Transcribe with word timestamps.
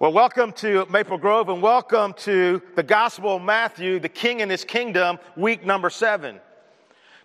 Well, 0.00 0.12
welcome 0.12 0.52
to 0.52 0.86
Maple 0.90 1.18
Grove 1.18 1.48
and 1.48 1.60
welcome 1.60 2.12
to 2.18 2.62
the 2.76 2.84
Gospel 2.84 3.34
of 3.34 3.42
Matthew, 3.42 3.98
the 3.98 4.08
King 4.08 4.42
and 4.42 4.48
His 4.48 4.64
Kingdom, 4.64 5.18
week 5.36 5.66
number 5.66 5.90
seven. 5.90 6.38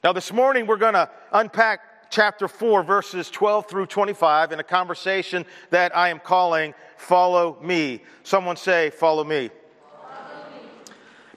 Now, 0.03 0.11
this 0.11 0.33
morning 0.33 0.65
we're 0.65 0.78
going 0.78 0.96
to 0.96 1.07
unpack 1.31 2.09
chapter 2.09 2.47
4, 2.47 2.81
verses 2.81 3.29
12 3.29 3.70
through 3.70 3.86
25 3.86 4.54
in 4.54 4.59
a 4.59 4.63
conversation 4.63 5.46
that 5.70 5.96
I 5.96 6.09
am 6.09 6.17
calling 6.17 6.73
Follow 6.97 7.59
Me. 7.62 8.01
Someone 8.23 8.55
say, 8.55 8.90
Follow 8.90 9.24
Me. 9.24 9.51
Follow 9.92 10.46
me. 10.51 10.67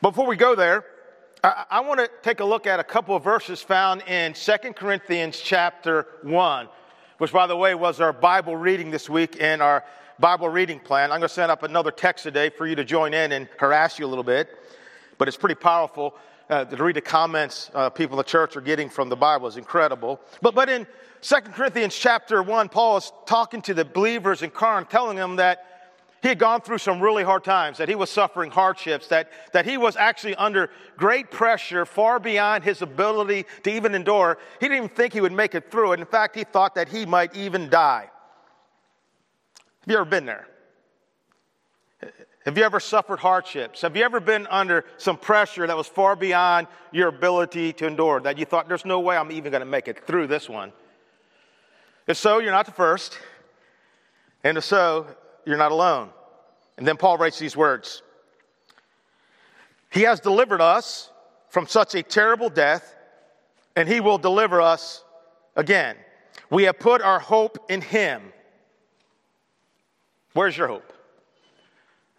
Before 0.00 0.26
we 0.26 0.36
go 0.36 0.54
there, 0.54 0.86
I, 1.44 1.64
I 1.70 1.80
want 1.80 2.00
to 2.00 2.08
take 2.22 2.40
a 2.40 2.46
look 2.46 2.66
at 2.66 2.80
a 2.80 2.84
couple 2.84 3.14
of 3.14 3.22
verses 3.22 3.60
found 3.60 4.00
in 4.08 4.32
2 4.32 4.52
Corinthians 4.72 5.38
chapter 5.38 6.06
1, 6.22 6.68
which, 7.18 7.30
by 7.30 7.46
the 7.46 7.58
way, 7.58 7.74
was 7.74 8.00
our 8.00 8.14
Bible 8.14 8.56
reading 8.56 8.90
this 8.90 9.10
week 9.10 9.36
in 9.36 9.60
our 9.60 9.84
Bible 10.18 10.48
reading 10.48 10.80
plan. 10.80 11.12
I'm 11.12 11.20
going 11.20 11.28
to 11.28 11.34
send 11.34 11.52
up 11.52 11.62
another 11.62 11.90
text 11.90 12.24
today 12.24 12.48
for 12.48 12.66
you 12.66 12.74
to 12.76 12.84
join 12.84 13.12
in 13.12 13.32
and 13.32 13.48
harass 13.58 13.98
you 13.98 14.06
a 14.06 14.08
little 14.08 14.24
bit, 14.24 14.48
but 15.18 15.28
it's 15.28 15.36
pretty 15.36 15.56
powerful. 15.56 16.14
Uh, 16.48 16.64
to 16.64 16.82
read 16.82 16.96
the 16.96 17.02
comments 17.02 17.70
uh, 17.74 17.90
people 17.90 18.14
in 18.14 18.18
the 18.18 18.24
church 18.24 18.56
are 18.56 18.62
getting 18.62 18.88
from 18.88 19.10
the 19.10 19.16
Bible 19.16 19.46
is 19.46 19.58
incredible. 19.58 20.18
But, 20.40 20.54
but 20.54 20.70
in 20.70 20.86
2 21.20 21.34
Corinthians 21.52 21.94
chapter 21.94 22.42
1, 22.42 22.70
Paul 22.70 22.96
is 22.96 23.12
talking 23.26 23.60
to 23.62 23.74
the 23.74 23.84
believers 23.84 24.40
in 24.40 24.48
Corinth, 24.48 24.88
telling 24.88 25.18
them 25.18 25.36
that 25.36 25.66
he 26.22 26.28
had 26.28 26.38
gone 26.38 26.62
through 26.62 26.78
some 26.78 26.98
really 26.98 27.22
hard 27.22 27.44
times, 27.44 27.76
that 27.76 27.88
he 27.90 27.94
was 27.94 28.08
suffering 28.08 28.50
hardships, 28.50 29.08
that, 29.08 29.30
that 29.52 29.66
he 29.66 29.76
was 29.76 29.96
actually 29.96 30.34
under 30.36 30.70
great 30.96 31.30
pressure, 31.30 31.84
far 31.84 32.18
beyond 32.18 32.64
his 32.64 32.80
ability 32.80 33.44
to 33.64 33.70
even 33.70 33.94
endure. 33.94 34.38
He 34.60 34.68
didn't 34.68 34.84
even 34.84 34.96
think 34.96 35.12
he 35.12 35.20
would 35.20 35.32
make 35.32 35.54
it 35.54 35.70
through 35.70 35.92
And 35.92 36.00
In 36.00 36.06
fact, 36.06 36.36
he 36.36 36.44
thought 36.44 36.74
that 36.76 36.88
he 36.88 37.04
might 37.04 37.36
even 37.36 37.68
die. 37.68 38.08
Have 39.86 39.92
you 39.92 40.00
ever 40.00 40.10
been 40.10 40.26
there? 40.26 40.48
Have 42.44 42.58
you 42.58 42.64
ever 42.64 42.80
suffered 42.80 43.20
hardships? 43.20 43.82
Have 43.82 43.96
you 43.96 44.02
ever 44.02 44.18
been 44.18 44.48
under 44.48 44.84
some 44.98 45.16
pressure 45.16 45.64
that 45.64 45.76
was 45.76 45.86
far 45.86 46.16
beyond 46.16 46.66
your 46.90 47.08
ability 47.08 47.72
to 47.74 47.86
endure, 47.86 48.20
that 48.20 48.36
you 48.36 48.44
thought, 48.44 48.66
there's 48.66 48.84
no 48.84 48.98
way 48.98 49.16
I'm 49.16 49.30
even 49.30 49.52
going 49.52 49.60
to 49.60 49.66
make 49.66 49.86
it 49.86 50.04
through 50.04 50.26
this 50.26 50.48
one? 50.48 50.72
If 52.08 52.16
so, 52.16 52.38
you're 52.38 52.52
not 52.52 52.66
the 52.66 52.72
first. 52.72 53.18
And 54.42 54.58
if 54.58 54.64
so, 54.64 55.06
you're 55.44 55.56
not 55.56 55.70
alone. 55.70 56.10
And 56.78 56.86
then 56.86 56.96
Paul 56.96 57.16
writes 57.16 57.38
these 57.38 57.56
words 57.56 58.02
He 59.90 60.02
has 60.02 60.18
delivered 60.18 60.60
us 60.60 61.10
from 61.48 61.68
such 61.68 61.94
a 61.94 62.02
terrible 62.02 62.48
death, 62.48 62.96
and 63.76 63.88
He 63.88 64.00
will 64.00 64.18
deliver 64.18 64.60
us 64.60 65.04
again. 65.54 65.96
We 66.50 66.64
have 66.64 66.80
put 66.80 67.02
our 67.02 67.20
hope 67.20 67.58
in 67.68 67.80
Him. 67.80 68.32
Where's 70.36 70.54
your 70.54 70.68
hope? 70.68 70.92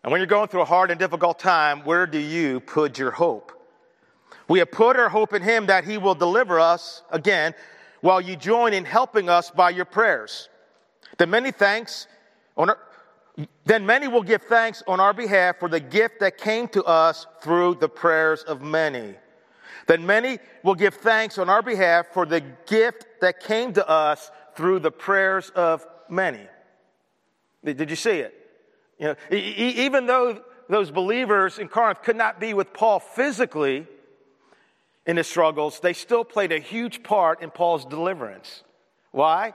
And 0.02 0.12
when 0.12 0.20
you're 0.20 0.26
going 0.26 0.48
through 0.48 0.64
a 0.64 0.66
hard 0.66 0.90
and 0.90 1.00
difficult 1.00 1.38
time, 1.38 1.82
where 1.82 2.08
do 2.08 2.18
you 2.18 2.60
put 2.62 2.98
your 2.98 3.12
hope? 3.12 3.52
We 4.48 4.58
have 4.58 4.72
put 4.72 4.98
our 4.98 5.08
hope 5.08 5.34
in 5.34 5.44
Him 5.44 5.68
that 5.68 5.84
He 5.84 6.00
will 6.00 6.16
deliver 6.16 6.60
us 6.60 7.04
again 7.12 7.54
while 8.02 8.20
you 8.20 8.36
join 8.36 8.74
in 8.74 8.86
helping 8.86 9.30
us 9.30 9.52
by 9.52 9.70
your 9.70 9.86
prayers. 9.86 10.50
Then 11.20 11.30
many 11.30 11.52
thanks 11.52 12.08
on 12.58 12.72
our, 12.72 12.80
then 13.66 13.86
many 13.86 14.08
will 14.08 14.24
give 14.24 14.42
thanks 14.42 14.82
on 14.88 15.00
our 15.00 15.14
behalf 15.14 15.60
for 15.60 15.70
the 15.70 15.80
gift 15.80 16.20
that 16.22 16.40
came 16.40 16.68
to 16.70 16.84
us 16.86 17.28
through 17.42 17.76
the 17.76 17.90
prayers 17.90 18.42
of 18.42 18.64
many. 18.64 19.14
Then 19.86 20.08
many 20.08 20.40
will 20.64 20.74
give 20.74 20.96
thanks 20.96 21.38
on 21.38 21.52
our 21.52 21.62
behalf 21.62 22.08
for 22.14 22.26
the 22.26 22.42
gift 22.66 23.06
that 23.22 23.42
came 23.42 23.74
to 23.74 23.88
us 23.88 24.32
through 24.56 24.80
the 24.80 24.92
prayers 24.92 25.52
of 25.52 25.86
many. 26.10 26.48
Did 27.64 27.90
you 27.90 27.96
see 27.96 28.20
it? 28.20 28.34
You 29.00 29.08
know, 29.08 29.16
even 29.32 30.06
though 30.06 30.42
those 30.70 30.92
believers 30.92 31.60
in 31.60 31.68
Corinth 31.68 32.02
could 32.02 32.16
not 32.16 32.40
be 32.40 32.54
with 32.54 32.74
Paul 32.74 33.00
physically 33.00 33.86
in 35.06 35.18
his 35.18 35.28
struggles, 35.28 35.80
they 35.80 35.94
still 35.94 36.24
played 36.24 36.52
a 36.52 36.60
huge 36.60 37.04
part 37.04 37.42
in 37.42 37.50
Paul's 37.52 37.86
deliverance. 37.86 38.64
Why? 39.12 39.54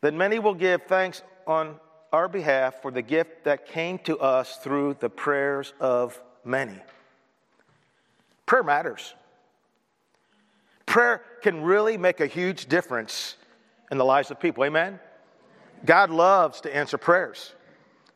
That 0.00 0.14
many 0.14 0.38
will 0.38 0.54
give 0.54 0.82
thanks 0.82 1.22
on 1.46 1.76
our 2.12 2.28
behalf 2.28 2.82
for 2.82 2.90
the 2.90 3.02
gift 3.02 3.44
that 3.44 3.66
came 3.68 3.98
to 3.98 4.18
us 4.18 4.56
through 4.58 4.96
the 5.00 5.08
prayers 5.08 5.72
of 5.80 6.20
many. 6.44 6.78
Prayer 8.46 8.62
matters. 8.62 9.14
Prayer 10.86 11.22
can 11.42 11.62
really 11.62 11.96
make 11.96 12.20
a 12.20 12.26
huge 12.26 12.66
difference 12.66 13.36
in 13.90 13.98
the 13.98 14.04
lives 14.04 14.30
of 14.30 14.38
people. 14.38 14.64
Amen? 14.64 15.00
God 15.84 16.10
loves 16.10 16.60
to 16.62 16.74
answer 16.74 16.98
prayers. 16.98 17.52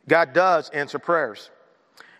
God 0.09 0.33
does 0.33 0.71
answer 0.71 0.99
prayers. 0.99 1.51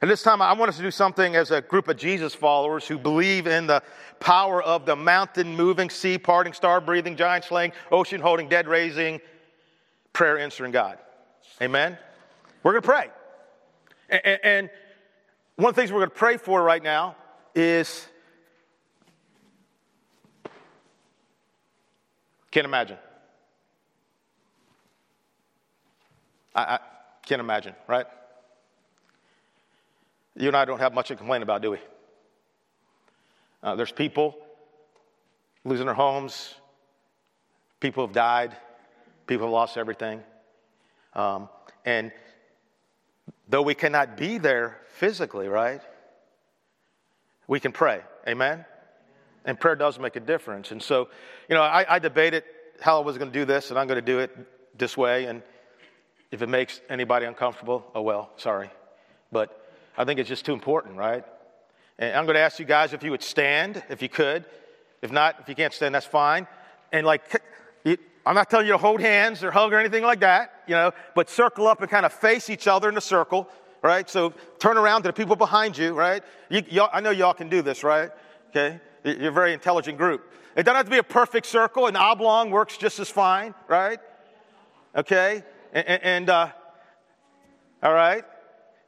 And 0.01 0.11
this 0.11 0.23
time, 0.23 0.41
I 0.41 0.53
want 0.53 0.69
us 0.69 0.77
to 0.77 0.83
do 0.83 0.91
something 0.91 1.35
as 1.35 1.51
a 1.51 1.61
group 1.61 1.89
of 1.89 1.97
Jesus 1.97 2.35
followers 2.35 2.87
who 2.87 2.99
believe 2.99 3.47
in 3.47 3.67
the 3.67 3.83
power 4.21 4.63
of 4.63 4.87
the 4.87 4.95
mountain 4.95 5.57
moving, 5.57 5.91
sea 5.91 6.19
parting, 6.19 6.53
star 6.53 6.81
breathing, 6.81 7.17
giant 7.17 7.45
slaying, 7.45 7.73
ocean 7.91 8.21
holding, 8.21 8.49
dead 8.49 8.69
raising, 8.69 9.21
prayer 10.13 10.39
answering 10.39 10.71
God. 10.71 10.99
Amen? 11.61 11.99
We're 12.63 12.73
going 12.73 12.83
to 12.83 12.89
pray. 12.89 13.11
And, 14.09 14.39
and 14.45 14.71
one 15.57 15.71
of 15.71 15.75
the 15.75 15.81
things 15.81 15.91
we're 15.91 16.01
going 16.01 16.11
to 16.11 16.17
pray 16.17 16.37
for 16.37 16.63
right 16.63 16.83
now 16.83 17.17
is 17.55 18.07
can't 22.53 22.67
imagine. 22.67 22.99
I, 26.59 26.75
I 26.75 26.79
can't 27.27 27.41
imagine, 27.41 27.75
right? 27.87 28.07
You 30.35 30.49
and 30.49 30.57
I 30.57 30.65
don't 30.65 30.81
have 30.81 30.93
much 30.93 31.09
to 31.09 31.17
complain 31.17 31.43
about, 31.43 31.63
do 31.63 31.71
we? 31.73 31.79
Uh, 33.63 33.75
there's 33.75 33.93
people 33.93 34.37
losing 35.65 35.87
their 35.87 35.95
homes, 35.95 36.55
people 37.81 38.07
have 38.07 38.15
died, 38.15 38.57
people 39.27 39.47
have 39.47 39.53
lost 39.53 39.77
everything. 39.77 40.23
Um, 41.15 41.49
and 41.85 42.13
though 43.49 43.63
we 43.63 43.75
cannot 43.75 44.17
be 44.17 44.39
there 44.39 44.79
physically, 44.95 45.49
right? 45.49 45.83
We 47.47 47.61
can 47.61 47.73
pray. 47.73 48.03
Amen? 48.27 48.65
And 49.45 49.59
prayer 49.59 49.77
does 49.77 49.99
make 49.99 50.17
a 50.17 50.21
difference. 50.21 50.71
And 50.71 50.83
so, 50.83 51.09
you 51.49 51.55
know, 51.55 51.63
I, 51.63 51.97
I 51.97 51.99
debated 51.99 52.45
how 52.81 53.01
I 53.01 53.05
was 53.05 53.19
going 53.19 53.31
to 53.31 53.39
do 53.39 53.45
this, 53.45 53.71
and 53.71 53.79
I'm 53.79 53.87
going 53.87 53.99
to 53.99 54.07
do 54.07 54.19
it 54.19 54.37
this 54.79 54.97
way. 54.97 55.25
And 55.27 55.43
if 56.31 56.43
it 56.43 56.49
makes 56.49 56.81
anybody 56.89 57.27
uncomfortable, 57.27 57.91
oh 57.95 58.03
well, 58.03 58.31
sorry. 58.37 58.71
But 59.33 59.71
I 59.97 60.05
think 60.05 60.21
it's 60.21 60.29
just 60.29 60.45
too 60.45 60.53
important, 60.53 60.97
right? 60.97 61.25
And 61.99 62.15
I'm 62.15 62.25
going 62.25 62.35
to 62.35 62.41
ask 62.41 62.59
you 62.59 62.65
guys 62.65 62.93
if 62.93 63.03
you 63.03 63.11
would 63.11 63.23
stand, 63.23 63.83
if 63.89 64.03
you 64.03 64.09
could. 64.09 64.45
If 65.03 65.13
not, 65.13 65.37
if 65.41 65.49
you 65.49 65.55
can't 65.55 65.73
stand, 65.73 65.95
that's 65.95 66.07
fine. 66.07 66.47
And 66.93 67.07
like, 67.07 67.23
I'm 68.29 68.35
not 68.35 68.51
telling 68.51 68.67
you 68.67 68.73
to 68.73 68.79
hold 68.79 69.01
hands 69.01 69.43
or 69.43 69.51
hug 69.51 69.73
or 69.73 69.79
anything 69.79 70.03
like 70.03 70.21
that, 70.21 70.63
you 70.67 70.75
know, 70.75 70.93
but 71.15 71.31
circle 71.31 71.67
up 71.67 71.81
and 71.81 71.91
kind 71.91 72.05
of 72.05 72.13
face 72.13 72.51
each 72.51 72.67
other 72.67 72.89
in 72.89 72.97
a 72.97 73.01
circle, 73.01 73.49
right? 73.83 74.09
So 74.09 74.35
turn 74.59 74.77
around 74.77 75.03
to 75.03 75.09
the 75.09 75.13
people 75.15 75.35
behind 75.35 75.79
you, 75.79 75.95
right? 75.95 76.23
You, 76.51 76.87
I 76.93 77.01
know 77.01 77.11
y'all 77.11 77.33
can 77.33 77.49
do 77.49 77.63
this, 77.63 77.83
right? 77.83 78.11
Okay? 78.51 78.81
You're 79.03 79.31
a 79.31 79.33
very 79.33 79.55
intelligent 79.55 79.97
group. 79.97 80.31
It 80.57 80.65
doesn't 80.65 80.77
have 80.77 80.87
to 80.87 80.91
be 80.91 80.99
a 80.99 81.03
perfect 81.03 81.47
circle. 81.47 81.87
An 81.87 81.97
oblong 81.97 82.51
works 82.51 82.77
just 82.77 82.99
as 82.99 83.09
fine, 83.09 83.55
right? 83.67 83.99
Okay? 84.95 85.43
And, 85.73 86.03
and 86.03 86.31
uh, 86.31 86.49
all 87.83 87.93
right? 87.93 88.25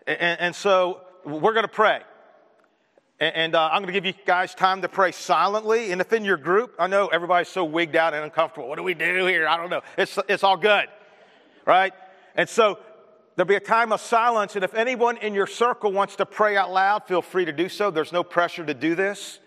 And, 0.07 0.41
and, 0.41 0.55
so 0.55 1.03
we're 1.25 1.53
going 1.53 1.65
to 1.65 1.69
pray. 1.69 2.01
And, 3.21 3.55
uh, 3.55 3.69
I'm 3.71 3.83
going 3.83 3.93
to 3.93 4.01
give 4.01 4.07
you 4.07 4.15
guys 4.25 4.55
time 4.55 4.81
to 4.83 4.89
pray 4.89 5.13
silently. 5.13 5.93
And 5.93 6.01
if 6.01 6.13
in 6.13 6.25
your 6.25 6.39
group, 6.39 6.75
I 6.79 6.87
know 6.87 7.09
everybody's 7.09 7.49
so 7.49 7.65
wigged 7.65 7.97
out 7.97 8.15
and 8.15 8.25
uncomfortable. 8.25 8.69
What 8.69 8.79
do 8.79 8.83
we 8.83 8.95
do 8.95 9.27
here? 9.27 9.47
I 9.47 9.57
don't 9.59 9.69
know. 9.69 9.83
It's, 9.99 10.19
it's 10.29 10.43
all 10.43 10.57
good, 10.57 10.87
right? 11.67 11.93
And 12.35 12.49
so 12.49 12.79
there'll 13.37 13.49
be 13.49 13.57
a 13.57 13.61
time 13.61 13.93
of 13.93 14.01
silence. 14.01 14.57
And 14.57 14.65
if 14.65 14.75
anyone 14.75 15.19
in 15.19 15.35
your 15.35 15.47
circle 15.47 15.93
wants 15.93 16.17
to 16.17 16.27
pray 16.27 16.57
out 16.57 16.73
loud, 16.73 17.07
feel 17.07 17.21
free 17.21 17.45
to 17.45 17.53
do 17.53 17.69
so. 17.69 17.91
There's 17.91 18.13
no 18.13 18.25
pressure 18.25 18.65
to 18.65 18.75
do 18.75 18.95
this. 18.95 19.39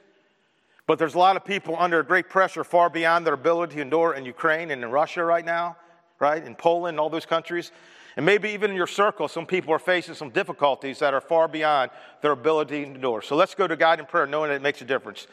But 0.86 1.00
there's 1.00 1.16
a 1.16 1.20
lot 1.20 1.36
of 1.36 1.44
people 1.44 1.76
under 1.80 2.04
great 2.04 2.30
pressure 2.30 2.64
far 2.64 2.90
beyond 2.90 3.26
their 3.26 3.34
ability 3.34 3.76
to 3.76 3.82
endure 3.82 4.14
in 4.14 4.26
Ukraine 4.26 4.70
and 4.70 4.84
in 4.84 4.92
Russia 4.92 5.24
right 5.24 5.46
now 5.46 5.78
right? 6.24 6.44
In 6.44 6.56
Poland, 6.56 7.02
all 7.02 7.10
those 7.10 7.26
countries. 7.26 7.74
And 8.16 8.26
maybe 8.26 8.50
even 8.52 8.72
in 8.72 8.78
your 8.78 8.88
circle, 8.88 9.28
some 9.28 9.46
people 9.46 9.74
are 9.74 9.80
facing 9.80 10.16
some 10.16 10.30
difficulties 10.30 11.00
that 11.00 11.14
are 11.14 11.20
far 11.20 11.50
beyond 11.50 11.92
their 12.22 12.32
ability 12.32 12.86
to 12.86 12.92
endure. 12.92 13.22
So 13.22 13.36
let's 13.36 13.56
go 13.56 13.68
to 13.68 13.76
God 13.76 14.00
in 14.00 14.06
prayer, 14.06 14.26
knowing 14.26 14.50
that 14.50 14.56
it 14.56 14.62
makes 14.62 14.82
a 14.82 14.86
difference. 14.86 15.28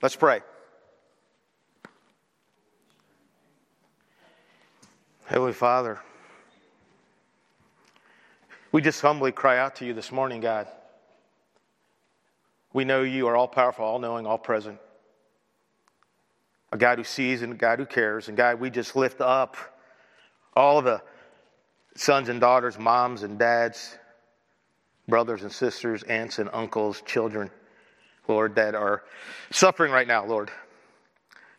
Let's 0.00 0.14
pray. 0.14 0.42
Heavenly 5.26 5.52
Father, 5.52 5.98
we 8.70 8.80
just 8.80 9.00
humbly 9.00 9.32
cry 9.32 9.58
out 9.58 9.74
to 9.76 9.84
you 9.84 9.92
this 9.92 10.12
morning, 10.12 10.40
God. 10.40 10.68
We 12.72 12.84
know 12.84 13.02
you 13.02 13.26
are 13.26 13.34
all 13.34 13.48
powerful, 13.48 13.84
all 13.84 13.98
knowing, 13.98 14.24
all 14.24 14.38
present. 14.38 14.78
A 16.70 16.76
God 16.76 16.98
who 16.98 17.04
sees 17.04 17.42
and 17.42 17.54
a 17.54 17.56
God 17.56 17.78
who 17.80 17.86
cares. 17.86 18.28
And 18.28 18.36
God, 18.36 18.60
we 18.60 18.70
just 18.70 18.94
lift 18.94 19.20
up 19.20 19.56
all 20.54 20.82
the 20.82 21.02
sons 21.96 22.28
and 22.28 22.40
daughters, 22.40 22.78
moms 22.78 23.22
and 23.22 23.38
dads, 23.38 23.96
brothers 25.08 25.42
and 25.42 25.52
sisters, 25.52 26.02
aunts 26.04 26.38
and 26.38 26.48
uncles, 26.52 27.02
children, 27.06 27.50
Lord, 28.28 28.54
that 28.56 28.74
are 28.74 29.02
suffering 29.50 29.90
right 29.90 30.06
now, 30.06 30.24
Lord. 30.24 30.50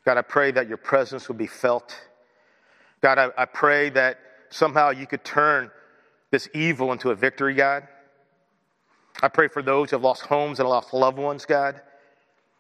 God, 0.06 0.18
I 0.18 0.21
pray 0.21 0.51
that 0.51 0.68
your 0.68 0.77
presence 0.77 1.27
would 1.27 1.38
be 1.38 1.47
felt. 1.47 2.00
God, 3.01 3.18
I, 3.18 3.30
I 3.38 3.45
pray 3.45 3.89
that 3.91 4.19
somehow 4.50 4.92
you 4.92 5.07
could 5.07 5.24
turn 5.24 5.71
this 6.31 6.47
evil 6.53 6.92
into 6.92 7.12
a 7.12 7.15
victory, 7.15 7.53
God. 7.53 7.88
I 9.21 9.27
pray 9.27 9.47
for 9.47 9.62
those 9.62 9.89
who 9.89 9.97
have 9.97 10.03
lost 10.03 10.21
homes 10.21 10.59
and 10.59 10.69
lost 10.69 10.94
loved 10.94 11.18
ones, 11.18 11.45
God. 11.45 11.81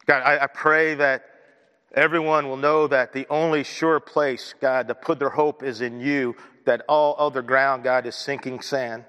God, 0.05 0.23
I, 0.23 0.43
I 0.43 0.47
pray 0.47 0.95
that 0.95 1.23
everyone 1.93 2.47
will 2.47 2.57
know 2.57 2.87
that 2.87 3.13
the 3.13 3.27
only 3.29 3.63
sure 3.63 3.99
place, 3.99 4.53
God, 4.59 4.87
to 4.87 4.95
put 4.95 5.19
their 5.19 5.29
hope 5.29 5.63
is 5.63 5.81
in 5.81 5.99
you, 5.99 6.35
that 6.65 6.81
all 6.87 7.15
other 7.17 7.41
ground, 7.41 7.83
God, 7.83 8.05
is 8.05 8.15
sinking 8.15 8.61
sand. 8.61 9.05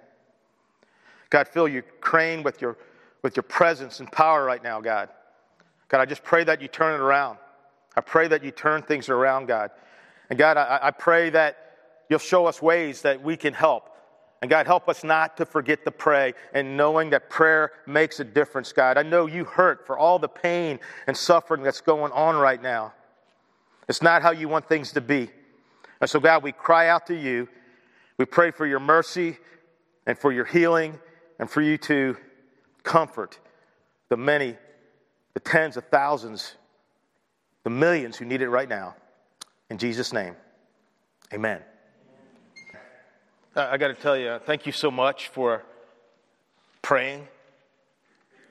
God, 1.28 1.46
fill 1.48 1.68
Ukraine 1.68 2.42
with 2.42 2.60
your, 2.60 2.76
with 3.22 3.36
your 3.36 3.44
presence 3.44 4.00
and 4.00 4.10
power 4.10 4.44
right 4.44 4.62
now, 4.62 4.80
God. 4.80 5.08
God, 5.88 6.00
I 6.00 6.04
just 6.04 6.24
pray 6.24 6.44
that 6.44 6.62
you 6.62 6.68
turn 6.68 6.94
it 6.94 7.00
around. 7.00 7.38
I 7.96 8.00
pray 8.00 8.28
that 8.28 8.44
you 8.44 8.50
turn 8.50 8.82
things 8.82 9.08
around, 9.08 9.46
God. 9.46 9.70
And 10.28 10.38
God, 10.38 10.56
I, 10.56 10.78
I 10.82 10.90
pray 10.90 11.30
that 11.30 11.56
you'll 12.08 12.18
show 12.18 12.46
us 12.46 12.62
ways 12.62 13.02
that 13.02 13.22
we 13.22 13.36
can 13.36 13.52
help. 13.52 13.90
And 14.42 14.50
God, 14.50 14.66
help 14.66 14.88
us 14.88 15.04
not 15.04 15.36
to 15.36 15.44
forget 15.44 15.84
to 15.84 15.90
pray 15.90 16.32
and 16.54 16.76
knowing 16.76 17.10
that 17.10 17.28
prayer 17.28 17.72
makes 17.86 18.20
a 18.20 18.24
difference, 18.24 18.72
God. 18.72 18.96
I 18.96 19.02
know 19.02 19.26
you 19.26 19.44
hurt 19.44 19.86
for 19.86 19.98
all 19.98 20.18
the 20.18 20.28
pain 20.28 20.80
and 21.06 21.16
suffering 21.16 21.62
that's 21.62 21.82
going 21.82 22.12
on 22.12 22.36
right 22.36 22.60
now. 22.62 22.94
It's 23.88 24.00
not 24.00 24.22
how 24.22 24.30
you 24.30 24.48
want 24.48 24.68
things 24.68 24.92
to 24.92 25.00
be. 25.00 25.28
And 26.00 26.08
so, 26.08 26.20
God, 26.20 26.42
we 26.42 26.52
cry 26.52 26.88
out 26.88 27.06
to 27.08 27.14
you. 27.14 27.48
We 28.16 28.24
pray 28.24 28.50
for 28.50 28.66
your 28.66 28.80
mercy 28.80 29.36
and 30.06 30.18
for 30.18 30.32
your 30.32 30.46
healing 30.46 30.98
and 31.38 31.50
for 31.50 31.60
you 31.60 31.76
to 31.78 32.16
comfort 32.82 33.38
the 34.08 34.16
many, 34.16 34.56
the 35.34 35.40
tens 35.40 35.76
of 35.76 35.84
thousands, 35.88 36.54
the 37.64 37.70
millions 37.70 38.16
who 38.16 38.24
need 38.24 38.40
it 38.40 38.48
right 38.48 38.68
now. 38.68 38.94
In 39.68 39.76
Jesus' 39.76 40.12
name, 40.12 40.34
amen. 41.32 41.60
I 43.56 43.78
got 43.78 43.88
to 43.88 43.94
tell 43.94 44.16
you, 44.16 44.38
thank 44.46 44.64
you 44.64 44.70
so 44.70 44.92
much 44.92 45.26
for 45.28 45.64
praying. 46.82 47.26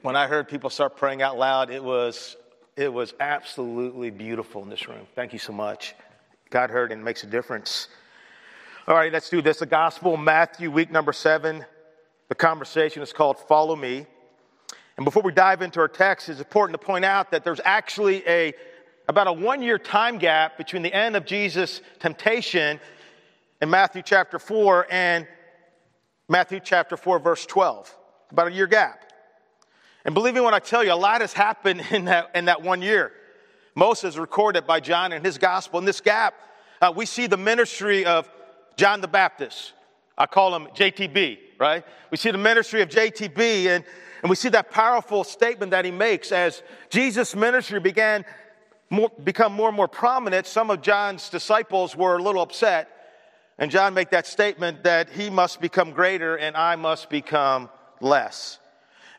When 0.01 0.17
I 0.17 0.27
heard 0.27 0.49
people 0.49 0.69
start 0.69 0.97
praying 0.97 1.21
out 1.21 1.37
loud, 1.37 1.69
it 1.69 1.81
was, 1.81 2.35
it 2.75 2.91
was 2.91 3.13
absolutely 3.21 4.09
beautiful 4.09 4.61
in 4.61 4.69
this 4.69 4.89
room. 4.89 5.07
Thank 5.15 5.31
you 5.31 5.39
so 5.39 5.53
much. 5.53 5.95
God 6.49 6.69
heard 6.69 6.91
and 6.91 7.01
makes 7.01 7.23
a 7.23 7.27
difference. 7.27 7.87
All 8.89 8.95
right, 8.95 9.11
let's 9.11 9.29
do 9.29 9.41
this. 9.41 9.59
The 9.59 9.65
Gospel, 9.65 10.17
Matthew, 10.17 10.69
week 10.69 10.91
number 10.91 11.13
seven. 11.13 11.65
The 12.27 12.35
conversation 12.35 13.01
is 13.01 13.13
called 13.13 13.39
Follow 13.47 13.77
Me. 13.77 14.05
And 14.97 15.05
before 15.05 15.23
we 15.23 15.31
dive 15.31 15.61
into 15.61 15.79
our 15.79 15.87
text, 15.87 16.27
it's 16.27 16.39
important 16.39 16.77
to 16.77 16.85
point 16.85 17.05
out 17.05 17.31
that 17.31 17.45
there's 17.45 17.61
actually 17.63 18.27
a 18.27 18.53
about 19.07 19.27
a 19.27 19.33
one 19.33 19.61
year 19.61 19.79
time 19.79 20.17
gap 20.17 20.57
between 20.57 20.81
the 20.81 20.93
end 20.93 21.15
of 21.15 21.25
Jesus' 21.25 21.79
temptation 21.99 22.81
in 23.61 23.69
Matthew 23.69 24.01
chapter 24.01 24.39
4 24.39 24.87
and 24.89 25.27
Matthew 26.27 26.59
chapter 26.63 26.95
4, 26.95 27.19
verse 27.19 27.45
12. 27.45 27.93
About 28.31 28.47
a 28.47 28.51
year 28.51 28.67
gap. 28.67 29.03
And 30.05 30.13
believe 30.13 30.33
me 30.33 30.41
when 30.41 30.53
I 30.53 30.59
tell 30.59 30.83
you, 30.83 30.93
a 30.93 30.95
lot 30.95 31.21
has 31.21 31.33
happened 31.33 31.81
in 31.91 32.05
that, 32.05 32.31
in 32.35 32.45
that 32.45 32.61
one 32.61 32.81
year. 32.81 33.11
Most 33.75 34.03
is 34.03 34.17
recorded 34.17 34.65
by 34.65 34.79
John 34.79 35.11
in 35.11 35.23
his 35.23 35.37
gospel. 35.37 35.79
In 35.79 35.85
this 35.85 36.01
gap, 36.01 36.35
uh, 36.81 36.93
we 36.95 37.05
see 37.05 37.27
the 37.27 37.37
ministry 37.37 38.05
of 38.05 38.29
John 38.77 39.01
the 39.01 39.07
Baptist. 39.07 39.73
I 40.17 40.25
call 40.25 40.55
him 40.55 40.67
JTB, 40.67 41.37
right? 41.59 41.83
We 42.11 42.17
see 42.17 42.31
the 42.31 42.37
ministry 42.37 42.81
of 42.81 42.89
JTB, 42.89 43.67
and, 43.67 43.83
and 44.21 44.29
we 44.29 44.35
see 44.35 44.49
that 44.49 44.71
powerful 44.71 45.23
statement 45.23 45.71
that 45.71 45.85
he 45.85 45.91
makes 45.91 46.31
as 46.31 46.61
Jesus' 46.89 47.35
ministry 47.35 47.79
began 47.79 48.25
more, 48.89 49.11
become 49.23 49.53
more 49.53 49.67
and 49.67 49.77
more 49.77 49.87
prominent. 49.87 50.45
Some 50.45 50.69
of 50.69 50.81
John's 50.81 51.29
disciples 51.29 51.95
were 51.95 52.17
a 52.17 52.23
little 52.23 52.41
upset 52.41 52.98
and 53.59 53.69
John 53.69 53.93
make 53.93 54.09
that 54.11 54.25
statement 54.25 54.83
that 54.83 55.09
he 55.09 55.29
must 55.29 55.59
become 55.59 55.91
greater 55.91 56.37
and 56.37 56.55
I 56.55 56.77
must 56.77 57.09
become 57.09 57.69
less. 57.99 58.57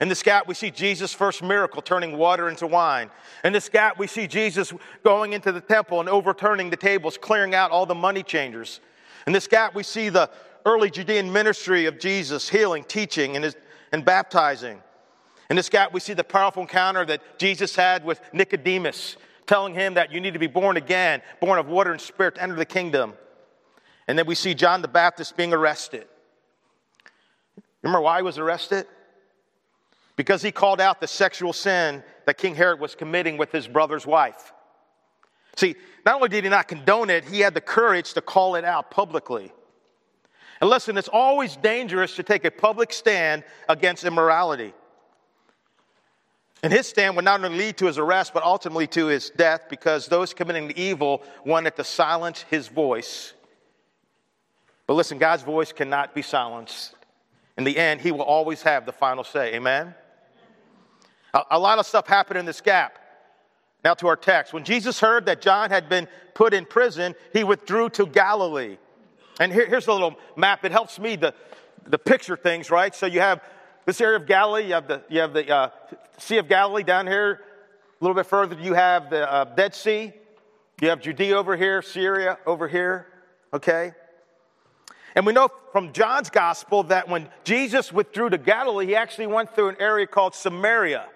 In 0.01 0.09
this 0.09 0.23
gap, 0.23 0.49
we 0.49 0.55
see 0.55 0.71
Jesus' 0.71 1.13
first 1.13 1.43
miracle, 1.43 1.83
turning 1.83 2.17
water 2.17 2.49
into 2.49 2.67
wine. 2.67 3.11
In 3.45 3.53
this 3.53 3.69
gap, 3.69 3.99
we 3.99 4.07
see 4.07 4.27
Jesus 4.27 4.73
going 5.05 5.35
into 5.35 5.53
the 5.53 5.61
temple 5.61 6.01
and 6.01 6.09
overturning 6.09 6.71
the 6.71 6.77
tables, 6.77 7.19
clearing 7.19 7.55
out 7.55 7.71
all 7.71 7.85
the 7.85 7.95
money 7.95 8.23
changers. 8.23 8.81
In 9.27 9.35
this 9.35 9.47
gap, 9.47 9.75
we 9.75 9.83
see 9.83 10.09
the 10.09 10.31
early 10.65 10.91
Judean 10.91 11.31
ministry 11.31 11.85
of 11.85 11.99
Jesus, 11.99 12.49
healing, 12.49 12.83
teaching, 12.85 13.37
and, 13.37 13.45
his, 13.45 13.57
and 13.93 14.03
baptizing. 14.03 14.81
In 15.51 15.57
this 15.57 15.69
gap, 15.69 15.93
we 15.93 16.01
see 16.01 16.15
the 16.15 16.25
powerful 16.25 16.63
encounter 16.63 17.05
that 17.05 17.39
Jesus 17.39 17.77
had 17.77 18.03
with 18.03 18.23
Nicodemus, 18.33 19.19
telling 19.47 19.75
him 19.75 19.95
that 19.95 20.11
you 20.11 20.21
need 20.21 20.33
to 20.33 20.39
be 20.39 20.47
born 20.47 20.79
again, 20.79 21.21
born 21.41 21.59
of 21.59 21.67
water 21.67 21.93
and 21.93 22.01
spirit 22.01 22.37
to 22.37 22.43
enter 22.43 22.55
the 22.55 22.65
kingdom. 22.65 23.13
And 24.11 24.19
then 24.19 24.27
we 24.27 24.35
see 24.35 24.55
John 24.55 24.83
the 24.83 24.89
Baptist 24.89 25.37
being 25.37 25.55
arrested. 25.55 26.05
Remember 27.81 28.01
why 28.01 28.17
he 28.17 28.25
was 28.25 28.39
arrested? 28.39 28.87
Because 30.17 30.43
he 30.43 30.51
called 30.51 30.81
out 30.81 31.01
the 31.01 31.07
sexual 31.07 31.53
sin 31.53 32.03
that 32.27 32.37
King 32.37 32.57
Herod 32.57 32.81
was 32.81 32.97
committing 32.97 33.39
with 33.39 33.53
his 33.53 33.69
brother's 33.69 34.05
wife. 34.05 34.53
See, 35.55 35.77
not 36.05 36.17
only 36.17 36.29
did 36.29 36.43
he 36.43 36.51
not 36.51 36.67
condone 36.67 37.09
it, 37.09 37.25
he 37.25 37.39
had 37.39 37.55
the 37.55 37.61
courage 37.61 38.15
to 38.15 38.21
call 38.21 38.57
it 38.57 38.65
out 38.65 38.91
publicly. 38.91 39.53
And 40.61 40.69
listen, 40.69 40.99
it's 40.99 41.07
always 41.07 41.55
dangerous 41.55 42.17
to 42.17 42.25
take 42.25 42.45
a 42.45 42.51
public 42.51 42.93
stand 42.93 43.45
against 43.69 44.03
immorality. 44.03 44.75
And 46.65 46.73
his 46.73 46.89
stand 46.89 47.15
would 47.15 47.25
not 47.25 47.45
only 47.45 47.57
lead 47.57 47.77
to 47.77 47.87
his 47.87 47.97
arrest, 47.97 48.35
but 48.35 48.43
ultimately 48.43 48.89
to 48.89 49.07
his 49.07 49.31
death 49.31 49.67
because 49.71 50.09
those 50.09 50.35
committing 50.35 50.67
the 50.67 50.83
evil 50.83 51.23
wanted 51.47 51.77
to 51.77 51.85
silence 51.85 52.45
his 52.51 52.67
voice 52.67 53.35
but 54.91 54.97
listen, 54.97 55.19
God's 55.19 55.45
voice 55.45 55.71
cannot 55.71 56.17
be 56.17 56.23
silenced. 56.23 56.97
In 57.57 57.63
the 57.63 57.79
end, 57.79 58.01
He 58.01 58.11
will 58.11 58.23
always 58.23 58.63
have 58.63 58.87
the 58.87 58.93
final 58.93 59.23
say. 59.23 59.55
Amen? 59.55 59.95
A, 61.33 61.43
a 61.53 61.59
lot 61.61 61.79
of 61.79 61.87
stuff 61.87 62.09
happened 62.09 62.41
in 62.41 62.45
this 62.45 62.61
gap. 62.61 62.99
Now 63.85 63.95
to 63.95 64.09
our 64.09 64.17
text. 64.17 64.53
When 64.53 64.65
Jesus 64.65 64.99
heard 64.99 65.27
that 65.27 65.43
John 65.43 65.71
had 65.71 65.89
been 65.89 66.09
put 66.35 66.53
in 66.53 66.67
prison, 66.67 67.15
he 67.33 67.45
withdrew 67.45 67.91
to 67.91 68.05
Galilee. 68.05 68.79
And 69.39 69.53
here, 69.53 69.65
here's 69.69 69.87
a 69.87 69.93
little 69.93 70.17
map. 70.35 70.65
It 70.65 70.73
helps 70.73 70.99
me 70.99 71.17
to, 71.19 71.35
to 71.89 71.97
picture 71.97 72.37
things, 72.37 72.69
right? 72.69 72.93
So 72.93 73.07
you 73.07 73.21
have 73.21 73.41
this 73.87 74.01
area 74.01 74.17
of 74.17 74.27
Galilee, 74.27 74.67
you 74.67 74.75
have 74.75 74.89
the, 74.89 75.05
you 75.09 75.21
have 75.21 75.33
the 75.33 75.49
uh, 75.49 75.71
Sea 76.19 76.39
of 76.39 76.49
Galilee 76.49 76.83
down 76.83 77.07
here. 77.07 77.43
A 78.01 78.05
little 78.05 78.17
bit 78.17 78.27
further, 78.27 78.57
you 78.61 78.75
have 78.75 79.09
the 79.09 79.33
uh, 79.33 79.45
Dead 79.45 79.73
Sea. 79.73 80.13
You 80.81 80.89
have 80.89 81.01
Judea 81.01 81.37
over 81.37 81.57
here, 81.57 81.81
Syria 81.81 82.39
over 82.45 82.67
here, 82.67 83.07
okay? 83.55 83.93
And 85.15 85.27
we 85.27 85.33
know 85.33 85.49
from 85.73 85.93
John's 85.93 86.31
gospel 86.31 86.85
that 86.85 87.09
when 87.09 87.29
Jesus 87.45 87.93
withdrew 87.93 88.31
to 88.31 88.39
Galilee, 88.39 88.87
he 88.87 88.95
actually 88.95 89.27
went 89.27 89.55
through 89.55 89.71
an 89.71 89.77
area 89.81 90.07
called 90.07 90.35
Samaria, 90.35 91.07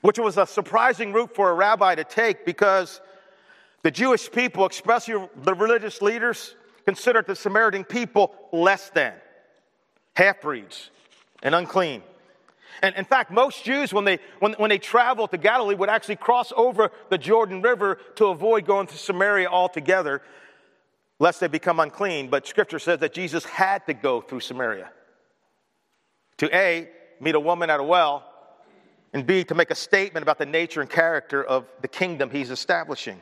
which 0.00 0.18
was 0.18 0.36
a 0.36 0.46
surprising 0.46 1.12
route 1.12 1.34
for 1.34 1.50
a 1.50 1.54
rabbi 1.54 1.94
to 1.94 2.04
take 2.04 2.44
because 2.44 3.00
the 3.82 3.90
Jewish 3.90 4.30
people, 4.30 4.66
especially 4.66 5.28
the 5.36 5.54
religious 5.54 6.02
leaders, 6.02 6.56
considered 6.84 7.26
the 7.26 7.36
Samaritan 7.36 7.84
people 7.84 8.34
less 8.52 8.90
than, 8.90 9.14
half 10.16 10.40
breeds, 10.40 10.90
and 11.42 11.54
unclean. 11.54 12.02
And 12.82 12.94
in 12.96 13.04
fact, 13.04 13.30
most 13.30 13.64
Jews, 13.64 13.92
when 13.92 14.04
they, 14.04 14.18
when, 14.40 14.52
when 14.54 14.70
they 14.70 14.78
traveled 14.78 15.30
to 15.32 15.38
Galilee, 15.38 15.74
would 15.74 15.88
actually 15.88 16.16
cross 16.16 16.52
over 16.56 16.90
the 17.08 17.18
Jordan 17.18 17.62
River 17.62 17.98
to 18.16 18.26
avoid 18.26 18.66
going 18.66 18.86
to 18.88 18.96
Samaria 18.96 19.48
altogether 19.48 20.22
lest 21.18 21.40
they 21.40 21.48
become 21.48 21.80
unclean. 21.80 22.28
But 22.30 22.46
scripture 22.46 22.78
says 22.78 23.00
that 23.00 23.12
Jesus 23.12 23.44
had 23.44 23.86
to 23.86 23.94
go 23.94 24.20
through 24.20 24.40
Samaria 24.40 24.90
to 26.38 26.56
A, 26.56 26.88
meet 27.20 27.34
a 27.34 27.40
woman 27.40 27.70
at 27.70 27.80
a 27.80 27.84
well, 27.84 28.24
and 29.12 29.26
B, 29.26 29.44
to 29.44 29.54
make 29.54 29.70
a 29.70 29.74
statement 29.74 30.22
about 30.22 30.38
the 30.38 30.46
nature 30.46 30.80
and 30.80 30.88
character 30.88 31.42
of 31.42 31.66
the 31.82 31.88
kingdom 31.88 32.30
he's 32.30 32.50
establishing. 32.50 33.20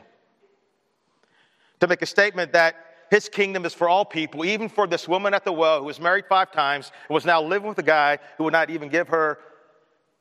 To 1.79 1.87
make 1.87 2.01
a 2.01 2.05
statement 2.05 2.53
that 2.53 2.75
his 3.09 3.29
kingdom 3.29 3.65
is 3.65 3.73
for 3.73 3.87
all 3.87 4.03
people, 4.03 4.43
even 4.45 4.69
for 4.69 4.85
this 4.85 5.07
woman 5.07 5.33
at 5.33 5.45
the 5.45 5.53
well 5.53 5.79
who 5.79 5.85
was 5.85 5.99
married 5.99 6.25
five 6.27 6.51
times 6.51 6.91
and 7.07 7.13
was 7.13 7.25
now 7.25 7.41
living 7.41 7.69
with 7.69 7.77
a 7.79 7.83
guy 7.83 8.19
who 8.37 8.43
would 8.45 8.53
not 8.53 8.69
even 8.69 8.89
give 8.89 9.07
her 9.07 9.39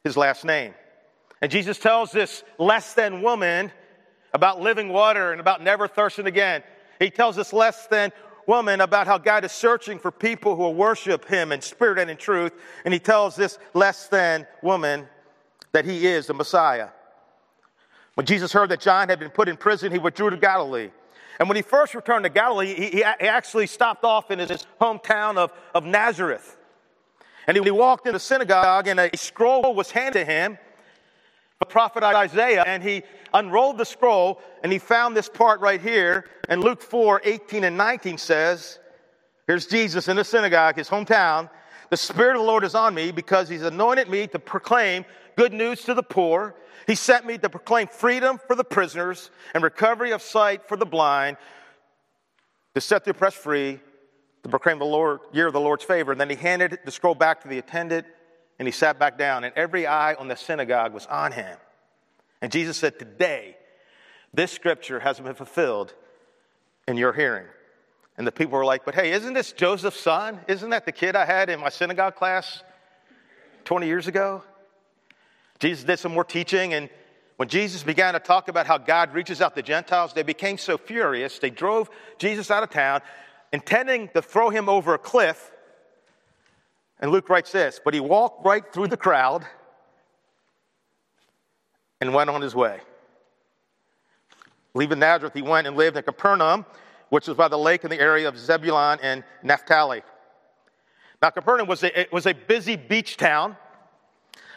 his 0.04 0.16
last 0.16 0.44
name. 0.44 0.72
And 1.42 1.50
Jesus 1.50 1.78
tells 1.78 2.12
this 2.12 2.44
less 2.58 2.94
than 2.94 3.22
woman 3.22 3.72
about 4.32 4.60
living 4.60 4.88
water 4.88 5.32
and 5.32 5.40
about 5.40 5.62
never 5.62 5.88
thirsting 5.88 6.26
again. 6.26 6.62
He 6.98 7.10
tells 7.10 7.36
this 7.36 7.52
less 7.52 7.86
than 7.86 8.12
woman 8.46 8.80
about 8.80 9.06
how 9.06 9.18
God 9.18 9.44
is 9.44 9.52
searching 9.52 9.98
for 9.98 10.10
people 10.10 10.56
who 10.56 10.62
will 10.62 10.74
worship 10.74 11.26
him 11.26 11.52
in 11.52 11.60
spirit 11.60 11.98
and 11.98 12.10
in 12.10 12.16
truth. 12.16 12.52
And 12.84 12.94
he 12.94 13.00
tells 13.00 13.36
this 13.36 13.58
less 13.74 14.08
than 14.08 14.46
woman 14.62 15.08
that 15.72 15.84
he 15.84 16.06
is 16.06 16.26
the 16.26 16.34
Messiah. 16.34 16.88
When 18.14 18.24
Jesus 18.24 18.52
heard 18.52 18.70
that 18.70 18.80
John 18.80 19.08
had 19.08 19.18
been 19.18 19.30
put 19.30 19.48
in 19.48 19.56
prison, 19.56 19.92
he 19.92 19.98
withdrew 19.98 20.30
to 20.30 20.36
Galilee. 20.36 20.90
And 21.38 21.48
when 21.48 21.56
he 21.56 21.62
first 21.62 21.94
returned 21.94 22.24
to 22.24 22.30
Galilee, 22.30 22.74
he, 22.74 22.88
he 22.88 23.04
actually 23.04 23.66
stopped 23.66 24.04
off 24.04 24.30
in 24.30 24.38
his 24.38 24.66
hometown 24.80 25.36
of, 25.36 25.52
of 25.74 25.84
Nazareth. 25.84 26.56
And 27.46 27.56
he 27.56 27.70
walked 27.70 28.06
in 28.06 28.14
the 28.14 28.20
synagogue, 28.20 28.88
and 28.88 28.98
a 28.98 29.10
scroll 29.16 29.74
was 29.74 29.90
handed 29.90 30.20
to 30.20 30.24
him, 30.24 30.58
the 31.58 31.66
prophet 31.66 32.02
Isaiah, 32.02 32.64
and 32.66 32.82
he 32.82 33.02
unrolled 33.32 33.78
the 33.78 33.84
scroll, 33.84 34.40
and 34.62 34.70
he 34.70 34.78
found 34.78 35.16
this 35.16 35.28
part 35.28 35.60
right 35.60 35.80
here. 35.80 36.26
And 36.48 36.62
Luke 36.62 36.82
4 36.82 37.22
18 37.24 37.64
and 37.64 37.76
19 37.76 38.18
says, 38.18 38.78
Here's 39.46 39.66
Jesus 39.66 40.08
in 40.08 40.16
the 40.16 40.24
synagogue, 40.24 40.76
his 40.76 40.88
hometown. 40.88 41.48
The 41.88 41.96
Spirit 41.96 42.34
of 42.34 42.42
the 42.42 42.46
Lord 42.46 42.64
is 42.64 42.74
on 42.74 42.94
me 42.94 43.12
because 43.12 43.48
he's 43.48 43.62
anointed 43.62 44.08
me 44.08 44.26
to 44.28 44.38
proclaim 44.38 45.04
good 45.36 45.52
news 45.52 45.82
to 45.82 45.94
the 45.94 46.02
poor. 46.02 46.56
He 46.86 46.94
sent 46.94 47.24
me 47.24 47.38
to 47.38 47.48
proclaim 47.48 47.86
freedom 47.86 48.38
for 48.44 48.56
the 48.56 48.64
prisoners 48.64 49.30
and 49.54 49.62
recovery 49.62 50.10
of 50.12 50.20
sight 50.20 50.68
for 50.68 50.76
the 50.76 50.86
blind, 50.86 51.36
to 52.74 52.80
set 52.80 53.04
the 53.04 53.12
oppressed 53.12 53.38
free, 53.38 53.80
to 54.42 54.48
proclaim 54.48 54.78
the 54.78 54.84
Lord, 54.84 55.20
year 55.32 55.46
of 55.46 55.52
the 55.52 55.60
Lord's 55.60 55.84
favor. 55.84 56.12
And 56.12 56.20
then 56.20 56.28
he 56.28 56.36
handed 56.36 56.78
the 56.84 56.90
scroll 56.90 57.14
back 57.14 57.40
to 57.42 57.48
the 57.48 57.58
attendant 57.58 58.06
and 58.58 58.66
he 58.66 58.72
sat 58.72 58.98
back 58.98 59.18
down, 59.18 59.44
and 59.44 59.52
every 59.56 59.86
eye 59.86 60.14
on 60.14 60.28
the 60.28 60.36
synagogue 60.36 60.92
was 60.92 61.06
on 61.06 61.32
him. 61.32 61.56
And 62.40 62.50
Jesus 62.50 62.76
said, 62.76 62.98
Today, 62.98 63.56
this 64.32 64.52
scripture 64.52 65.00
has 65.00 65.20
been 65.20 65.34
fulfilled 65.34 65.94
in 66.86 66.96
your 66.96 67.12
hearing. 67.12 67.46
And 68.18 68.26
the 68.26 68.32
people 68.32 68.58
were 68.58 68.64
like, 68.64 68.84
But 68.84 68.94
hey, 68.94 69.12
isn't 69.12 69.34
this 69.34 69.52
Joseph's 69.52 70.00
son? 70.00 70.40
Isn't 70.48 70.70
that 70.70 70.86
the 70.86 70.92
kid 70.92 71.16
I 71.16 71.24
had 71.24 71.50
in 71.50 71.60
my 71.60 71.68
synagogue 71.68 72.16
class 72.16 72.62
20 73.64 73.86
years 73.86 74.06
ago? 74.06 74.42
Jesus 75.58 75.84
did 75.84 75.98
some 75.98 76.12
more 76.12 76.24
teaching, 76.24 76.74
and 76.74 76.90
when 77.36 77.48
Jesus 77.48 77.82
began 77.82 78.14
to 78.14 78.20
talk 78.20 78.48
about 78.48 78.66
how 78.66 78.78
God 78.78 79.12
reaches 79.12 79.40
out 79.40 79.54
to 79.56 79.62
Gentiles, 79.62 80.12
they 80.14 80.22
became 80.22 80.56
so 80.56 80.78
furious, 80.78 81.38
they 81.38 81.50
drove 81.50 81.90
Jesus 82.18 82.50
out 82.50 82.62
of 82.62 82.70
town, 82.70 83.02
intending 83.52 84.08
to 84.08 84.22
throw 84.22 84.50
him 84.50 84.68
over 84.68 84.94
a 84.94 84.98
cliff. 84.98 85.50
And 87.00 87.10
Luke 87.10 87.28
writes 87.28 87.52
this 87.52 87.80
But 87.84 87.94
he 87.94 88.00
walked 88.00 88.44
right 88.44 88.64
through 88.72 88.88
the 88.88 88.96
crowd 88.96 89.46
and 92.00 92.12
went 92.12 92.30
on 92.30 92.42
his 92.42 92.54
way. 92.54 92.80
Leaving 94.74 94.98
Nazareth, 94.98 95.32
he 95.34 95.42
went 95.42 95.66
and 95.66 95.76
lived 95.76 95.96
in 95.96 96.02
Capernaum, 96.02 96.66
which 97.08 97.26
was 97.26 97.36
by 97.36 97.48
the 97.48 97.58
lake 97.58 97.84
in 97.84 97.90
the 97.90 97.98
area 97.98 98.28
of 98.28 98.38
Zebulun 98.38 98.98
and 99.02 99.24
Naphtali. 99.42 100.02
Now, 101.22 101.30
Capernaum 101.30 101.66
was 101.66 101.82
a, 101.82 102.06
was 102.12 102.26
a 102.26 102.34
busy 102.34 102.76
beach 102.76 103.16
town 103.16 103.56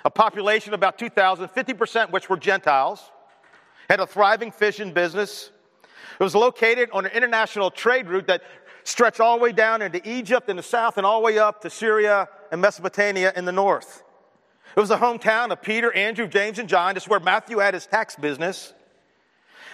a 0.05 0.09
population 0.09 0.73
of 0.73 0.79
about 0.79 0.97
2,000, 0.97 1.47
50% 1.49 2.11
which 2.11 2.29
were 2.29 2.37
Gentiles, 2.37 3.11
had 3.89 3.99
a 3.99 4.07
thriving 4.07 4.51
fishing 4.51 4.93
business. 4.93 5.51
It 6.19 6.23
was 6.23 6.35
located 6.35 6.89
on 6.91 7.05
an 7.05 7.11
international 7.11 7.71
trade 7.71 8.07
route 8.07 8.27
that 8.27 8.43
stretched 8.89 9.19
all 9.19 9.37
the 9.37 9.43
way 9.43 9.51
down 9.51 9.81
into 9.81 10.07
Egypt 10.09 10.49
in 10.49 10.57
the 10.57 10.63
south 10.63 10.97
and 10.97 11.05
all 11.05 11.21
the 11.21 11.25
way 11.25 11.37
up 11.37 11.61
to 11.61 11.69
Syria 11.69 12.27
and 12.51 12.59
Mesopotamia 12.61 13.31
in 13.35 13.45
the 13.45 13.51
north. 13.51 14.03
It 14.75 14.79
was 14.79 14.89
the 14.89 14.97
hometown 14.97 15.51
of 15.51 15.61
Peter, 15.61 15.91
Andrew, 15.93 16.27
James, 16.27 16.59
and 16.59 16.67
John. 16.67 16.97
Is 16.97 17.07
where 17.07 17.19
Matthew 17.19 17.59
had 17.59 17.73
his 17.73 17.85
tax 17.85 18.15
business. 18.15 18.73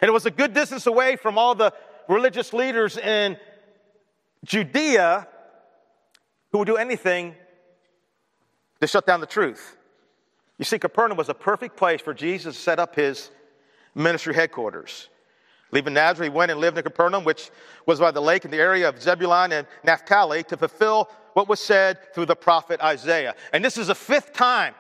And 0.02 0.10
it 0.10 0.12
was 0.12 0.26
a 0.26 0.32
good 0.32 0.54
distance 0.54 0.88
away 0.88 1.16
from 1.16 1.38
all 1.38 1.56
the 1.56 1.74
religious 2.08 2.54
leaders 2.54 2.98
in 2.98 3.38
Judea 4.44 5.28
who 6.52 6.60
would 6.60 6.68
do 6.68 6.78
anything 6.78 7.36
to 8.82 8.88
shut 8.88 9.06
down 9.08 9.22
the 9.22 9.26
truth. 9.26 9.78
You 10.58 10.66
see, 10.66 10.80
Capernaum 10.80 11.18
was 11.18 11.30
a 11.30 11.34
perfect 11.34 11.76
place 11.76 12.02
for 12.02 12.14
Jesus 12.14 12.56
to 12.56 12.62
set 12.62 12.80
up 12.80 12.96
his 12.96 13.30
ministry 13.94 14.34
headquarters. 14.34 15.10
Leaving 15.72 15.94
Nazareth, 15.94 16.32
he 16.32 16.38
went 16.38 16.52
and 16.52 16.60
lived 16.60 16.78
in 16.78 16.84
Capernaum, 16.84 17.24
which 17.24 17.50
was 17.86 18.00
by 18.00 18.12
the 18.12 18.22
lake 18.22 18.46
in 18.46 18.52
the 18.52 18.58
area 18.58 18.88
of 18.88 19.02
Zebulun 19.02 19.52
and 19.52 19.68
Naphtali, 19.84 20.44
to 20.44 20.58
fulfill 20.58 21.10
what 21.34 21.50
was 21.50 21.60
said 21.60 22.14
through 22.14 22.28
the 22.28 22.36
prophet 22.36 22.80
Isaiah. 22.82 23.36
And 23.52 23.64
this 23.64 23.78
is 23.78 23.88
the 23.88 23.96
fifth 23.96 24.34
time 24.34 24.74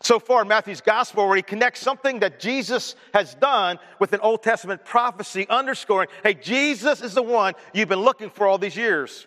so 0.00 0.18
far 0.18 0.42
in 0.42 0.48
Matthew's 0.48 0.80
gospel 0.80 1.26
where 1.26 1.36
he 1.36 1.42
connects 1.42 1.80
something 1.80 2.20
that 2.20 2.38
Jesus 2.38 2.94
has 3.14 3.34
done 3.34 3.78
with 3.98 4.12
an 4.12 4.20
Old 4.20 4.42
Testament 4.42 4.84
prophecy, 4.84 5.46
underscoring, 5.48 6.08
hey, 6.22 6.34
Jesus 6.34 7.00
is 7.00 7.14
the 7.14 7.22
one 7.22 7.54
you've 7.72 7.88
been 7.88 8.00
looking 8.00 8.28
for 8.28 8.46
all 8.46 8.58
these 8.58 8.76
years. 8.76 9.26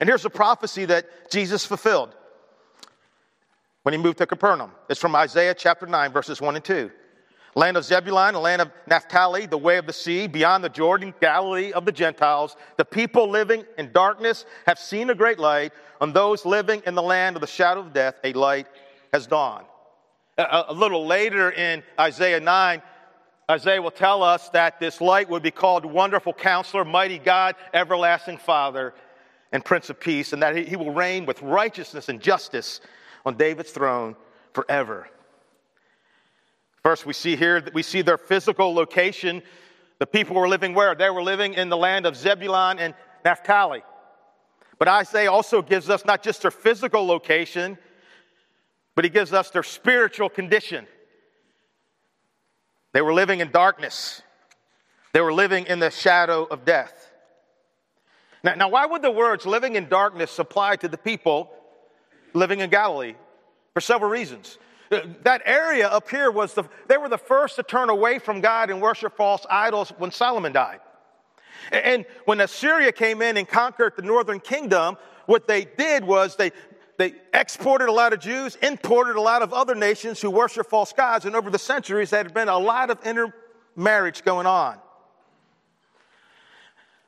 And 0.00 0.08
here's 0.08 0.24
a 0.24 0.30
prophecy 0.30 0.86
that 0.86 1.30
Jesus 1.30 1.64
fulfilled 1.64 2.14
when 3.82 3.92
he 3.92 3.98
moved 3.98 4.18
to 4.18 4.26
Capernaum. 4.26 4.72
It's 4.88 5.00
from 5.00 5.14
Isaiah 5.14 5.54
chapter 5.54 5.86
9, 5.86 6.12
verses 6.12 6.40
1 6.40 6.56
and 6.56 6.64
2. 6.64 6.90
Land 7.56 7.76
of 7.76 7.84
Zebulun, 7.84 8.34
the 8.34 8.40
land 8.40 8.62
of 8.62 8.70
Naphtali, 8.86 9.46
the 9.46 9.58
way 9.58 9.76
of 9.76 9.86
the 9.86 9.92
sea, 9.92 10.28
beyond 10.28 10.62
the 10.62 10.68
Jordan, 10.68 11.12
Galilee 11.20 11.72
of 11.72 11.84
the 11.84 11.92
Gentiles, 11.92 12.56
the 12.76 12.84
people 12.84 13.28
living 13.28 13.64
in 13.76 13.90
darkness 13.92 14.44
have 14.66 14.78
seen 14.78 15.10
a 15.10 15.14
great 15.14 15.38
light. 15.38 15.72
On 16.00 16.12
those 16.12 16.46
living 16.46 16.80
in 16.86 16.94
the 16.94 17.02
land 17.02 17.36
of 17.36 17.40
the 17.40 17.48
shadow 17.48 17.80
of 17.80 17.92
death, 17.92 18.14
a 18.22 18.32
light 18.34 18.68
has 19.12 19.26
dawned. 19.26 19.66
A, 20.38 20.66
a 20.68 20.72
little 20.72 21.06
later 21.06 21.50
in 21.50 21.82
Isaiah 21.98 22.40
9, 22.40 22.82
Isaiah 23.50 23.82
will 23.82 23.90
tell 23.90 24.22
us 24.22 24.48
that 24.50 24.78
this 24.78 25.00
light 25.00 25.28
would 25.28 25.42
be 25.42 25.50
called 25.50 25.84
Wonderful 25.84 26.32
Counselor, 26.32 26.84
Mighty 26.84 27.18
God, 27.18 27.56
Everlasting 27.74 28.38
Father, 28.38 28.94
and 29.50 29.64
Prince 29.64 29.90
of 29.90 29.98
Peace, 29.98 30.32
and 30.32 30.40
that 30.42 30.54
he, 30.54 30.64
he 30.64 30.76
will 30.76 30.92
reign 30.92 31.26
with 31.26 31.42
righteousness 31.42 32.08
and 32.08 32.20
justice 32.20 32.80
on 33.26 33.36
David's 33.36 33.72
throne 33.72 34.14
forever. 34.52 35.08
First, 36.82 37.06
we 37.06 37.12
see 37.12 37.36
here 37.36 37.60
that 37.60 37.74
we 37.74 37.82
see 37.82 38.02
their 38.02 38.18
physical 38.18 38.74
location. 38.74 39.42
The 39.98 40.06
people 40.06 40.36
were 40.36 40.48
living 40.48 40.74
where? 40.74 40.94
They 40.94 41.10
were 41.10 41.22
living 41.22 41.54
in 41.54 41.68
the 41.68 41.76
land 41.76 42.06
of 42.06 42.16
Zebulun 42.16 42.78
and 42.78 42.94
Naphtali. 43.24 43.82
But 44.78 44.88
Isaiah 44.88 45.30
also 45.30 45.60
gives 45.60 45.90
us 45.90 46.04
not 46.04 46.22
just 46.22 46.42
their 46.42 46.50
physical 46.50 47.06
location, 47.06 47.76
but 48.94 49.04
he 49.04 49.10
gives 49.10 49.32
us 49.32 49.50
their 49.50 49.62
spiritual 49.62 50.30
condition. 50.30 50.86
They 52.92 53.02
were 53.02 53.12
living 53.12 53.40
in 53.40 53.50
darkness, 53.50 54.22
they 55.12 55.20
were 55.20 55.32
living 55.32 55.66
in 55.66 55.80
the 55.80 55.90
shadow 55.90 56.44
of 56.44 56.64
death. 56.64 57.10
Now, 58.42 58.54
now 58.54 58.68
why 58.70 58.86
would 58.86 59.02
the 59.02 59.10
words 59.10 59.44
living 59.44 59.76
in 59.76 59.88
darkness 59.88 60.38
apply 60.38 60.76
to 60.76 60.88
the 60.88 60.96
people 60.96 61.50
living 62.34 62.60
in 62.60 62.70
Galilee 62.70 63.14
for 63.74 63.80
several 63.80 64.10
reasons. 64.10 64.58
That 64.90 65.42
area 65.44 65.86
up 65.86 66.10
here 66.10 66.32
was 66.32 66.54
the, 66.54 66.64
they 66.88 66.96
were 66.96 67.08
the 67.08 67.16
first 67.16 67.56
to 67.56 67.62
turn 67.62 67.90
away 67.90 68.18
from 68.18 68.40
God 68.40 68.70
and 68.70 68.82
worship 68.82 69.16
false 69.16 69.46
idols 69.48 69.92
when 69.98 70.10
Solomon 70.10 70.52
died. 70.52 70.80
And 71.70 72.04
when 72.24 72.40
Assyria 72.40 72.90
came 72.90 73.22
in 73.22 73.36
and 73.36 73.46
conquered 73.46 73.92
the 73.96 74.02
northern 74.02 74.40
kingdom, 74.40 74.96
what 75.26 75.46
they 75.46 75.64
did 75.64 76.04
was 76.04 76.34
they, 76.34 76.50
they 76.98 77.14
exported 77.32 77.88
a 77.88 77.92
lot 77.92 78.12
of 78.12 78.18
Jews, 78.18 78.56
imported 78.56 79.14
a 79.14 79.20
lot 79.20 79.42
of 79.42 79.52
other 79.52 79.76
nations 79.76 80.20
who 80.20 80.28
worship 80.28 80.68
false 80.68 80.92
gods, 80.92 81.24
and 81.24 81.36
over 81.36 81.50
the 81.50 81.58
centuries, 81.58 82.10
there 82.10 82.24
had 82.24 82.34
been 82.34 82.48
a 82.48 82.58
lot 82.58 82.90
of 82.90 82.98
intermarriage 83.06 84.24
going 84.24 84.46
on. 84.46 84.76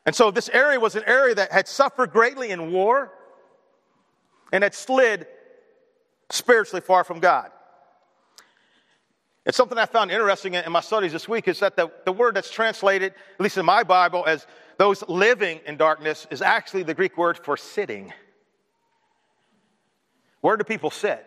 And 0.07 0.15
so 0.15 0.31
this 0.31 0.49
area 0.51 0.79
was 0.79 0.95
an 0.95 1.03
area 1.07 1.35
that 1.35 1.51
had 1.51 1.67
suffered 1.67 2.13
greatly 2.13 2.51
in 2.51 2.71
war, 2.71 3.13
and 4.53 4.63
had 4.63 4.75
slid 4.75 5.27
spiritually 6.31 6.81
far 6.81 7.03
from 7.03 7.19
God. 7.19 7.51
It's 9.45 9.57
something 9.57 9.77
I 9.77 9.87
found 9.87 10.13
interesting 10.13 10.55
in 10.55 10.71
my 10.71 10.81
studies 10.81 11.13
this 11.13 11.29
week 11.29 11.49
is 11.49 11.59
that 11.61 11.77
the, 11.77 11.91
the 12.05 12.13
word 12.13 12.37
that's 12.37 12.51
translated, 12.51 13.13
at 13.13 13.41
least 13.41 13.59
in 13.59 13.67
my 13.67 13.83
Bible, 13.83 14.25
as 14.27 14.47
those 14.79 15.03
living 15.09 15.61
in 15.67 15.77
darkness 15.77 16.27
is 16.31 16.43
actually 16.43 16.85
the 16.85 16.95
Greek 16.95 17.19
word 17.19 17.39
for 17.39 17.57
sitting. 17.57 18.13
Where 20.43 20.57
do 20.57 20.63
people 20.63 20.91
sit? 20.91 21.27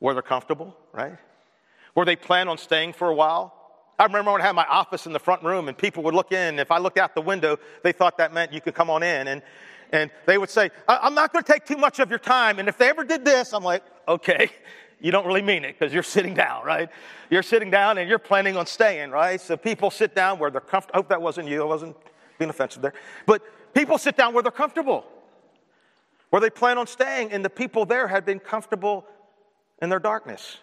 Where 0.00 0.14
they're 0.14 0.22
comfortable, 0.22 0.76
right? 0.92 1.16
Where 1.94 2.04
they 2.04 2.16
plan 2.16 2.48
on 2.48 2.58
staying 2.58 2.94
for 2.94 3.08
a 3.08 3.14
while. 3.14 3.54
I 3.96 4.04
remember 4.04 4.32
when 4.32 4.40
I 4.40 4.46
had 4.46 4.56
my 4.56 4.66
office 4.66 5.06
in 5.06 5.12
the 5.12 5.20
front 5.20 5.44
room 5.44 5.68
and 5.68 5.78
people 5.78 6.02
would 6.02 6.14
look 6.14 6.32
in. 6.32 6.58
If 6.58 6.72
I 6.72 6.78
looked 6.78 6.98
out 6.98 7.14
the 7.14 7.20
window, 7.20 7.58
they 7.84 7.92
thought 7.92 8.18
that 8.18 8.34
meant 8.34 8.52
you 8.52 8.60
could 8.60 8.74
come 8.74 8.90
on 8.90 9.04
in. 9.04 9.28
And 9.28 9.42
and 9.90 10.10
they 10.26 10.38
would 10.38 10.50
say, 10.50 10.70
I'm 10.88 11.14
not 11.14 11.32
going 11.32 11.44
to 11.44 11.52
take 11.52 11.66
too 11.66 11.76
much 11.76 12.00
of 12.00 12.10
your 12.10 12.18
time. 12.18 12.58
And 12.58 12.68
if 12.68 12.76
they 12.78 12.88
ever 12.88 13.04
did 13.04 13.24
this, 13.24 13.52
I'm 13.52 13.62
like, 13.62 13.84
okay, 14.08 14.50
you 15.00 15.10
don't 15.10 15.26
really 15.26 15.42
mean 15.42 15.64
it 15.64 15.78
because 15.78 15.92
you're 15.92 16.02
sitting 16.02 16.34
down, 16.34 16.64
right? 16.64 16.88
You're 17.30 17.42
sitting 17.42 17.70
down 17.70 17.98
and 17.98 18.08
you're 18.08 18.18
planning 18.18 18.56
on 18.56 18.66
staying, 18.66 19.10
right? 19.10 19.40
So 19.40 19.56
people 19.56 19.90
sit 19.90 20.14
down 20.14 20.38
where 20.38 20.50
they're 20.50 20.60
comfortable. 20.60 20.94
I 20.94 20.98
hope 20.98 21.08
that 21.08 21.20
wasn't 21.20 21.48
you. 21.48 21.62
I 21.62 21.66
wasn't 21.66 21.96
being 22.38 22.50
offensive 22.50 22.82
there. 22.82 22.94
But 23.26 23.42
people 23.74 23.98
sit 23.98 24.16
down 24.16 24.34
where 24.34 24.42
they're 24.42 24.52
comfortable, 24.52 25.04
where 26.30 26.40
they 26.40 26.50
plan 26.50 26.78
on 26.78 26.86
staying. 26.86 27.32
And 27.32 27.44
the 27.44 27.50
people 27.50 27.84
there 27.84 28.08
had 28.08 28.24
been 28.24 28.38
comfortable 28.38 29.06
in 29.82 29.88
their 29.88 29.98
darkness. 29.98 30.58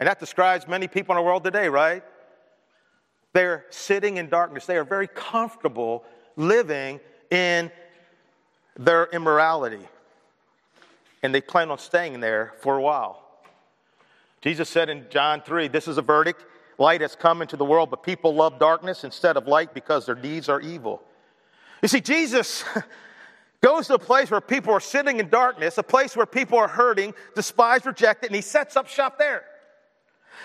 And 0.00 0.06
that 0.08 0.20
describes 0.20 0.68
many 0.68 0.88
people 0.88 1.14
in 1.14 1.16
the 1.16 1.24
world 1.24 1.44
today, 1.44 1.68
right? 1.68 2.02
They're 3.32 3.66
sitting 3.70 4.16
in 4.16 4.28
darkness. 4.28 4.66
They 4.66 4.76
are 4.76 4.84
very 4.84 5.08
comfortable 5.08 6.04
living 6.36 7.00
in 7.30 7.70
their 8.76 9.06
immorality. 9.06 9.86
And 11.22 11.34
they 11.34 11.40
plan 11.40 11.70
on 11.70 11.78
staying 11.78 12.20
there 12.20 12.54
for 12.60 12.76
a 12.76 12.82
while. 12.82 13.22
Jesus 14.40 14.68
said 14.68 14.88
in 14.88 15.06
John 15.10 15.42
3, 15.42 15.68
This 15.68 15.88
is 15.88 15.98
a 15.98 16.02
verdict. 16.02 16.44
Light 16.78 17.00
has 17.00 17.16
come 17.16 17.42
into 17.42 17.56
the 17.56 17.64
world, 17.64 17.90
but 17.90 18.04
people 18.04 18.34
love 18.34 18.58
darkness 18.60 19.02
instead 19.02 19.36
of 19.36 19.48
light 19.48 19.74
because 19.74 20.06
their 20.06 20.14
deeds 20.14 20.48
are 20.48 20.60
evil. 20.60 21.02
You 21.82 21.88
see, 21.88 22.00
Jesus 22.00 22.64
goes 23.60 23.88
to 23.88 23.94
a 23.94 23.98
place 23.98 24.30
where 24.30 24.40
people 24.40 24.72
are 24.72 24.80
sitting 24.80 25.18
in 25.18 25.28
darkness, 25.28 25.76
a 25.78 25.82
place 25.82 26.16
where 26.16 26.26
people 26.26 26.56
are 26.56 26.68
hurting, 26.68 27.14
despised, 27.34 27.84
rejected, 27.84 28.28
and 28.28 28.36
he 28.36 28.42
sets 28.42 28.76
up 28.76 28.86
shop 28.86 29.18
there. 29.18 29.42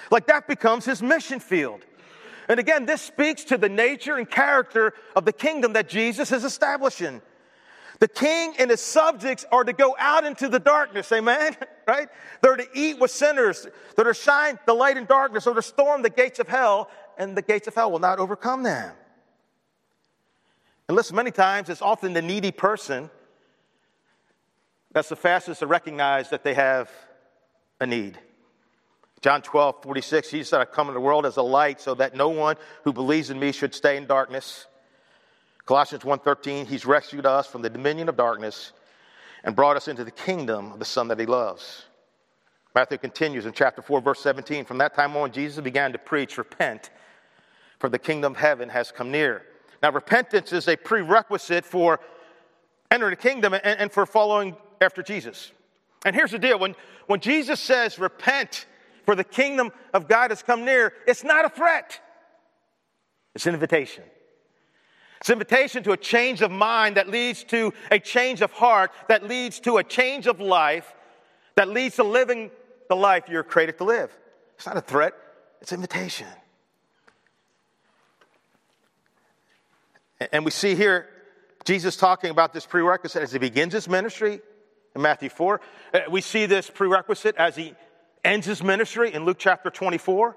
Like 0.09 0.25
that 0.27 0.47
becomes 0.47 0.85
his 0.85 1.03
mission 1.03 1.39
field. 1.39 1.81
And 2.49 2.59
again, 2.59 2.85
this 2.85 3.01
speaks 3.01 3.43
to 3.45 3.57
the 3.57 3.69
nature 3.69 4.17
and 4.17 4.29
character 4.29 4.93
of 5.15 5.25
the 5.25 5.33
kingdom 5.33 5.73
that 5.73 5.87
Jesus 5.87 6.31
is 6.31 6.43
establishing. 6.43 7.21
The 7.99 8.07
king 8.07 8.55
and 8.59 8.69
his 8.69 8.81
subjects 8.81 9.45
are 9.51 9.63
to 9.63 9.73
go 9.73 9.95
out 9.97 10.23
into 10.25 10.49
the 10.49 10.59
darkness, 10.59 11.11
amen? 11.11 11.55
Right? 11.85 12.07
They're 12.41 12.55
to 12.55 12.67
eat 12.73 12.97
with 12.97 13.11
sinners. 13.11 13.67
They're 13.97 14.05
to 14.05 14.13
shine 14.13 14.57
the 14.65 14.73
light 14.73 14.95
in 14.95 15.03
darkness 15.03 15.45
or 15.45 15.53
to 15.53 15.61
storm 15.61 16.01
the 16.01 16.09
gates 16.09 16.39
of 16.39 16.47
hell, 16.47 16.89
and 17.17 17.35
the 17.35 17.41
gates 17.41 17.67
of 17.67 17.75
hell 17.75 17.91
will 17.91 17.99
not 17.99 18.19
overcome 18.19 18.63
them. 18.63 18.93
And 20.87 20.95
listen, 20.95 21.17
many 21.17 21.31
times 21.31 21.67
it's 21.67 21.81
often 21.81 22.13
the 22.13 22.21
needy 22.21 22.51
person 22.51 23.09
that's 24.93 25.09
the 25.09 25.15
fastest 25.15 25.59
to 25.59 25.67
recognize 25.67 26.29
that 26.29 26.43
they 26.43 26.53
have 26.53 26.89
a 27.81 27.85
need. 27.85 28.17
John 29.21 29.41
12, 29.41 29.83
46, 29.83 30.31
Jesus 30.31 30.49
said, 30.49 30.61
I 30.61 30.65
come 30.65 30.87
into 30.87 30.95
the 30.95 31.01
world 31.01 31.25
as 31.25 31.37
a 31.37 31.41
light 31.41 31.81
so 31.81 31.95
that 31.95 32.15
no 32.15 32.29
one 32.29 32.57
who 32.83 32.93
believes 32.93 33.29
in 33.29 33.39
me 33.39 33.51
should 33.51 33.73
stay 33.73 33.97
in 33.97 34.05
darkness. 34.05 34.67
Colossians 35.65 36.03
1:13, 36.03 36.65
he's 36.65 36.85
rescued 36.85 37.25
us 37.25 37.47
from 37.47 37.61
the 37.61 37.69
dominion 37.69 38.09
of 38.09 38.17
darkness 38.17 38.73
and 39.43 39.55
brought 39.55 39.77
us 39.77 39.87
into 39.87 40.03
the 40.03 40.11
kingdom 40.11 40.71
of 40.71 40.79
the 40.79 40.85
Son 40.85 41.07
that 41.07 41.19
he 41.19 41.25
loves. 41.25 41.85
Matthew 42.75 42.97
continues 42.97 43.45
in 43.45 43.53
chapter 43.53 43.81
4, 43.81 44.01
verse 44.01 44.19
17. 44.21 44.65
From 44.65 44.79
that 44.79 44.95
time 44.95 45.15
on, 45.15 45.31
Jesus 45.31 45.63
began 45.63 45.91
to 45.91 45.99
preach, 45.99 46.37
Repent, 46.37 46.89
for 47.79 47.87
the 47.87 47.99
kingdom 47.99 48.33
of 48.33 48.39
heaven 48.39 48.69
has 48.69 48.91
come 48.91 49.11
near. 49.11 49.43
Now, 49.81 49.91
repentance 49.91 50.51
is 50.53 50.67
a 50.67 50.75
prerequisite 50.75 51.65
for 51.65 51.99
entering 52.89 53.11
the 53.11 53.17
kingdom 53.17 53.53
and, 53.53 53.63
and 53.63 53.91
for 53.91 54.05
following 54.05 54.55
after 54.81 55.03
Jesus. 55.03 55.51
And 56.05 56.15
here's 56.15 56.31
the 56.31 56.39
deal 56.39 56.57
when, 56.57 56.75
when 57.07 57.19
Jesus 57.19 57.59
says, 57.59 57.99
Repent, 57.99 58.65
for 59.05 59.15
the 59.15 59.23
kingdom 59.23 59.71
of 59.93 60.07
God 60.07 60.31
has 60.31 60.41
come 60.41 60.65
near, 60.65 60.93
it's 61.05 61.23
not 61.23 61.45
a 61.45 61.49
threat, 61.49 61.99
it's 63.35 63.45
an 63.45 63.53
invitation. 63.53 64.03
It's 65.23 65.29
an 65.29 65.35
invitation 65.35 65.83
to 65.83 65.93
a 65.93 65.97
change 65.97 66.41
of 66.41 66.51
mind 66.51 66.97
that 66.97 67.07
leads 67.07 67.45
to 67.45 67.71
a 67.89 67.97
change 67.97 68.41
of 68.41 68.51
heart, 68.51 68.91
that 69.07 69.25
leads 69.25 69.61
to 69.61 69.77
a 69.77 69.83
change 69.83 70.27
of 70.27 70.41
life, 70.41 70.93
that 71.55 71.69
leads 71.69 71.95
to 71.95 72.03
living 72.03 72.51
the 72.89 72.97
life 72.97 73.29
you're 73.29 73.41
created 73.41 73.77
to 73.77 73.85
live. 73.85 74.13
It's 74.55 74.65
not 74.65 74.75
a 74.75 74.81
threat, 74.81 75.13
it's 75.61 75.71
an 75.71 75.77
invitation. 75.77 76.27
And 80.33 80.43
we 80.43 80.51
see 80.51 80.75
here 80.75 81.07
Jesus 81.63 81.95
talking 81.95 82.29
about 82.29 82.51
this 82.51 82.65
prerequisite 82.65 83.23
as 83.23 83.31
he 83.31 83.39
begins 83.39 83.71
his 83.71 83.87
ministry 83.87 84.41
in 84.93 85.01
Matthew 85.01 85.29
4. 85.29 85.61
Uh, 85.93 85.99
we 86.11 86.19
see 86.19 86.47
this 86.47 86.69
prerequisite 86.69 87.37
as 87.37 87.55
he 87.55 87.75
ends 88.25 88.45
his 88.45 88.61
ministry 88.61 89.13
in 89.13 89.23
Luke 89.23 89.37
chapter 89.39 89.69
24. 89.69 90.35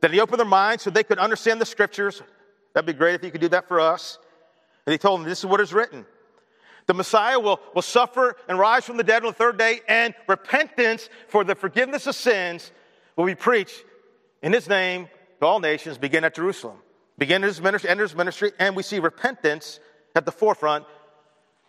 That 0.00 0.12
he 0.12 0.20
opened 0.20 0.38
their 0.38 0.46
minds 0.46 0.84
so 0.84 0.90
they 0.90 1.02
could 1.02 1.18
understand 1.18 1.60
the 1.60 1.66
scriptures. 1.66 2.22
That'd 2.74 2.86
be 2.86 2.92
great 2.92 3.14
if 3.14 3.22
he 3.22 3.30
could 3.30 3.40
do 3.40 3.48
that 3.48 3.66
for 3.66 3.80
us. 3.80 4.18
And 4.86 4.92
he 4.92 4.98
told 4.98 5.20
them, 5.20 5.28
This 5.28 5.38
is 5.38 5.46
what 5.46 5.60
is 5.60 5.72
written. 5.72 6.04
The 6.86 6.94
Messiah 6.94 7.40
will, 7.40 7.60
will 7.74 7.82
suffer 7.82 8.36
and 8.46 8.58
rise 8.58 8.84
from 8.84 8.98
the 8.98 9.04
dead 9.04 9.22
on 9.22 9.28
the 9.28 9.34
third 9.34 9.56
day, 9.56 9.80
and 9.88 10.14
repentance 10.28 11.08
for 11.28 11.42
the 11.42 11.54
forgiveness 11.54 12.06
of 12.06 12.14
sins 12.14 12.70
will 13.16 13.24
be 13.24 13.34
preached 13.34 13.84
in 14.42 14.52
his 14.52 14.68
name 14.68 15.08
to 15.40 15.46
all 15.46 15.60
nations, 15.60 15.96
begin 15.96 16.24
at 16.24 16.34
Jerusalem. 16.34 16.76
Begin 17.16 17.42
his 17.42 17.60
ministry, 17.60 17.88
enter 17.88 18.02
his 18.02 18.14
ministry, 18.14 18.52
and 18.58 18.76
we 18.76 18.82
see 18.82 18.98
repentance 18.98 19.80
at 20.14 20.26
the 20.26 20.32
forefront 20.32 20.84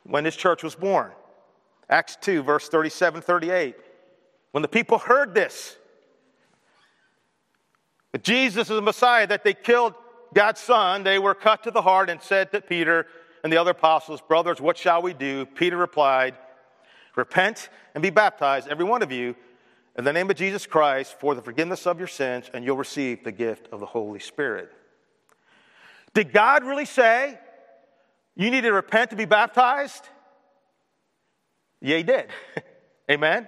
when 0.04 0.26
his 0.26 0.36
church 0.36 0.64
was 0.64 0.76
born. 0.76 1.12
Acts 1.90 2.18
2, 2.22 2.44
verse 2.44 2.68
37 2.68 3.22
38. 3.22 3.76
When 4.52 4.62
the 4.64 4.68
people 4.68 4.98
heard 4.98 5.36
this, 5.36 5.78
that 8.12 8.24
Jesus 8.24 8.70
is 8.70 8.76
the 8.76 8.82
Messiah, 8.82 9.28
that 9.28 9.44
they 9.44 9.54
killed 9.54 9.94
God's 10.36 10.60
Son, 10.60 11.04
they 11.04 11.18
were 11.18 11.34
cut 11.34 11.64
to 11.64 11.72
the 11.72 11.82
heart 11.82 12.10
and 12.10 12.22
said 12.22 12.52
to 12.52 12.62
Peter 12.62 13.08
and 13.44 13.52
the 13.52 13.58
other 13.58 13.72
apostles, 13.72 14.22
Brothers, 14.22 14.60
what 14.60 14.78
shall 14.78 15.02
we 15.02 15.14
do? 15.14 15.46
Peter 15.46 15.78
replied, 15.78 16.36
Repent 17.16 17.70
and 17.94 18.02
be 18.02 18.10
baptized, 18.10 18.68
every 18.68 18.84
one 18.84 19.02
of 19.02 19.12
you, 19.12 19.36
in 19.98 20.04
the 20.04 20.12
name 20.12 20.30
of 20.30 20.36
Jesus 20.36 20.66
Christ 20.66 21.18
for 21.20 21.34
the 21.34 21.42
forgiveness 21.42 21.88
of 21.88 21.98
your 22.00 22.10
sins, 22.10 22.50
and 22.54 22.66
you'll 22.66 22.76
receive 22.76 23.24
the 23.24 23.32
gift 23.32 23.70
of 23.72 23.80
the 23.80 23.86
Holy 23.86 24.20
Spirit. 24.20 24.70
Did 26.14 26.34
God 26.34 26.66
really 26.66 26.86
say 26.86 27.40
you 28.36 28.52
need 28.52 28.62
to 28.62 28.74
repent 28.74 29.12
to 29.12 29.16
be 29.16 29.26
baptized? 29.26 30.04
Yeah, 31.82 31.98
He 31.98 32.04
did. 32.04 32.28
Amen. 33.10 33.48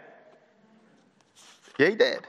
Yeah, 1.78 1.90
he 1.90 1.96
did. 1.96 2.20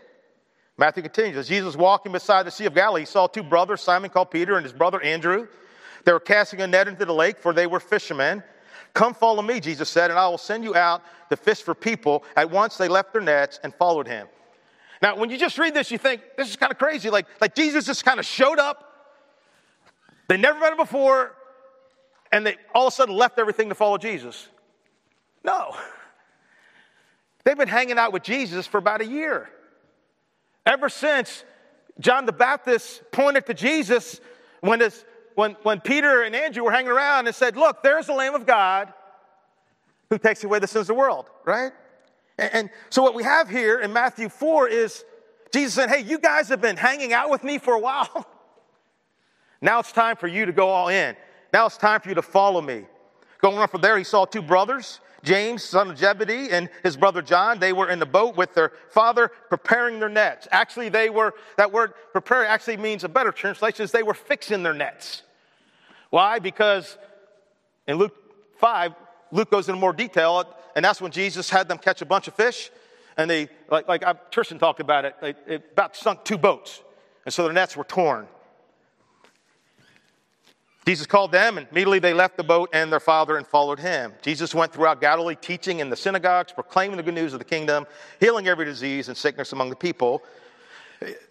Matthew 0.78 1.02
continues 1.02 1.36
As 1.36 1.48
Jesus 1.48 1.76
walking 1.76 2.12
beside 2.12 2.46
the 2.46 2.50
Sea 2.50 2.66
of 2.66 2.74
Galilee, 2.74 3.02
he 3.02 3.06
saw 3.06 3.26
two 3.26 3.42
brothers, 3.42 3.82
Simon 3.82 4.08
called 4.10 4.30
Peter 4.30 4.56
and 4.56 4.64
his 4.64 4.72
brother 4.72 5.02
Andrew. 5.02 5.48
They 6.04 6.12
were 6.12 6.20
casting 6.20 6.60
a 6.60 6.66
net 6.66 6.88
into 6.88 7.04
the 7.04 7.12
lake, 7.12 7.38
for 7.38 7.52
they 7.52 7.66
were 7.66 7.80
fishermen. 7.80 8.42
Come 8.94 9.12
follow 9.12 9.42
me, 9.42 9.60
Jesus 9.60 9.88
said, 9.88 10.10
and 10.10 10.18
I 10.18 10.28
will 10.28 10.38
send 10.38 10.64
you 10.64 10.74
out 10.74 11.02
to 11.28 11.36
fish 11.36 11.60
for 11.60 11.74
people. 11.74 12.24
At 12.36 12.50
once 12.50 12.78
they 12.78 12.88
left 12.88 13.12
their 13.12 13.20
nets 13.20 13.60
and 13.62 13.74
followed 13.74 14.06
him. 14.06 14.28
Now, 15.02 15.16
when 15.16 15.30
you 15.30 15.36
just 15.36 15.58
read 15.58 15.74
this, 15.74 15.90
you 15.90 15.98
think, 15.98 16.22
this 16.36 16.48
is 16.48 16.56
kind 16.56 16.72
of 16.72 16.78
crazy. 16.78 17.10
Like, 17.10 17.26
like 17.40 17.54
Jesus 17.54 17.84
just 17.84 18.04
kind 18.04 18.18
of 18.18 18.24
showed 18.24 18.58
up. 18.58 18.84
They 20.28 20.36
never 20.36 20.58
met 20.58 20.72
him 20.72 20.78
before, 20.78 21.34
and 22.32 22.46
they 22.46 22.56
all 22.74 22.86
of 22.86 22.92
a 22.92 22.96
sudden 22.96 23.14
left 23.14 23.38
everything 23.38 23.68
to 23.68 23.74
follow 23.74 23.98
Jesus. 23.98 24.48
No. 25.44 25.74
They've 27.44 27.56
been 27.56 27.68
hanging 27.68 27.98
out 27.98 28.12
with 28.12 28.22
Jesus 28.22 28.66
for 28.66 28.78
about 28.78 29.00
a 29.00 29.06
year. 29.06 29.50
Ever 30.68 30.90
since 30.90 31.44
John 31.98 32.26
the 32.26 32.32
Baptist 32.32 33.02
pointed 33.10 33.46
to 33.46 33.54
Jesus 33.54 34.20
when, 34.60 34.82
when, 35.34 35.56
when 35.62 35.80
Peter 35.80 36.22
and 36.22 36.36
Andrew 36.36 36.62
were 36.62 36.70
hanging 36.70 36.90
around 36.90 37.26
and 37.26 37.34
said, 37.34 37.56
Look, 37.56 37.82
there's 37.82 38.06
the 38.06 38.12
Lamb 38.12 38.34
of 38.34 38.44
God 38.44 38.92
who 40.10 40.18
takes 40.18 40.44
away 40.44 40.58
the 40.58 40.66
sins 40.66 40.82
of 40.82 40.88
the 40.88 40.94
world, 40.94 41.30
right? 41.46 41.72
And, 42.36 42.50
and 42.52 42.70
so 42.90 43.02
what 43.02 43.14
we 43.14 43.22
have 43.22 43.48
here 43.48 43.80
in 43.80 43.94
Matthew 43.94 44.28
4 44.28 44.68
is 44.68 45.04
Jesus 45.54 45.72
said, 45.72 45.88
Hey, 45.88 46.02
you 46.02 46.18
guys 46.18 46.50
have 46.50 46.60
been 46.60 46.76
hanging 46.76 47.14
out 47.14 47.30
with 47.30 47.42
me 47.42 47.56
for 47.56 47.72
a 47.72 47.80
while. 47.80 48.26
now 49.62 49.78
it's 49.78 49.90
time 49.90 50.16
for 50.16 50.28
you 50.28 50.44
to 50.44 50.52
go 50.52 50.68
all 50.68 50.88
in. 50.88 51.16
Now 51.50 51.64
it's 51.64 51.78
time 51.78 52.02
for 52.02 52.10
you 52.10 52.14
to 52.16 52.22
follow 52.22 52.60
me. 52.60 52.84
Going 53.40 53.56
on 53.56 53.68
from 53.68 53.80
there, 53.80 53.96
he 53.96 54.04
saw 54.04 54.26
two 54.26 54.42
brothers 54.42 55.00
James, 55.24 55.64
son 55.64 55.90
of 55.90 55.98
Zebedee, 55.98 56.50
and 56.50 56.68
his 56.82 56.96
brother 56.96 57.22
John, 57.22 57.58
they 57.58 57.72
were 57.72 57.90
in 57.90 57.98
the 57.98 58.06
boat 58.06 58.36
with 58.36 58.54
their 58.54 58.72
father 58.90 59.30
preparing 59.48 59.98
their 59.98 60.08
nets. 60.08 60.46
Actually, 60.50 60.88
they 60.88 61.10
were, 61.10 61.34
that 61.56 61.72
word 61.72 61.92
prepare 62.12 62.46
actually 62.46 62.76
means 62.76 63.02
a 63.04 63.08
better 63.08 63.32
translation 63.32 63.82
is 63.82 63.90
they 63.90 64.02
were 64.02 64.14
fixing 64.14 64.62
their 64.62 64.74
nets. 64.74 65.22
Why? 66.10 66.38
Because 66.38 66.96
in 67.86 67.96
Luke 67.96 68.14
5, 68.58 68.94
Luke 69.32 69.50
goes 69.50 69.68
into 69.68 69.80
more 69.80 69.92
detail, 69.92 70.54
and 70.76 70.84
that's 70.84 71.00
when 71.00 71.10
Jesus 71.10 71.50
had 71.50 71.68
them 71.68 71.78
catch 71.78 72.00
a 72.00 72.06
bunch 72.06 72.28
of 72.28 72.34
fish. 72.34 72.70
And 73.16 73.28
they, 73.28 73.48
like, 73.68 73.88
like 73.88 74.30
Tristan 74.30 74.60
talked 74.60 74.78
about 74.78 75.04
it, 75.04 75.16
they, 75.20 75.34
it 75.46 75.70
about 75.72 75.96
sunk 75.96 76.24
two 76.24 76.38
boats. 76.38 76.82
And 77.24 77.34
so 77.34 77.44
their 77.44 77.52
nets 77.52 77.76
were 77.76 77.84
torn. 77.84 78.28
Jesus 80.88 81.06
called 81.06 81.32
them, 81.32 81.58
and 81.58 81.66
immediately 81.70 81.98
they 81.98 82.14
left 82.14 82.38
the 82.38 82.42
boat 82.42 82.70
and 82.72 82.90
their 82.90 82.98
father 82.98 83.36
and 83.36 83.46
followed 83.46 83.78
him. 83.78 84.14
Jesus 84.22 84.54
went 84.54 84.72
throughout 84.72 85.02
Galilee, 85.02 85.36
teaching 85.38 85.80
in 85.80 85.90
the 85.90 85.96
synagogues, 85.96 86.50
proclaiming 86.50 86.96
the 86.96 87.02
good 87.02 87.12
news 87.12 87.34
of 87.34 87.40
the 87.40 87.44
kingdom, 87.44 87.86
healing 88.20 88.48
every 88.48 88.64
disease 88.64 89.08
and 89.08 89.14
sickness 89.14 89.52
among 89.52 89.68
the 89.68 89.76
people. 89.76 90.22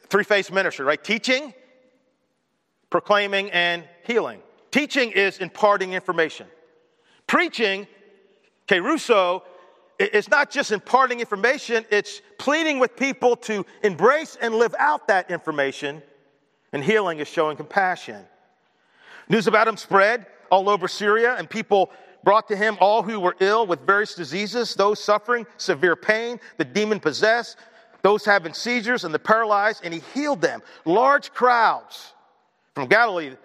Three 0.10 0.24
phase 0.24 0.52
ministry, 0.52 0.86
right? 0.86 1.04
Teaching, 1.04 1.56
proclaiming, 2.91 3.50
and 3.50 3.84
healing. 4.06 4.43
Teaching 4.70 5.10
is 5.10 5.39
imparting 5.39 5.93
information. 5.93 6.46
Preaching, 7.26 7.88
kerusso, 8.67 9.41
is 9.98 10.30
not 10.30 10.52
just 10.52 10.72
imparting 10.72 11.20
information, 11.20 11.84
it's 11.89 12.22
pleading 12.38 12.78
with 12.78 12.96
people 12.96 13.36
to 13.36 13.65
embrace 13.82 14.38
and 14.39 14.54
live 14.54 14.76
out 14.78 15.08
that 15.08 15.32
information. 15.32 16.04
And 16.74 16.84
healing 16.84 17.17
is 17.17 17.28
showing 17.28 17.58
compassion. 17.58 18.24
News 19.30 19.48
about 19.48 19.68
him 19.68 19.78
spread 19.78 20.26
all 20.50 20.70
over 20.70 20.88
Syria, 20.88 21.36
and 21.36 21.50
people 21.50 21.92
brought 22.24 22.48
to 22.48 22.56
him 22.56 22.78
all 22.80 23.04
who 23.04 23.20
were 23.20 23.36
ill 23.40 23.68
with 23.68 23.86
various 23.86 24.16
diseases, 24.16 24.74
those 24.76 25.04
suffering 25.04 25.46
severe 25.58 25.96
pain, 25.96 26.40
the 26.58 26.66
demon 26.66 27.00
possessed, 27.00 27.58
those 28.02 28.26
having 28.26 28.54
seizures, 28.54 29.04
and 29.04 29.13
the 29.13 29.20
paralyzed, 29.20 29.82
and 29.84 29.94
he 29.94 30.02
healed 30.13 30.42
them. 30.42 30.62
Large 30.86 31.34
crowds 31.34 32.13
from 32.74 32.88
Galilee, 32.88 33.36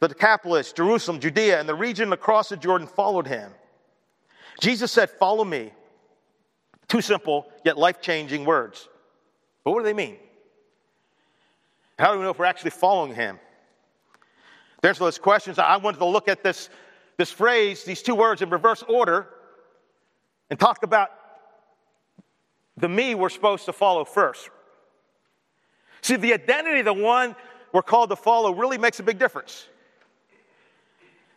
the 0.00 0.08
Decapolis, 0.08 0.72
Jerusalem, 0.72 1.20
Judea, 1.20 1.58
and 1.60 1.68
the 1.68 1.74
region 1.74 2.12
across 2.12 2.48
the 2.48 2.56
Jordan 2.56 2.86
followed 2.86 3.26
him. 3.26 3.50
Jesus 4.60 4.92
said, 4.92 5.10
Follow 5.10 5.44
me. 5.44 5.72
Two 6.86 7.00
simple 7.02 7.50
yet 7.64 7.76
life 7.76 8.00
changing 8.00 8.44
words. 8.44 8.88
But 9.62 9.72
what 9.72 9.80
do 9.80 9.84
they 9.84 9.92
mean? 9.92 10.16
How 11.98 12.12
do 12.12 12.18
we 12.18 12.24
know 12.24 12.30
if 12.30 12.38
we're 12.38 12.46
actually 12.46 12.70
following 12.70 13.14
him? 13.14 13.38
Answer 14.82 15.04
those 15.04 15.18
questions, 15.18 15.58
I 15.58 15.76
wanted 15.76 15.98
to 15.98 16.04
look 16.04 16.28
at 16.28 16.42
this, 16.42 16.70
this 17.16 17.30
phrase, 17.30 17.84
these 17.84 18.02
two 18.02 18.14
words 18.14 18.42
in 18.42 18.50
reverse 18.50 18.84
order, 18.88 19.28
and 20.50 20.58
talk 20.58 20.82
about 20.82 21.10
the 22.76 22.88
me 22.88 23.14
we're 23.14 23.28
supposed 23.28 23.64
to 23.64 23.72
follow 23.72 24.04
first. 24.04 24.50
See, 26.00 26.16
the 26.16 26.32
identity 26.32 26.78
of 26.78 26.84
the 26.84 26.92
one 26.92 27.34
we're 27.72 27.82
called 27.82 28.10
to 28.10 28.16
follow 28.16 28.54
really 28.54 28.78
makes 28.78 29.00
a 29.00 29.02
big 29.02 29.18
difference. 29.18 29.66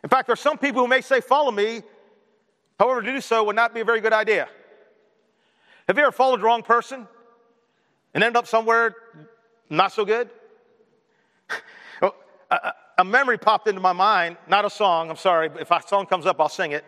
In 0.02 0.08
fact, 0.08 0.26
there 0.26 0.34
are 0.34 0.36
some 0.36 0.56
people 0.56 0.82
who 0.82 0.88
may 0.88 1.00
say, 1.00 1.20
Follow 1.20 1.50
me. 1.50 1.82
However, 2.78 3.02
to 3.02 3.12
do 3.12 3.20
so 3.20 3.44
would 3.44 3.56
not 3.56 3.74
be 3.74 3.80
a 3.80 3.84
very 3.84 4.00
good 4.00 4.12
idea. 4.12 4.48
Have 5.86 5.96
you 5.96 6.04
ever 6.04 6.12
followed 6.12 6.40
the 6.40 6.44
wrong 6.44 6.62
person 6.62 7.06
and 8.14 8.24
ended 8.24 8.36
up 8.36 8.46
somewhere 8.46 8.94
not 9.68 9.92
so 9.92 10.04
good? 10.04 10.30
well, 12.00 12.14
uh, 12.50 12.58
uh, 12.62 12.72
a, 12.98 13.04
memory 13.04 13.38
popped 13.38 13.68
into 13.68 13.80
my 13.80 13.92
mind, 13.92 14.36
not 14.48 14.64
a 14.64 14.70
song, 14.70 15.10
I'm 15.10 15.16
sorry. 15.16 15.50
If 15.58 15.70
a 15.70 15.82
song 15.86 16.06
comes 16.06 16.26
up, 16.26 16.40
I'll 16.40 16.48
sing 16.48 16.72
it, 16.72 16.84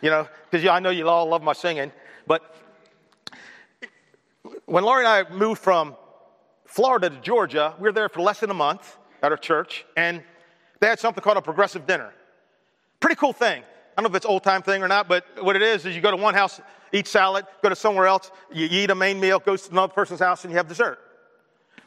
you 0.00 0.10
know, 0.10 0.28
because 0.50 0.64
yeah, 0.64 0.72
I 0.72 0.80
know 0.80 0.90
you 0.90 1.08
all 1.08 1.26
love 1.26 1.42
my 1.42 1.52
singing. 1.52 1.92
But 2.26 2.54
when 4.66 4.84
Laurie 4.84 5.04
and 5.04 5.28
I 5.28 5.32
moved 5.32 5.60
from 5.60 5.96
Florida 6.64 7.10
to 7.10 7.16
Georgia, 7.20 7.74
we 7.78 7.84
were 7.84 7.92
there 7.92 8.08
for 8.08 8.20
less 8.20 8.40
than 8.40 8.50
a 8.50 8.54
month 8.54 8.98
at 9.22 9.32
our 9.32 9.38
church, 9.38 9.84
and 9.96 10.22
they 10.80 10.88
had 10.88 10.98
something 10.98 11.22
called 11.22 11.36
a 11.36 11.42
progressive 11.42 11.86
dinner. 11.86 12.12
Pretty 13.00 13.16
cool 13.16 13.32
thing. 13.32 13.62
I 13.62 14.02
don't 14.02 14.10
know 14.10 14.14
if 14.14 14.16
it's 14.16 14.26
old 14.26 14.42
time 14.42 14.62
thing 14.62 14.82
or 14.82 14.88
not, 14.88 15.08
but 15.08 15.24
what 15.40 15.56
it 15.56 15.62
is 15.62 15.86
is 15.86 15.96
you 15.96 16.02
go 16.02 16.10
to 16.10 16.16
one 16.16 16.34
house, 16.34 16.60
eat 16.92 17.06
salad, 17.06 17.46
go 17.62 17.70
to 17.70 17.76
somewhere 17.76 18.06
else, 18.06 18.30
you 18.52 18.68
eat 18.70 18.90
a 18.90 18.94
main 18.94 19.18
meal, 19.18 19.38
go 19.38 19.56
to 19.56 19.70
another 19.70 19.92
person's 19.92 20.20
house, 20.20 20.44
and 20.44 20.52
you 20.52 20.56
have 20.58 20.68
dessert. 20.68 20.98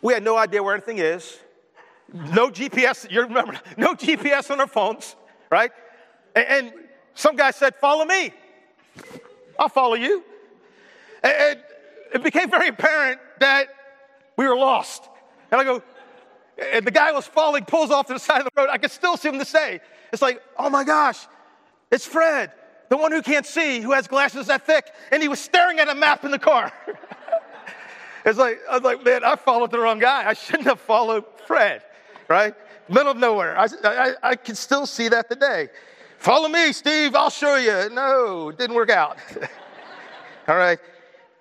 We 0.01 0.13
had 0.13 0.23
no 0.23 0.38
idea 0.38 0.63
where 0.63 0.73
anything 0.73 0.97
is. 0.97 1.38
No 2.13 2.49
GPS, 2.49 3.09
you 3.11 3.21
remember, 3.21 3.59
no 3.77 3.93
GPS 3.93 4.49
on 4.49 4.59
our 4.59 4.67
phones, 4.67 5.15
right? 5.49 5.71
And, 6.35 6.73
some 7.15 7.35
guy 7.35 7.51
said, 7.51 7.75
Follow 7.75 8.05
me. 8.05 8.31
I'll 9.59 9.67
follow 9.67 9.95
you. 9.95 10.23
And, 11.21 11.59
it 12.13 12.23
became 12.23 12.49
very 12.49 12.69
apparent 12.69 13.19
that 13.39 13.67
we 14.35 14.47
were 14.47 14.55
lost. 14.55 15.07
And 15.51 15.61
I 15.61 15.63
go, 15.63 15.83
and 16.71 16.85
the 16.85 16.91
guy 16.91 17.11
was 17.11 17.25
falling, 17.25 17.65
pulls 17.65 17.91
off 17.91 18.07
to 18.07 18.13
the 18.13 18.19
side 18.19 18.39
of 18.39 18.45
the 18.45 18.51
road. 18.61 18.69
I 18.71 18.77
can 18.77 18.89
still 18.89 19.17
see 19.17 19.29
him 19.29 19.39
to 19.39 19.45
say, 19.45 19.79
it's 20.11 20.21
like, 20.21 20.41
oh 20.57 20.69
my 20.69 20.83
gosh, 20.83 21.27
it's 21.91 22.05
Fred, 22.05 22.51
the 22.89 22.97
one 22.97 23.11
who 23.11 23.21
can't 23.21 23.45
see, 23.45 23.81
who 23.81 23.91
has 23.91 24.07
glasses 24.07 24.47
that 24.47 24.65
thick, 24.65 24.87
and 25.11 25.21
he 25.21 25.27
was 25.27 25.39
staring 25.39 25.79
at 25.79 25.87
a 25.87 25.95
map 25.95 26.25
in 26.25 26.31
the 26.31 26.39
car. 26.39 26.71
it's 28.25 28.39
like, 28.39 28.59
I 28.69 28.75
was 28.75 28.83
like, 28.83 29.03
man, 29.03 29.23
I 29.23 29.35
followed 29.35 29.71
the 29.71 29.79
wrong 29.79 29.99
guy. 29.99 30.27
I 30.27 30.33
shouldn't 30.33 30.67
have 30.67 30.79
followed 30.79 31.25
Fred, 31.45 31.83
right? 32.29 32.53
Middle 32.87 33.11
of 33.11 33.17
nowhere. 33.17 33.57
I, 33.57 33.67
I, 33.83 34.13
I 34.23 34.35
can 34.35 34.55
still 34.55 34.85
see 34.85 35.09
that 35.09 35.29
today. 35.29 35.69
Follow 36.17 36.47
me, 36.47 36.71
Steve, 36.73 37.15
I'll 37.15 37.29
show 37.29 37.55
you. 37.55 37.93
No, 37.93 38.49
it 38.49 38.57
didn't 38.57 38.75
work 38.75 38.89
out. 38.89 39.17
All 40.47 40.57
right. 40.57 40.79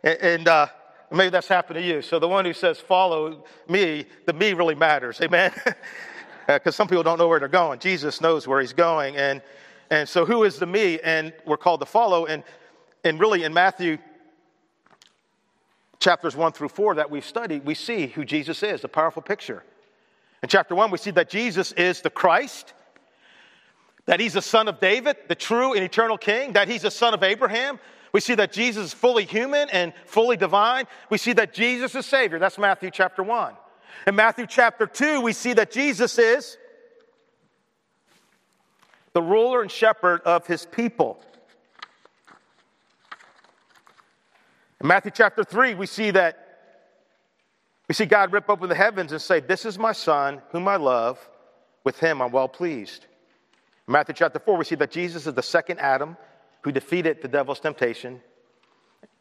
And, 0.03 0.19
and 0.21 0.49
uh, 0.49 0.67
Maybe 1.11 1.31
that's 1.31 1.49
happened 1.49 1.77
to 1.77 1.83
you. 1.83 2.03
So 2.03 2.19
the 2.19 2.29
one 2.29 2.45
who 2.45 2.53
says, 2.53 2.79
follow 2.79 3.45
me, 3.69 4.05
the 4.27 4.33
me 4.33 4.53
really 4.53 4.75
matters. 4.75 5.21
Amen? 5.21 5.53
Because 6.47 6.67
uh, 6.67 6.71
some 6.71 6.87
people 6.87 7.03
don't 7.03 7.19
know 7.19 7.29
where 7.29 7.39
they're 7.39 7.49
going. 7.49 7.79
Jesus 7.79 8.21
knows 8.21 8.47
where 8.47 8.61
he's 8.61 8.75
going. 8.75 9.17
And, 9.17 9.41
and 9.91 10.07
so 10.07 10.27
who 10.27 10.45
is 10.45 10.59
the 10.59 10.67
me? 10.67 11.01
And 11.01 11.33
we're 11.47 11.57
called 11.57 11.81
to 11.81 11.87
follow. 11.87 12.27
And, 12.27 12.43
and 13.05 13.19
really 13.19 13.45
in 13.45 13.55
Matthew 13.55 13.97
chapters 15.99 16.37
1 16.37 16.53
through 16.53 16.69
4 16.69 16.97
that 16.97 17.11
we've 17.11 17.25
studied, 17.25 17.65
we 17.65 17.75
see 17.75 18.09
who 18.09 18.25
Jesus 18.25 18.63
is, 18.63 18.85
a 18.85 18.89
powerful 18.89 19.23
picture. 19.23 19.65
In 20.43 20.49
chapter 20.49 20.75
1, 20.75 20.91
we 20.91 20.99
see 20.99 21.11
that 21.13 21.29
Jesus 21.29 21.73
is 21.73 22.01
the 22.01 22.11
Christ, 22.11 22.73
that 24.07 24.21
he's 24.21 24.35
the 24.35 24.43
son 24.43 24.69
of 24.69 24.81
David, 24.81 25.17
the 25.29 25.35
true 25.35 25.75
and 25.75 25.83
eternal 25.83 26.17
king, 26.17 26.53
that 26.53 26.69
he's 26.69 26.83
the 26.83 26.91
son 26.91 27.13
of 27.15 27.23
Abraham, 27.23 27.79
we 28.13 28.21
see 28.21 28.35
that 28.37 28.53
Jesus 28.53 28.87
is 28.87 28.95
fully 28.95 29.25
human 29.25 29.69
and 29.71 29.93
fully 30.07 30.37
divine. 30.37 30.87
We 31.11 31.19
see 31.19 31.33
that 31.35 31.53
Jesus 31.53 31.95
is 31.95 32.07
Savior. 32.07 32.39
That's 32.39 32.59
Matthew 32.59 32.91
chapter 32.91 33.23
1. 33.23 33.55
In 34.07 34.15
Matthew 34.15 34.47
chapter 34.47 34.87
2, 34.87 35.21
we 35.21 35.33
see 35.33 35.53
that 35.55 35.71
Jesus 35.71 36.19
is 36.19 36.57
the 39.13 39.23
ruler 39.23 39.63
and 39.63 39.71
shepherd 39.71 40.23
of 40.23 40.47
his 40.47 40.65
people. 40.65 41.21
In 44.81 44.87
Matthew 44.87 45.11
chapter 45.15 45.43
3, 45.43 45.75
we 45.75 45.87
see 45.87 46.13
that 46.13 46.48
we 47.89 47.95
see 47.95 48.07
God 48.07 48.33
rip 48.33 48.49
open 48.49 48.69
the 48.69 48.75
heavens 48.75 49.13
and 49.13 49.21
say, 49.21 49.41
This 49.41 49.65
is 49.65 49.79
my 49.79 49.93
son, 49.93 50.43
whom 50.51 50.69
I 50.69 50.77
love. 50.77 51.19
With 51.85 51.99
him 51.99 52.21
I'm 52.21 52.33
well 52.33 52.49
pleased. 52.49 53.07
In 53.87 53.93
Matthew 53.93 54.15
chapter 54.15 54.39
4, 54.39 54.59
we 54.59 54.65
see 54.65 54.75
that 54.75 54.91
Jesus 54.91 55.27
is 55.27 55.33
the 55.33 55.43
second 55.43 55.79
Adam 55.81 56.17
who 56.63 56.71
defeated 56.71 57.23
the 57.23 57.29
devil's 57.29 57.61
temptation. 57.61 58.21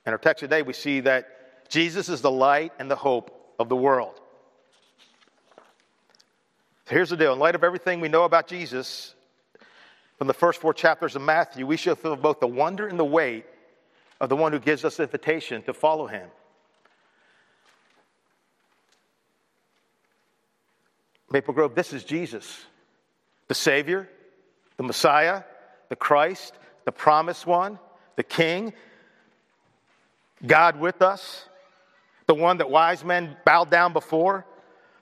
In 0.05 0.11
our 0.11 0.17
text 0.17 0.41
today, 0.41 0.63
we 0.63 0.73
see 0.73 0.99
that 1.01 1.69
Jesus 1.69 2.09
is 2.09 2.21
the 2.21 2.31
light 2.31 2.73
and 2.77 2.91
the 2.91 2.95
hope 2.95 3.55
of 3.57 3.69
the 3.69 3.75
world. 3.75 4.19
So 6.85 6.95
here's 6.95 7.09
the 7.09 7.17
deal 7.17 7.33
in 7.33 7.39
light 7.39 7.55
of 7.55 7.63
everything 7.63 8.01
we 8.01 8.09
know 8.09 8.23
about 8.23 8.47
Jesus 8.47 9.15
from 10.17 10.27
the 10.27 10.33
first 10.33 10.59
four 10.59 10.73
chapters 10.73 11.15
of 11.15 11.21
Matthew, 11.21 11.67
we 11.67 11.77
should 11.77 11.97
feel 11.99 12.15
both 12.15 12.39
the 12.39 12.47
wonder 12.47 12.87
and 12.87 12.97
the 12.97 13.05
weight 13.05 13.45
of 14.19 14.29
the 14.29 14.35
one 14.35 14.51
who 14.51 14.59
gives 14.59 14.83
us 14.83 14.97
the 14.97 15.03
invitation 15.03 15.61
to 15.63 15.73
follow 15.73 16.07
him. 16.07 16.27
Maple 21.31 21.53
Grove, 21.53 21.75
this 21.75 21.93
is 21.93 22.03
Jesus, 22.03 22.65
the 23.47 23.53
Savior, 23.53 24.07
the 24.77 24.83
Messiah, 24.83 25.43
the 25.89 25.95
Christ, 25.95 26.53
the 26.85 26.91
promised 26.91 27.45
one, 27.45 27.79
the 28.15 28.23
king, 28.23 28.73
God 30.45 30.79
with 30.79 31.01
us, 31.01 31.47
the 32.27 32.35
one 32.35 32.57
that 32.57 32.69
wise 32.69 33.03
men 33.03 33.35
bowed 33.45 33.69
down 33.69 33.93
before, 33.93 34.45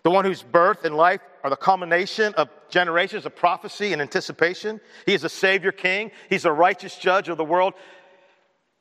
the 0.04 0.10
one 0.12 0.26
whose 0.26 0.42
birth 0.42 0.86
and 0.86 0.96
life 0.96 1.22
are 1.44 1.50
the 1.50 1.56
culmination 1.56 2.34
of 2.36 2.50
generations 2.70 3.26
of 3.26 3.36
prophecy 3.36 3.94
and 3.94 4.02
anticipation. 4.02 4.80
He 5.06 5.14
is 5.14 5.24
a 5.24 5.30
Savior 5.30 5.72
King, 5.72 6.12
He's 6.30 6.46
a 6.46 6.52
righteous 6.52 6.98
judge 6.98 7.30
of 7.30 7.38
the 7.38 7.46
world. 7.46 7.74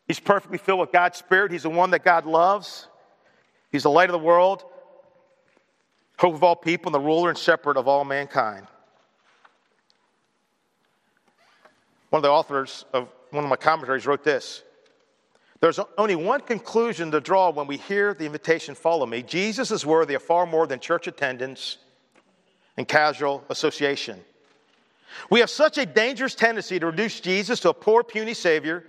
He's 0.07 0.21
perfectly 0.21 0.59
filled 0.59 0.81
with 0.81 0.93
God's 0.93 1.19
Spirit. 1.19 1.51
He's 1.51 1.63
the 1.63 1.71
one 1.71 1.91
that 1.91 2.05
God 2.05 2.27
loves. 2.27 2.89
He's 3.73 3.85
the 3.85 3.91
light 3.91 4.11
of 4.11 4.13
the 4.13 4.19
world, 4.19 4.65
hope 6.19 6.35
of 6.35 6.43
all 6.43 6.57
people, 6.57 6.89
and 6.89 6.95
the 6.95 7.07
ruler 7.07 7.29
and 7.29 7.39
shepherd 7.39 7.77
of 7.77 7.89
all 7.89 8.05
mankind. 8.05 8.67
One 12.11 12.19
of 12.19 12.23
the 12.23 12.31
authors 12.31 12.85
of 12.93 13.09
one 13.31 13.43
of 13.43 13.51
my 13.51 13.57
commentaries 13.57 14.07
wrote 14.07 14.23
this 14.23 14.63
There's 15.61 15.81
only 15.99 16.15
one 16.15 16.41
conclusion 16.41 17.11
to 17.11 17.21
draw 17.21 17.51
when 17.51 17.67
we 17.67 17.77
hear 17.77 18.15
the 18.15 18.27
invitation, 18.27 18.75
Follow 18.75 19.07
me. 19.07 19.23
Jesus 19.23 19.71
is 19.71 19.85
worthy 19.85 20.15
of 20.15 20.23
far 20.23 20.47
more 20.47 20.67
than 20.67 20.79
church 20.79 21.07
attendance 21.07 21.79
and 22.77 22.87
casual 22.87 23.45
association. 23.49 24.21
We 25.31 25.41
have 25.41 25.51
such 25.51 25.79
a 25.79 25.87
dangerous 25.87 26.35
tendency 26.35 26.79
to 26.81 26.87
reduce 26.87 27.21
Jesus 27.21 27.61
to 27.61 27.71
a 27.71 27.75
poor, 27.75 28.03
puny 28.03 28.35
Savior 28.35 28.85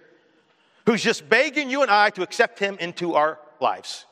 who's 0.85 1.03
just 1.03 1.27
begging 1.27 1.69
you 1.69 1.81
and 1.81 1.91
I 1.91 2.09
to 2.11 2.21
accept 2.21 2.59
Him 2.59 2.77
into 2.79 3.15
our 3.15 3.39
lives, 3.59 4.05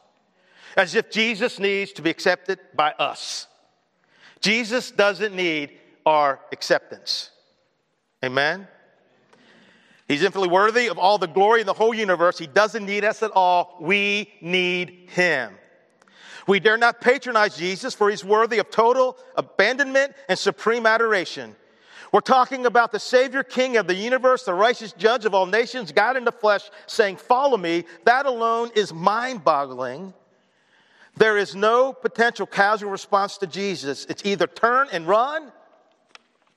as 0.75 0.95
if 0.95 1.11
Jesus 1.11 1.59
needs 1.59 1.91
to 1.93 2.01
be 2.01 2.09
accepted 2.09 2.59
by 2.75 2.91
us. 2.91 3.47
Jesus 4.41 4.91
doesn't 4.91 5.35
need 5.35 5.71
our 6.05 6.39
acceptance. 6.51 7.29
Amen? 8.23 8.67
He's 10.07 10.21
infinitely 10.21 10.49
worthy 10.49 10.87
of 10.87 10.97
all 10.97 11.17
the 11.17 11.27
glory 11.27 11.61
in 11.61 11.65
the 11.65 11.73
whole 11.73 11.93
universe. 11.93 12.37
He 12.37 12.47
doesn't 12.47 12.85
need 12.85 13.05
us 13.05 13.23
at 13.23 13.31
all. 13.31 13.77
We 13.79 14.33
need 14.41 15.09
him. 15.09 15.53
We 16.45 16.59
dare 16.59 16.77
not 16.77 16.99
patronize 16.99 17.55
Jesus, 17.55 17.93
for 17.93 18.09
he's 18.09 18.23
worthy 18.23 18.59
of 18.59 18.69
total 18.69 19.17
abandonment 19.35 20.13
and 20.27 20.37
supreme 20.37 20.85
adoration. 20.85 21.55
We're 22.11 22.19
talking 22.19 22.65
about 22.65 22.91
the 22.91 22.99
Savior 22.99 23.43
King 23.43 23.77
of 23.77 23.87
the 23.87 23.95
universe, 23.95 24.43
the 24.43 24.53
righteous 24.53 24.91
judge 24.91 25.25
of 25.25 25.33
all 25.33 25.45
nations, 25.45 25.91
God 25.91 26.17
in 26.17 26.25
the 26.25 26.31
flesh, 26.31 26.69
saying, 26.85 27.17
Follow 27.17 27.57
me. 27.57 27.85
That 28.03 28.25
alone 28.25 28.71
is 28.75 28.93
mind 28.93 29.43
boggling. 29.43 30.13
There 31.15 31.37
is 31.37 31.55
no 31.55 31.93
potential 31.93 32.45
casual 32.45 32.89
response 32.89 33.37
to 33.37 33.47
Jesus. 33.47 34.05
It's 34.09 34.25
either 34.25 34.47
turn 34.47 34.87
and 34.91 35.07
run 35.07 35.51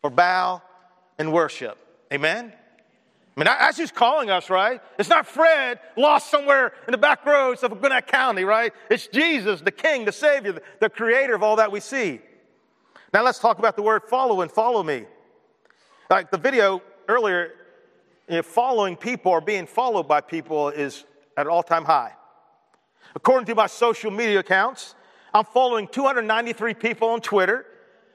or 0.03 0.11
bow 0.11 0.63
and 1.19 1.33
worship. 1.33 1.79
Amen? 2.13 2.53
I 3.37 3.41
mean, 3.41 3.45
that's 3.45 3.77
who's 3.77 3.91
calling 3.91 4.31
us, 4.31 4.49
right? 4.49 4.81
It's 4.99 5.11
not 5.11 5.27
Fred 5.27 5.79
lost 5.95 6.31
somewhere 6.31 6.73
in 6.89 6.93
the 6.93 6.99
back 6.99 7.27
roads 7.27 7.63
of 7.63 7.79
Gwinnett 7.79 8.07
County, 8.07 8.45
right? 8.45 8.73
It's 8.91 9.09
Jesus, 9.09 9.61
the 9.61 9.71
King, 9.71 10.07
the 10.07 10.13
Savior, 10.13 10.53
the, 10.53 10.63
the 10.81 10.89
creator 10.89 11.35
of 11.35 11.43
all 11.43 11.57
that 11.57 11.71
we 11.71 11.81
see. 11.81 12.21
Now 13.13 13.23
let's 13.23 13.39
talk 13.39 13.59
about 13.59 13.77
the 13.77 13.83
word 13.83 14.05
follow 14.05 14.41
and 14.41 14.51
follow 14.51 14.83
me. 14.83 15.05
Like 16.09 16.31
the 16.31 16.39
video 16.39 16.81
earlier, 17.09 17.53
you 18.27 18.37
know, 18.37 18.43
following 18.43 18.97
people 18.97 19.33
or 19.33 19.43
being 19.43 19.67
followed 19.67 20.09
by 20.09 20.23
people 20.23 20.71
is 20.71 21.05
at 21.37 21.47
an 21.47 21.53
all 21.53 21.63
time 21.63 21.85
high. 21.85 22.13
According 23.17 23.47
to 23.47 23.55
my 23.55 23.67
social 23.67 24.11
media 24.11 24.41
accounts, 24.41 24.95
I'm 25.33 25.47
following 25.47 25.89
293 25.89 26.75
people 26.75 27.09
on 27.09 27.23
Twitter. 27.23 27.65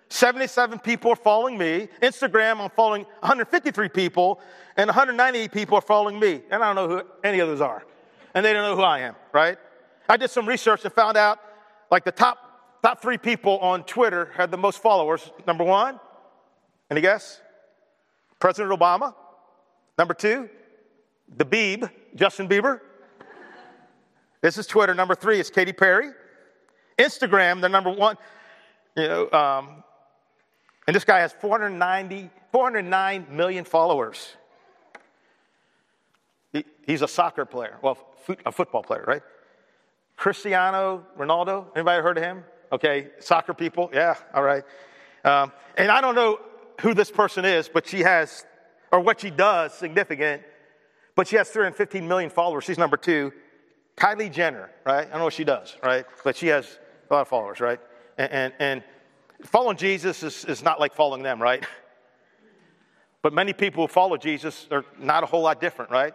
77 0.09 0.77
people 0.77 1.11
are 1.11 1.15
following 1.15 1.57
me. 1.57 1.89
Instagram, 2.03 2.61
I'm 2.61 2.69
following 2.69 3.05
153 3.21 3.89
people, 3.89 4.39
and 4.77 4.87
198 4.87 5.51
people 5.51 5.75
are 5.75 5.81
following 5.81 6.19
me. 6.19 6.41
And 6.51 6.63
I 6.63 6.71
don't 6.71 6.75
know 6.75 6.97
who 6.97 7.03
any 7.23 7.39
of 7.39 7.47
those 7.47 7.61
are. 7.61 7.83
And 8.35 8.45
they 8.45 8.53
don't 8.53 8.61
know 8.61 8.75
who 8.75 8.83
I 8.83 8.99
am, 8.99 9.15
right? 9.33 9.57
I 10.07 10.17
did 10.17 10.29
some 10.29 10.45
research 10.45 10.85
and 10.85 10.93
found 10.93 11.17
out 11.17 11.39
like 11.89 12.03
the 12.03 12.11
top, 12.11 12.37
top 12.83 13.01
three 13.01 13.17
people 13.17 13.57
on 13.57 13.83
Twitter 13.85 14.31
had 14.35 14.51
the 14.51 14.57
most 14.57 14.83
followers. 14.83 15.31
Number 15.47 15.63
one, 15.63 15.99
any 16.91 17.01
guess? 17.01 17.41
President 18.39 18.79
Obama. 18.79 19.15
Number 19.97 20.13
two, 20.13 20.47
the 21.35 21.45
Beeb, 21.45 21.89
Justin 22.13 22.47
Bieber. 22.47 22.81
This 24.41 24.57
is 24.57 24.65
Twitter. 24.65 24.93
Number 24.95 25.13
three 25.13 25.39
is 25.39 25.49
Katy 25.49 25.73
Perry. 25.73 26.09
Instagram, 26.97 27.61
the 27.61 27.69
number 27.69 27.91
one. 27.91 28.17
You 28.95 29.07
know, 29.07 29.31
um, 29.31 29.83
and 30.87 30.95
this 30.95 31.03
guy 31.03 31.19
has 31.19 31.31
490, 31.33 32.29
409 32.51 33.27
million 33.29 33.63
followers. 33.63 34.35
He, 36.51 36.65
he's 36.85 37.01
a 37.01 37.07
soccer 37.07 37.45
player, 37.45 37.77
well, 37.81 37.97
a 38.45 38.51
football 38.51 38.83
player, 38.83 39.03
right? 39.07 39.21
Cristiano 40.17 41.05
Ronaldo, 41.17 41.67
anybody 41.75 42.01
heard 42.01 42.17
of 42.17 42.23
him? 42.23 42.43
Okay, 42.71 43.09
soccer 43.19 43.53
people, 43.53 43.89
yeah, 43.93 44.15
all 44.33 44.43
right. 44.43 44.63
Um, 45.23 45.51
and 45.77 45.91
I 45.91 46.01
don't 46.01 46.15
know 46.15 46.39
who 46.81 46.93
this 46.93 47.11
person 47.11 47.45
is, 47.45 47.69
but 47.69 47.87
she 47.87 48.01
has, 48.01 48.45
or 48.91 48.99
what 48.99 49.21
she 49.21 49.29
does, 49.29 49.73
significant, 49.73 50.41
but 51.15 51.27
she 51.27 51.35
has 51.35 51.49
315 51.49 52.07
million 52.07 52.29
followers. 52.29 52.63
She's 52.63 52.77
number 52.77 52.97
two. 52.97 53.31
Kylie 54.01 54.31
Jenner, 54.31 54.71
right? 54.83 55.05
I 55.05 55.09
don't 55.11 55.19
know 55.19 55.25
what 55.25 55.33
she 55.33 55.43
does, 55.43 55.77
right? 55.83 56.07
But 56.23 56.35
she 56.35 56.47
has 56.47 56.79
a 57.07 57.13
lot 57.13 57.21
of 57.21 57.27
followers, 57.27 57.59
right? 57.59 57.79
And, 58.17 58.31
and, 58.31 58.53
and 58.57 58.83
following 59.43 59.77
Jesus 59.77 60.23
is, 60.23 60.43
is 60.45 60.63
not 60.63 60.79
like 60.79 60.95
following 60.95 61.21
them, 61.21 61.39
right? 61.39 61.63
But 63.21 63.31
many 63.31 63.53
people 63.53 63.83
who 63.83 63.87
follow 63.87 64.17
Jesus 64.17 64.67
are 64.71 64.83
not 64.97 65.21
a 65.21 65.27
whole 65.27 65.43
lot 65.43 65.61
different, 65.61 65.91
right? 65.91 66.13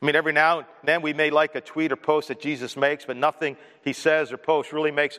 I 0.00 0.06
mean, 0.06 0.14
every 0.14 0.32
now 0.32 0.58
and 0.60 0.66
then 0.84 1.02
we 1.02 1.12
may 1.12 1.30
like 1.30 1.56
a 1.56 1.60
tweet 1.60 1.90
or 1.90 1.96
post 1.96 2.28
that 2.28 2.40
Jesus 2.40 2.76
makes, 2.76 3.04
but 3.04 3.16
nothing 3.16 3.56
he 3.82 3.92
says 3.92 4.32
or 4.32 4.36
posts 4.36 4.72
really 4.72 4.92
makes 4.92 5.18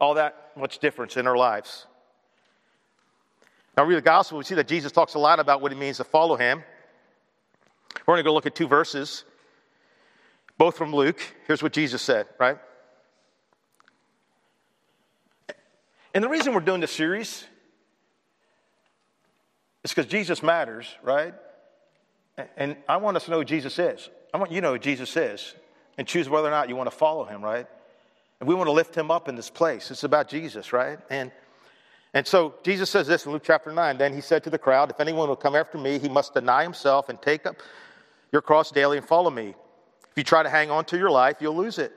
all 0.00 0.14
that 0.14 0.50
much 0.56 0.80
difference 0.80 1.16
in 1.16 1.28
our 1.28 1.36
lives. 1.36 1.86
Now, 3.76 3.84
read 3.84 3.94
the 3.94 4.02
gospel, 4.02 4.38
we 4.38 4.44
see 4.44 4.56
that 4.56 4.66
Jesus 4.66 4.90
talks 4.90 5.14
a 5.14 5.20
lot 5.20 5.38
about 5.38 5.60
what 5.60 5.70
it 5.70 5.78
means 5.78 5.98
to 5.98 6.04
follow 6.04 6.34
him. 6.34 6.64
We're 8.06 8.14
going 8.14 8.24
to 8.24 8.28
go 8.28 8.34
look 8.34 8.46
at 8.46 8.56
two 8.56 8.66
verses, 8.66 9.24
both 10.58 10.76
from 10.76 10.94
Luke. 10.94 11.20
Here's 11.46 11.62
what 11.62 11.72
Jesus 11.72 12.02
said, 12.02 12.26
right? 12.38 12.58
And 16.14 16.22
the 16.22 16.28
reason 16.28 16.54
we're 16.54 16.60
doing 16.60 16.80
this 16.80 16.92
series 16.92 17.44
is 19.82 19.90
because 19.90 20.06
Jesus 20.06 20.42
matters, 20.42 20.86
right? 21.02 21.34
And 22.56 22.76
I 22.88 22.96
want 22.98 23.16
us 23.16 23.24
to 23.24 23.30
know 23.30 23.38
who 23.38 23.44
Jesus 23.44 23.78
is. 23.78 24.08
I 24.32 24.38
want 24.38 24.50
you 24.50 24.60
to 24.60 24.66
know 24.66 24.72
who 24.72 24.78
Jesus 24.78 25.16
is 25.16 25.54
and 25.98 26.06
choose 26.06 26.28
whether 26.28 26.48
or 26.48 26.52
not 26.52 26.68
you 26.68 26.76
want 26.76 26.90
to 26.90 26.96
follow 26.96 27.24
him, 27.24 27.42
right? 27.42 27.66
And 28.40 28.48
we 28.48 28.54
want 28.54 28.68
to 28.68 28.72
lift 28.72 28.96
him 28.96 29.10
up 29.10 29.28
in 29.28 29.36
this 29.36 29.50
place. 29.50 29.90
It's 29.90 30.04
about 30.04 30.28
Jesus, 30.28 30.72
right? 30.72 30.98
And 31.10 31.30
and 32.14 32.24
so 32.24 32.54
Jesus 32.62 32.90
says 32.90 33.08
this 33.08 33.26
in 33.26 33.32
Luke 33.32 33.42
chapter 33.44 33.72
9. 33.72 33.98
Then 33.98 34.14
he 34.14 34.20
said 34.20 34.44
to 34.44 34.50
the 34.50 34.58
crowd, 34.58 34.88
If 34.88 35.00
anyone 35.00 35.28
will 35.28 35.34
come 35.34 35.56
after 35.56 35.78
me, 35.78 35.98
he 35.98 36.08
must 36.08 36.32
deny 36.32 36.62
himself 36.62 37.08
and 37.08 37.20
take 37.20 37.44
up 37.44 37.56
your 38.30 38.40
cross 38.40 38.70
daily 38.70 38.98
and 38.98 39.06
follow 39.06 39.30
me. 39.30 39.56
If 40.14 40.18
you 40.18 40.22
try 40.22 40.44
to 40.44 40.48
hang 40.48 40.70
on 40.70 40.84
to 40.84 40.96
your 40.96 41.10
life, 41.10 41.38
you'll 41.40 41.56
lose 41.56 41.80
it. 41.80 41.92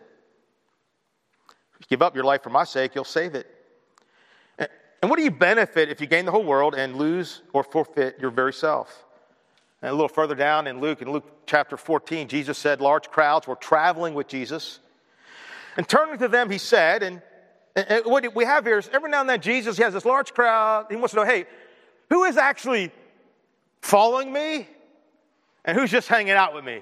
If 1.76 1.82
you 1.82 1.86
give 1.88 2.02
up 2.02 2.16
your 2.16 2.24
life 2.24 2.42
for 2.42 2.50
my 2.50 2.64
sake, 2.64 2.96
you'll 2.96 3.04
save 3.04 3.36
it. 3.36 3.46
And 4.58 5.12
what 5.12 5.18
do 5.18 5.24
you 5.24 5.30
benefit 5.30 5.90
if 5.90 6.02
you 6.02 6.08
gain 6.08 6.26
the 6.26 6.32
whole 6.32 6.44
world 6.44 6.74
and 6.74 6.96
lose 6.96 7.44
or 7.54 7.64
forfeit 7.64 8.18
your 8.20 8.32
very 8.32 8.54
self? 8.54 9.06
And 9.84 9.92
a 9.92 9.94
little 9.94 10.08
further 10.08 10.34
down 10.34 10.66
in 10.66 10.82
Luke, 10.82 11.04
in 11.04 11.12
Luke 11.12 11.46
chapter 11.46 11.78
14, 11.78 12.28
Jesus 12.28 12.58
said 12.58 12.82
large 12.82 13.12
crowds 13.12 13.46
were 13.46 13.56
traveling 13.56 14.16
with 14.16 14.28
Jesus. 14.28 14.80
And 15.76 15.88
turning 15.88 16.18
to 16.18 16.28
them, 16.28 16.50
he 16.50 16.58
said, 16.58 17.04
and 17.04 17.22
and 17.78 18.06
what 18.06 18.34
we 18.34 18.44
have 18.44 18.66
here 18.66 18.80
is 18.80 18.90
every 18.92 19.12
now 19.12 19.22
and 19.22 19.30
then 19.30 19.40
Jesus 19.40 19.78
he 19.78 19.84
has 19.84 19.94
this 19.94 20.04
large 20.04 20.34
crowd. 20.34 20.88
He 20.90 20.96
wants 20.96 21.12
to 21.12 21.18
know, 21.18 21.26
hey, 21.26 21.46
who 22.10 22.24
is 22.24 22.36
actually 22.36 22.92
following 23.84 24.34
me 24.34 24.68
and 25.64 25.78
who's 25.78 25.92
just 25.92 26.08
hanging 26.08 26.32
out 26.32 26.56
with 26.56 26.66
me? 26.66 26.82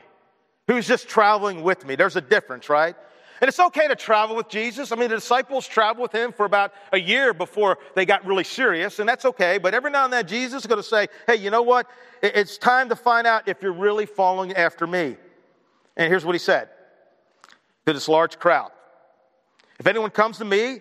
Who's 0.68 0.88
just 0.88 1.08
traveling 1.08 1.64
with 1.64 1.86
me? 1.86 1.96
There's 1.96 2.16
a 2.16 2.22
difference, 2.22 2.70
right? 2.70 2.96
And 3.42 3.50
it's 3.50 3.60
okay 3.60 3.88
to 3.88 3.96
travel 3.96 4.36
with 4.36 4.48
Jesus. 4.48 4.92
I 4.92 4.96
mean, 4.96 5.10
the 5.10 5.16
disciples 5.16 5.68
traveled 5.68 6.02
with 6.02 6.12
him 6.12 6.32
for 6.32 6.46
about 6.46 6.74
a 6.94 7.00
year 7.00 7.34
before 7.34 7.78
they 7.94 8.06
got 8.06 8.26
really 8.26 8.46
serious, 8.46 9.00
and 9.00 9.08
that's 9.08 9.26
okay. 9.26 9.58
But 9.58 9.74
every 9.74 9.92
now 9.92 10.06
and 10.06 10.14
then, 10.14 10.26
Jesus 10.26 10.64
is 10.64 10.68
going 10.68 10.82
to 10.82 10.88
say, 10.88 11.08
hey, 11.28 11.36
you 11.36 11.50
know 11.50 11.62
what? 11.62 11.88
It's 12.24 12.58
time 12.58 12.90
to 12.90 12.96
find 12.96 13.28
out 13.28 13.48
if 13.48 13.62
you're 13.62 13.74
really 13.74 14.06
following 14.06 14.54
after 14.54 14.88
me. 14.88 15.18
And 15.98 16.10
here's 16.10 16.26
what 16.26 16.34
he 16.34 16.40
said 16.40 16.70
to 17.86 17.94
this 17.94 18.08
large 18.08 18.40
crowd 18.40 18.72
if 19.80 19.86
anyone 19.86 20.10
comes 20.10 20.38
to 20.38 20.46
me 20.46 20.80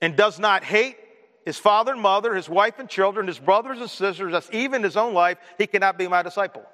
and 0.00 0.16
does 0.16 0.38
not 0.38 0.64
hate 0.64 0.96
his 1.44 1.56
father 1.56 1.92
and 1.92 2.00
mother, 2.00 2.34
his 2.34 2.48
wife 2.48 2.78
and 2.78 2.88
children, 2.88 3.26
his 3.28 3.38
brothers 3.38 3.78
and 3.78 3.88
sisters, 3.88 4.50
even 4.52 4.82
his 4.82 4.96
own 4.96 5.14
life, 5.14 5.38
he 5.56 5.66
cannot 5.66 5.98
be 5.98 6.08
my 6.08 6.22
disciple. 6.22 6.64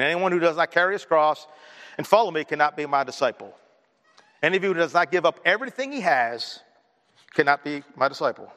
And 0.00 0.06
anyone 0.06 0.32
who 0.32 0.38
does 0.38 0.56
not 0.56 0.70
carry 0.70 0.94
his 0.94 1.04
cross 1.04 1.46
and 1.98 2.06
follow 2.06 2.30
me 2.30 2.42
cannot 2.44 2.74
be 2.74 2.86
my 2.86 3.04
disciple. 3.04 3.54
Any 4.42 4.56
of 4.56 4.62
you 4.62 4.70
who 4.70 4.78
does 4.78 4.94
not 4.94 5.10
give 5.10 5.26
up 5.26 5.40
everything 5.44 5.92
he 5.92 6.00
has 6.00 6.60
cannot 7.34 7.62
be 7.62 7.82
my 7.96 8.08
disciple. 8.08 8.50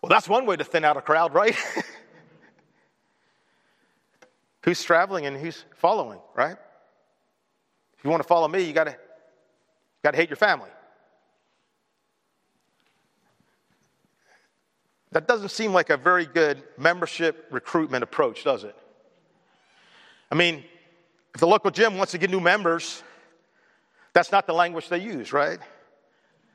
Well, 0.00 0.08
that's 0.08 0.30
one 0.30 0.46
way 0.46 0.56
to 0.56 0.64
thin 0.64 0.82
out 0.82 0.96
a 0.96 1.02
crowd, 1.02 1.34
right? 1.34 1.54
who's 4.62 4.82
traveling 4.82 5.26
and 5.26 5.36
who's 5.36 5.62
following, 5.74 6.20
right? 6.34 6.56
If 7.98 8.04
you 8.04 8.08
want 8.08 8.22
to 8.22 8.26
follow 8.26 8.48
me, 8.48 8.62
you 8.62 8.72
got 8.72 8.84
to 8.84 8.96
got 10.02 10.12
to 10.12 10.16
hate 10.16 10.30
your 10.30 10.36
family. 10.36 10.70
That 15.12 15.28
doesn't 15.28 15.50
seem 15.50 15.74
like 15.74 15.90
a 15.90 15.98
very 15.98 16.24
good 16.24 16.62
membership 16.78 17.48
recruitment 17.50 18.02
approach, 18.02 18.42
does 18.42 18.64
it? 18.64 18.74
I 20.30 20.34
mean, 20.34 20.64
if 21.34 21.40
the 21.40 21.46
local 21.46 21.70
gym 21.70 21.96
wants 21.96 22.12
to 22.12 22.18
get 22.18 22.30
new 22.30 22.40
members, 22.40 23.02
that's 24.12 24.32
not 24.32 24.46
the 24.46 24.52
language 24.52 24.88
they 24.88 24.98
use, 24.98 25.32
right? 25.32 25.58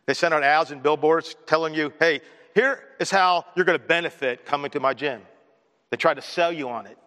They 0.05 0.13
send 0.13 0.33
out 0.33 0.43
ads 0.43 0.71
and 0.71 0.83
billboards 0.83 1.36
telling 1.45 1.73
you, 1.73 1.93
hey, 1.99 2.21
here 2.53 2.83
is 2.99 3.09
how 3.09 3.45
you're 3.55 3.65
going 3.65 3.79
to 3.79 3.86
benefit 3.86 4.45
coming 4.45 4.69
to 4.71 4.79
my 4.79 4.93
gym. 4.93 5.21
They 5.89 5.97
try 5.97 6.13
to 6.13 6.21
sell 6.21 6.51
you 6.51 6.69
on 6.69 6.88
it. 6.88 6.97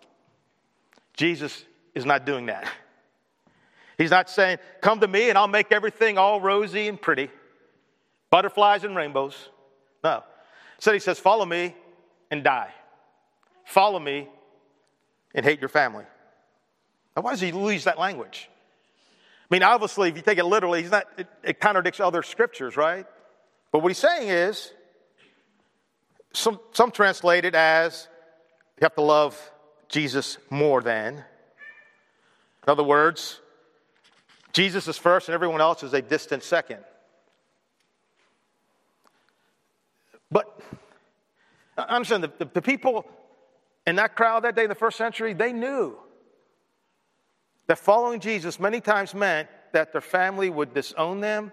Jesus 1.14 1.64
is 1.94 2.04
not 2.04 2.26
doing 2.26 2.46
that. 2.46 2.68
He's 3.98 4.10
not 4.10 4.28
saying, 4.28 4.58
Come 4.80 5.00
to 5.00 5.08
me 5.08 5.28
and 5.28 5.38
I'll 5.38 5.48
make 5.48 5.72
everything 5.72 6.18
all 6.18 6.40
rosy 6.40 6.88
and 6.88 7.00
pretty, 7.00 7.30
butterflies 8.30 8.84
and 8.84 8.94
rainbows. 8.94 9.34
No. 10.04 10.22
Instead, 10.76 10.94
he 10.94 11.00
says, 11.00 11.18
Follow 11.18 11.46
me 11.46 11.74
and 12.30 12.44
die. 12.44 12.70
Follow 13.64 13.98
me 13.98 14.28
and 15.34 15.44
hate 15.44 15.60
your 15.60 15.68
family. 15.68 16.04
Why 17.22 17.30
does 17.30 17.40
he 17.40 17.48
use 17.48 17.84
that 17.84 17.98
language? 17.98 18.48
I 19.50 19.54
mean, 19.54 19.62
obviously, 19.62 20.08
if 20.10 20.16
you 20.16 20.22
take 20.22 20.38
it 20.38 20.44
literally, 20.44 20.82
he's 20.82 20.90
not, 20.90 21.06
it, 21.16 21.26
it 21.42 21.60
contradicts 21.60 22.00
other 22.00 22.22
scriptures, 22.22 22.76
right? 22.76 23.06
But 23.72 23.80
what 23.80 23.88
he's 23.88 23.98
saying 23.98 24.28
is, 24.28 24.72
some, 26.32 26.60
some 26.72 26.90
translate 26.90 27.44
it 27.44 27.54
as 27.54 28.08
you 28.78 28.84
have 28.84 28.94
to 28.96 29.02
love 29.02 29.38
Jesus 29.88 30.36
more 30.50 30.82
than. 30.82 31.14
In 31.14 31.24
other 32.66 32.82
words, 32.82 33.40
Jesus 34.52 34.88
is 34.88 34.98
first 34.98 35.28
and 35.28 35.34
everyone 35.34 35.60
else 35.60 35.82
is 35.82 35.94
a 35.94 36.02
distant 36.02 36.42
second. 36.42 36.80
But 40.30 40.60
I 41.78 41.82
understand 41.82 42.24
the, 42.24 42.32
the, 42.38 42.50
the 42.54 42.62
people 42.62 43.06
in 43.86 43.96
that 43.96 44.16
crowd 44.16 44.44
that 44.44 44.56
day 44.56 44.64
in 44.64 44.68
the 44.68 44.74
first 44.74 44.98
century, 44.98 45.32
they 45.32 45.52
knew 45.52 45.96
that 47.66 47.78
following 47.78 48.20
Jesus 48.20 48.60
many 48.60 48.80
times 48.80 49.14
meant 49.14 49.48
that 49.72 49.92
their 49.92 50.00
family 50.00 50.50
would 50.50 50.72
disown 50.72 51.20
them, 51.20 51.52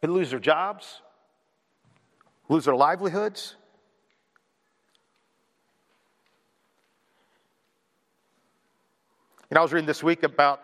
could 0.00 0.10
lose 0.10 0.30
their 0.30 0.38
jobs, 0.38 1.00
lose 2.48 2.64
their 2.64 2.76
livelihoods. 2.76 3.56
You 9.50 9.54
know, 9.54 9.60
I 9.60 9.62
was 9.62 9.72
reading 9.72 9.86
this 9.86 10.02
week 10.02 10.22
about 10.22 10.60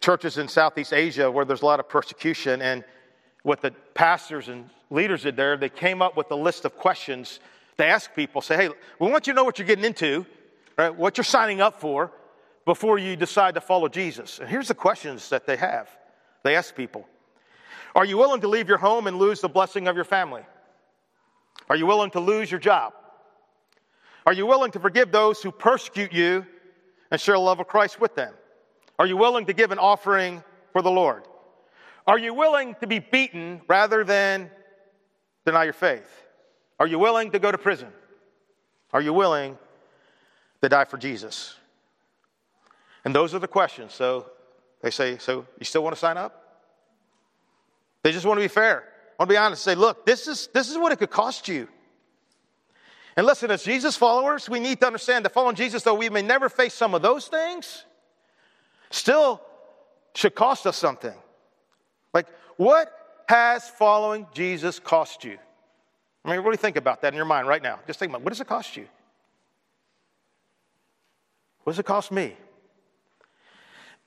churches 0.00 0.38
in 0.38 0.48
Southeast 0.48 0.92
Asia 0.92 1.30
where 1.30 1.44
there's 1.44 1.62
a 1.62 1.66
lot 1.66 1.80
of 1.80 1.88
persecution, 1.88 2.60
and 2.60 2.84
what 3.42 3.60
the 3.60 3.70
pastors 3.94 4.48
and 4.48 4.68
leaders 4.90 5.22
did 5.22 5.36
there, 5.36 5.56
they 5.56 5.68
came 5.68 6.02
up 6.02 6.16
with 6.16 6.30
a 6.30 6.34
list 6.34 6.64
of 6.64 6.76
questions 6.76 7.40
to 7.78 7.86
ask 7.86 8.14
people. 8.14 8.40
Say, 8.40 8.56
hey, 8.56 8.68
we 8.98 9.10
want 9.10 9.26
you 9.26 9.32
to 9.32 9.36
know 9.36 9.44
what 9.44 9.58
you're 9.58 9.66
getting 9.66 9.84
into, 9.84 10.26
right? 10.76 10.94
What 10.94 11.16
you're 11.16 11.24
signing 11.24 11.60
up 11.60 11.80
for, 11.80 12.12
before 12.64 12.98
you 12.98 13.16
decide 13.16 13.54
to 13.54 13.60
follow 13.60 13.88
Jesus. 13.88 14.38
And 14.38 14.48
here's 14.48 14.68
the 14.68 14.74
questions 14.74 15.28
that 15.28 15.46
they 15.46 15.56
have 15.56 15.88
they 16.42 16.56
ask 16.56 16.74
people 16.74 17.06
Are 17.94 18.04
you 18.04 18.16
willing 18.16 18.40
to 18.42 18.48
leave 18.48 18.68
your 18.68 18.78
home 18.78 19.06
and 19.06 19.18
lose 19.18 19.40
the 19.40 19.48
blessing 19.48 19.88
of 19.88 19.96
your 19.96 20.04
family? 20.04 20.42
Are 21.68 21.76
you 21.76 21.86
willing 21.86 22.10
to 22.10 22.20
lose 22.20 22.50
your 22.50 22.60
job? 22.60 22.92
Are 24.26 24.32
you 24.32 24.46
willing 24.46 24.70
to 24.72 24.80
forgive 24.80 25.12
those 25.12 25.42
who 25.42 25.50
persecute 25.50 26.12
you 26.12 26.46
and 27.10 27.20
share 27.20 27.34
the 27.34 27.40
love 27.40 27.60
of 27.60 27.66
Christ 27.66 28.00
with 28.00 28.14
them? 28.14 28.32
Are 28.98 29.06
you 29.06 29.16
willing 29.16 29.46
to 29.46 29.52
give 29.52 29.70
an 29.70 29.78
offering 29.78 30.42
for 30.72 30.82
the 30.82 30.90
Lord? 30.90 31.24
Are 32.06 32.18
you 32.18 32.34
willing 32.34 32.74
to 32.80 32.86
be 32.86 32.98
beaten 32.98 33.62
rather 33.66 34.04
than 34.04 34.50
deny 35.44 35.64
your 35.64 35.72
faith? 35.72 36.08
Are 36.78 36.86
you 36.86 36.98
willing 36.98 37.30
to 37.32 37.38
go 37.38 37.50
to 37.50 37.58
prison? 37.58 37.88
Are 38.92 39.00
you 39.00 39.12
willing 39.12 39.58
to 40.64 40.68
die 40.68 40.84
for 40.84 40.96
Jesus? 40.96 41.54
And 43.04 43.14
those 43.14 43.34
are 43.34 43.38
the 43.38 43.48
questions. 43.48 43.94
So 43.94 44.30
they 44.82 44.90
say, 44.90 45.18
So 45.18 45.46
you 45.58 45.64
still 45.64 45.82
want 45.82 45.94
to 45.94 46.00
sign 46.00 46.16
up? 46.16 46.44
They 48.02 48.12
just 48.12 48.26
want 48.26 48.38
to 48.38 48.44
be 48.44 48.48
fair. 48.48 48.84
I 49.18 49.22
want 49.22 49.30
to 49.30 49.32
be 49.32 49.38
honest. 49.38 49.62
Say, 49.62 49.74
look, 49.74 50.04
this 50.04 50.28
is, 50.28 50.48
this 50.52 50.70
is 50.70 50.76
what 50.76 50.92
it 50.92 50.98
could 50.98 51.10
cost 51.10 51.48
you. 51.48 51.68
And 53.16 53.26
listen, 53.26 53.50
as 53.50 53.62
Jesus 53.62 53.96
followers, 53.96 54.48
we 54.48 54.60
need 54.60 54.80
to 54.80 54.86
understand 54.86 55.24
that 55.24 55.32
following 55.32 55.56
Jesus, 55.56 55.82
though 55.82 55.94
we 55.94 56.10
may 56.10 56.20
never 56.20 56.48
face 56.48 56.74
some 56.74 56.94
of 56.94 57.00
those 57.00 57.28
things, 57.28 57.84
still 58.90 59.40
should 60.14 60.34
cost 60.34 60.66
us 60.66 60.76
something. 60.76 61.14
Like, 62.12 62.26
what 62.56 62.92
has 63.28 63.68
following 63.68 64.26
Jesus 64.34 64.78
cost 64.78 65.24
you? 65.24 65.38
I 66.24 66.30
mean, 66.30 66.40
really 66.40 66.56
think 66.56 66.76
about 66.76 67.02
that 67.02 67.12
in 67.12 67.16
your 67.16 67.24
mind 67.24 67.48
right 67.48 67.62
now. 67.62 67.78
Just 67.86 67.98
think 67.98 68.10
about 68.10 68.22
what 68.22 68.30
does 68.30 68.40
it 68.40 68.46
cost 68.46 68.76
you? 68.76 68.86
What 71.64 71.72
does 71.72 71.80
it 71.80 71.86
cost 71.86 72.12
me? 72.12 72.36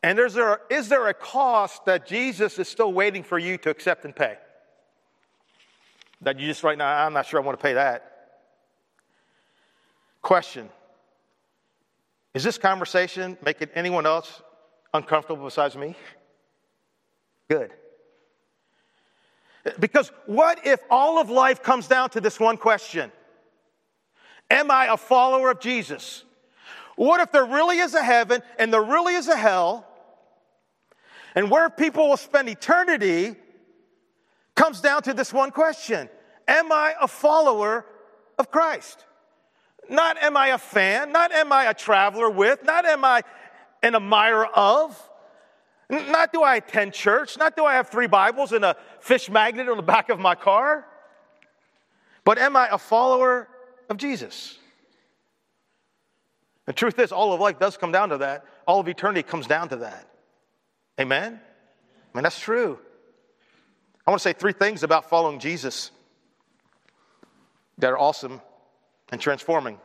And 0.04 0.20
is 0.20 0.36
there, 0.36 0.62
is 0.70 0.90
there 0.90 1.08
a 1.08 1.14
cost 1.14 1.86
that 1.86 2.06
Jesus 2.06 2.60
is 2.60 2.68
still 2.68 2.94
waiting 2.94 3.24
for 3.24 3.38
you 3.38 3.58
to 3.58 3.70
accept 3.70 4.06
and 4.06 4.16
pay? 4.16 4.38
That 6.22 6.40
you 6.40 6.48
just 6.48 6.64
right 6.64 6.78
now, 6.78 7.06
I'm 7.06 7.14
not 7.14 7.26
sure 7.26 7.42
I 7.42 7.44
want 7.44 7.58
to 7.60 7.62
pay 7.62 7.74
that. 7.74 8.14
Question 10.22 10.70
Is 12.34 12.44
this 12.44 12.58
conversation 12.58 13.38
making 13.44 13.70
anyone 13.74 14.06
else 14.06 14.42
uncomfortable 14.94 15.46
besides 15.46 15.76
me? 15.76 15.96
Good. 17.50 17.72
Because 19.80 20.12
what 20.26 20.66
if 20.66 20.80
all 20.90 21.20
of 21.20 21.30
life 21.30 21.62
comes 21.62 21.88
down 21.88 22.10
to 22.12 22.22
this 22.22 22.40
one 22.40 22.58
question? 22.58 23.12
Am 24.50 24.72
I 24.72 24.86
a 24.86 24.98
follower 24.98 25.52
of 25.52 25.60
Jesus? 25.60 26.24
What 26.98 27.22
if 27.22 27.32
there 27.32 27.46
really 27.46 27.78
is 27.78 27.94
a 27.94 28.04
heaven 28.04 28.42
and 28.58 28.74
there 28.74 28.84
really 28.84 29.14
is 29.14 29.28
a 29.28 29.38
hell? 29.38 29.86
And 31.36 31.52
where 31.52 31.70
people 31.70 32.10
will 32.10 32.18
spend 32.18 32.50
eternity 32.50 33.36
comes 34.56 34.82
down 34.82 35.04
to 35.04 35.14
this 35.14 35.32
one 35.32 35.52
question 35.52 36.10
Am 36.48 36.72
I 36.72 36.96
a 37.00 37.08
follower 37.08 37.86
of 38.40 38.52
Christ? 38.52 39.06
Not 39.90 40.18
am 40.18 40.36
I 40.36 40.48
a 40.48 40.58
fan, 40.58 41.12
not 41.12 41.32
am 41.32 41.54
I 41.54 41.66
a 41.66 41.74
traveler 41.74 42.30
with, 42.30 42.64
not 42.64 42.84
am 42.86 43.06
I 43.06 43.22
an 43.84 43.96
admirer 43.96 44.48
of. 44.48 45.00
Not 45.90 46.34
do 46.34 46.42
I 46.42 46.56
attend 46.56 46.94
church, 46.94 47.38
not 47.38 47.56
do 47.56 47.64
I 47.64 47.76
have 47.76 47.90
three 47.90 48.08
Bibles 48.08 48.52
and 48.52 48.66
a 48.66 48.76
fish 49.00 49.30
magnet 49.30 49.70
on 49.70 49.78
the 49.78 49.84
back 49.84 50.10
of 50.10 50.20
my 50.20 50.36
car, 50.36 50.86
but 52.26 52.38
am 52.38 52.58
I 52.58 52.68
a 52.70 52.78
follower 52.78 53.48
of 53.90 53.96
Jesus? 53.96 54.58
The 56.68 56.74
truth 56.74 57.00
is, 57.00 57.12
all 57.12 57.34
of 57.34 57.40
life 57.40 57.60
does 57.60 57.78
come 57.78 57.92
down 57.92 58.10
to 58.10 58.20
that. 58.20 58.46
All 58.68 58.80
of 58.80 58.88
eternity 58.88 59.24
comes 59.24 59.48
down 59.48 59.70
to 59.70 59.78
that. 59.78 60.08
Amen? 61.00 61.40
I 62.14 62.18
mean, 62.18 62.24
that's 62.24 62.40
true. 62.40 62.78
I 64.06 64.12
want 64.12 64.22
to 64.22 64.24
say 64.24 64.34
three 64.34 64.54
things 64.54 64.84
about 64.84 65.10
following 65.10 65.40
Jesus 65.40 65.92
that 67.78 67.92
are 67.92 67.98
awesome 67.98 68.42
and 69.12 69.20
transforming. 69.20 69.80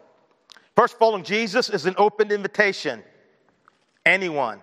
First, 0.75 0.99
following 0.99 1.23
Jesus 1.23 1.71
is 1.71 1.87
an 1.87 1.95
open 1.99 2.33
invitation. 2.33 3.03
Anyone. 4.05 4.61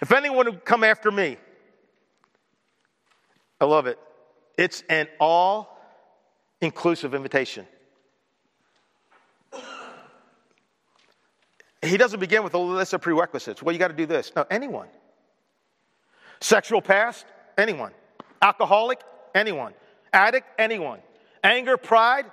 If 0.00 0.10
anyone 0.10 0.46
would 0.46 0.64
come 0.64 0.82
after 0.82 1.10
me, 1.10 1.36
I 3.60 3.64
love 3.64 3.86
it. 3.86 3.98
It's 4.58 4.82
an 4.88 5.06
all 5.20 5.78
inclusive 6.60 7.14
invitation. 7.14 7.66
He 11.82 11.96
doesn't 11.96 12.20
begin 12.20 12.44
with 12.44 12.54
a 12.54 12.58
list 12.58 12.92
of 12.92 13.00
prerequisites. 13.00 13.62
Well, 13.62 13.72
you 13.72 13.78
got 13.78 13.88
to 13.88 13.94
do 13.94 14.06
this. 14.06 14.32
No, 14.36 14.46
anyone. 14.50 14.88
Sexual 16.40 16.80
past, 16.80 17.26
anyone. 17.58 17.92
Alcoholic, 18.40 19.00
anyone. 19.34 19.74
Addict, 20.12 20.46
anyone. 20.58 21.00
Anger, 21.42 21.76
pride, 21.76 22.26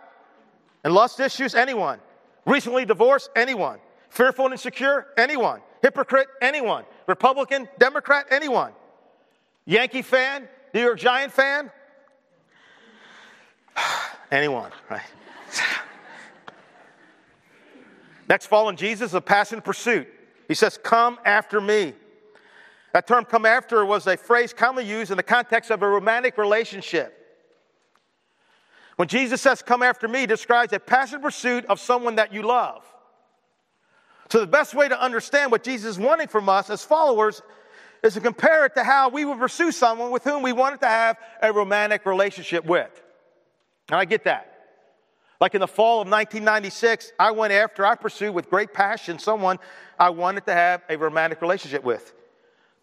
and 0.84 0.94
lust 0.94 1.20
issues, 1.20 1.56
anyone. 1.56 2.00
Recently 2.46 2.86
divorced, 2.86 3.30
anyone. 3.36 3.80
Fearful 4.10 4.46
and 4.46 4.54
insecure, 4.54 5.08
anyone. 5.18 5.62
Hypocrite, 5.82 6.28
anyone. 6.42 6.86
Republican, 7.08 7.68
Democrat, 7.80 8.26
anyone. 8.30 8.72
Yankee 9.66 10.02
fan, 10.02 10.48
New 10.74 10.82
York 10.82 11.00
Giant 11.00 11.32
fan, 11.32 11.72
anyone, 14.32 14.72
right? 14.90 15.02
Next, 18.30 18.46
following 18.46 18.76
Jesus, 18.76 19.14
a 19.14 19.22
passion 19.22 19.60
pursuit. 19.60 20.08
He 20.48 20.54
says, 20.54 20.78
Come 20.82 21.18
after 21.26 21.60
me. 21.60 21.94
That 22.94 23.08
term, 23.08 23.26
come 23.26 23.46
after, 23.46 23.84
was 23.84 24.06
a 24.06 24.18
phrase 24.18 24.54
commonly 24.54 24.90
used 24.90 25.10
in 25.10 25.18
the 25.18 25.24
context 25.24 25.72
of 25.72 25.82
a 25.82 25.88
romantic 25.88 26.38
relationship. 26.38 27.16
When 28.98 29.08
Jesus 29.08 29.42
says, 29.42 29.64
Come 29.64 29.82
after 29.82 30.08
me, 30.08 30.28
describes 30.28 30.72
a 30.74 30.80
passionate 30.80 31.24
pursuit 31.24 31.66
of 31.66 31.80
someone 31.80 32.16
that 32.16 32.32
you 32.32 32.44
love. 32.44 32.86
So, 34.30 34.40
the 34.40 34.48
best 34.48 34.76
way 34.76 34.88
to 34.88 35.02
understand 35.02 35.52
what 35.52 35.64
Jesus 35.64 35.92
is 35.92 36.00
wanting 36.00 36.28
from 36.28 36.50
us 36.50 36.70
as 36.70 36.84
followers 36.84 37.42
is 38.04 38.14
to 38.14 38.22
compare 38.22 38.66
it 38.66 38.76
to 38.76 38.84
how 38.84 39.10
we 39.10 39.26
would 39.26 39.40
pursue 39.40 39.72
someone 39.72 40.12
with 40.12 40.24
whom 40.24 40.44
we 40.44 40.54
wanted 40.54 40.82
to 40.82 40.88
have 40.88 41.18
a 41.42 41.52
romantic 41.52 42.06
relationship 42.06 42.64
with. 42.64 43.02
And 43.90 44.00
I 44.00 44.06
get 44.06 44.26
that. 44.26 44.49
Like 45.40 45.56
in 45.56 45.62
the 45.62 45.68
fall 45.68 46.02
of 46.02 46.10
1996, 46.10 47.14
I 47.18 47.32
went 47.32 47.54
after, 47.54 47.86
I 47.86 47.96
pursued 47.96 48.34
with 48.34 48.50
great 48.50 48.74
passion 48.74 49.20
someone 49.20 49.58
I 49.98 50.10
wanted 50.10 50.46
to 50.48 50.54
have 50.54 50.82
a 50.90 50.98
romantic 50.98 51.42
relationship 51.42 51.84
with. 51.84 52.14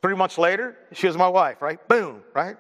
Three 0.03 0.15
months 0.15 0.39
later, 0.39 0.77
she 0.93 1.07
was 1.07 1.17
my 1.17 1.29
wife, 1.29 1.61
right? 1.61 1.87
Boom, 1.89 2.23
right? 2.35 2.57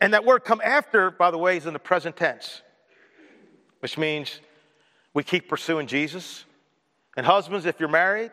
And 0.00 0.14
that 0.14 0.24
word 0.24 0.44
come 0.44 0.60
after, 0.64 1.10
by 1.10 1.30
the 1.30 1.38
way, 1.38 1.56
is 1.56 1.66
in 1.66 1.72
the 1.72 1.78
present 1.78 2.16
tense, 2.16 2.62
which 3.80 3.98
means 3.98 4.40
we 5.14 5.22
keep 5.22 5.48
pursuing 5.48 5.86
Jesus. 5.86 6.44
And 7.16 7.26
husbands, 7.26 7.66
if 7.66 7.80
you're 7.80 7.88
married, 7.88 8.30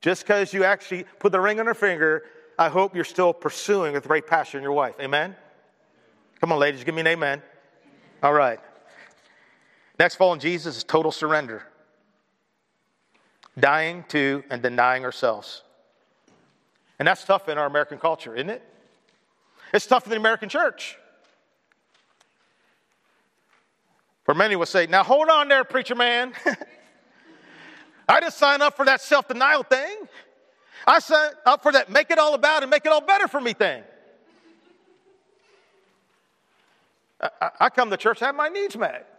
just 0.00 0.22
because 0.22 0.52
you 0.52 0.64
actually 0.64 1.04
put 1.18 1.32
the 1.32 1.40
ring 1.40 1.60
on 1.60 1.66
her 1.66 1.74
finger, 1.74 2.24
I 2.58 2.68
hope 2.68 2.94
you're 2.94 3.04
still 3.04 3.32
pursuing 3.32 3.92
with 3.92 4.06
great 4.06 4.26
passion 4.26 4.62
your 4.62 4.72
wife. 4.72 4.94
Amen? 5.00 5.36
Come 6.40 6.52
on, 6.52 6.58
ladies, 6.58 6.84
give 6.84 6.94
me 6.94 7.00
an 7.00 7.06
amen. 7.08 7.42
All 8.22 8.32
right. 8.32 8.60
Next, 9.98 10.14
following 10.14 10.40
Jesus 10.40 10.76
is 10.76 10.84
total 10.84 11.10
surrender. 11.10 11.64
Dying 13.58 14.04
to 14.08 14.44
and 14.50 14.62
denying 14.62 15.04
ourselves. 15.04 15.62
And 16.98 17.08
that's 17.08 17.24
tough 17.24 17.48
in 17.48 17.58
our 17.58 17.66
American 17.66 17.98
culture, 17.98 18.34
isn't 18.34 18.50
it? 18.50 18.62
It's 19.72 19.86
tough 19.86 20.04
in 20.04 20.10
the 20.10 20.16
American 20.16 20.48
church. 20.48 20.96
For 24.24 24.34
many 24.34 24.56
will 24.56 24.66
say, 24.66 24.86
Now 24.86 25.02
hold 25.02 25.28
on 25.28 25.48
there, 25.48 25.64
preacher 25.64 25.94
man. 25.94 26.32
I 28.08 28.20
didn't 28.20 28.34
sign 28.34 28.62
up 28.62 28.76
for 28.76 28.84
that 28.84 29.00
self 29.00 29.26
denial 29.28 29.62
thing. 29.64 29.96
I 30.86 31.00
signed 31.00 31.34
up 31.44 31.62
for 31.62 31.72
that 31.72 31.90
make 31.90 32.10
it 32.10 32.18
all 32.18 32.34
about 32.34 32.62
and 32.62 32.70
make 32.70 32.86
it 32.86 32.92
all 32.92 33.00
better 33.00 33.26
for 33.26 33.40
me 33.40 33.52
thing. 33.52 33.82
I, 37.20 37.50
I 37.60 37.68
come 37.68 37.90
to 37.90 37.96
church 37.96 38.20
to 38.20 38.26
have 38.26 38.36
my 38.36 38.48
needs 38.48 38.76
met. 38.76 39.17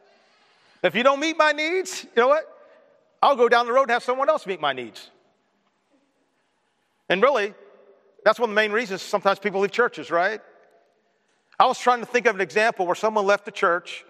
If 0.84 0.96
you 0.96 1.04
don't 1.04 1.20
meet 1.20 1.38
my 1.38 1.52
needs, 1.52 2.04
you 2.04 2.22
know 2.22 2.30
what? 2.30 2.46
I'll 3.22 3.36
go 3.36 3.50
down 3.50 3.66
the 3.66 3.74
road 3.74 3.84
and 3.84 3.92
have 3.92 4.04
someone 4.04 4.30
else 4.30 4.46
meet 4.46 4.62
my 4.62 4.74
needs. 4.74 5.10
And 7.10 7.22
really, 7.22 7.54
that's 8.24 8.40
one 8.40 8.50
of 8.50 8.56
the 8.56 8.62
main 8.62 8.72
reasons 8.72 9.02
sometimes 9.02 9.40
people 9.40 9.62
leave 9.62 9.72
churches, 9.72 10.12
right? 10.12 10.42
I 11.60 11.66
was 11.66 11.78
trying 11.78 12.00
to 12.00 12.06
think 12.06 12.26
of 12.28 12.36
an 12.36 12.42
example 12.42 12.86
where 12.86 12.96
someone 12.96 13.26
left 13.26 13.44
the 13.44 13.52
church, 13.52 14.06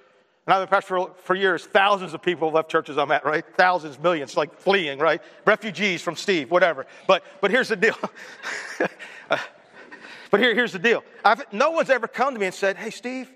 and 0.46 0.54
I've 0.54 0.62
been 0.62 0.70
pastor 0.70 1.00
for, 1.00 1.12
for 1.24 1.36
years. 1.36 1.66
Thousands 1.66 2.14
of 2.14 2.22
people 2.22 2.52
left 2.52 2.70
churches 2.70 2.98
I'm 2.98 3.12
at, 3.12 3.26
right? 3.26 3.44
Thousands, 3.58 3.98
millions, 3.98 4.38
like 4.38 4.60
fleeing, 4.60 5.00
right? 5.00 5.22
Refugees 5.46 6.04
from 6.04 6.16
Steve, 6.16 6.52
whatever. 6.52 6.86
But, 7.08 7.24
but 7.42 7.50
here's 7.50 7.70
the 7.70 7.76
deal. 7.76 7.98
but 10.30 10.40
here, 10.40 10.54
here's 10.54 10.74
the 10.74 10.80
deal. 10.80 11.04
I've, 11.26 11.52
no 11.52 11.72
one's 11.72 11.90
ever 11.90 12.08
come 12.08 12.34
to 12.36 12.40
me 12.40 12.46
and 12.46 12.56
said, 12.56 12.78
hey, 12.78 12.92
Steve, 12.92 13.32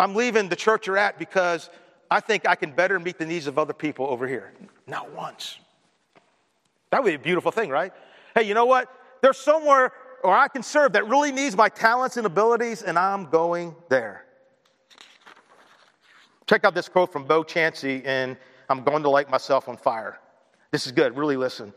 I'm 0.00 0.14
leaving 0.14 0.48
the 0.48 0.56
church 0.56 0.86
you're 0.86 0.96
at 0.96 1.18
because 1.18 1.68
I 2.10 2.20
think 2.20 2.48
I 2.48 2.54
can 2.54 2.72
better 2.72 2.98
meet 2.98 3.18
the 3.18 3.26
needs 3.26 3.46
of 3.46 3.58
other 3.58 3.74
people 3.74 4.06
over 4.06 4.26
here. 4.26 4.52
Not 4.86 5.12
once. 5.12 5.58
That 6.90 7.02
would 7.02 7.10
be 7.10 7.14
a 7.14 7.18
beautiful 7.18 7.52
thing, 7.52 7.68
right? 7.68 7.92
Hey, 8.34 8.44
you 8.44 8.54
know 8.54 8.64
what? 8.64 8.88
There's 9.20 9.36
somewhere 9.36 9.92
or 10.22 10.34
I 10.34 10.48
can 10.48 10.62
serve 10.62 10.94
that 10.94 11.06
really 11.06 11.32
needs 11.32 11.56
my 11.56 11.68
talents 11.68 12.16
and 12.16 12.26
abilities, 12.26 12.82
and 12.82 12.98
I'm 12.98 13.26
going 13.30 13.74
there. 13.88 14.24
Check 16.46 16.64
out 16.64 16.74
this 16.74 16.88
quote 16.88 17.12
from 17.12 17.24
Bo 17.24 17.42
Chancey 17.42 17.96
in 17.96 18.36
I'm 18.68 18.82
Going 18.82 19.02
to 19.02 19.10
Light 19.10 19.30
Myself 19.30 19.68
on 19.68 19.76
Fire. 19.76 20.18
This 20.70 20.86
is 20.86 20.92
good, 20.92 21.16
really 21.16 21.36
listen. 21.36 21.72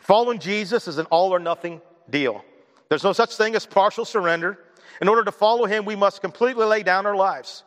Following 0.00 0.38
Jesus 0.38 0.88
is 0.88 0.98
an 0.98 1.06
all 1.06 1.34
or 1.34 1.38
nothing 1.38 1.80
deal. 2.10 2.44
There's 2.88 3.04
no 3.04 3.12
such 3.12 3.36
thing 3.36 3.54
as 3.54 3.66
partial 3.66 4.04
surrender. 4.04 4.58
In 5.00 5.08
order 5.08 5.24
to 5.24 5.32
follow 5.32 5.66
him, 5.66 5.84
we 5.84 5.96
must 5.96 6.20
completely 6.20 6.64
lay 6.64 6.82
down 6.82 7.06
our 7.06 7.16
lives. 7.16 7.64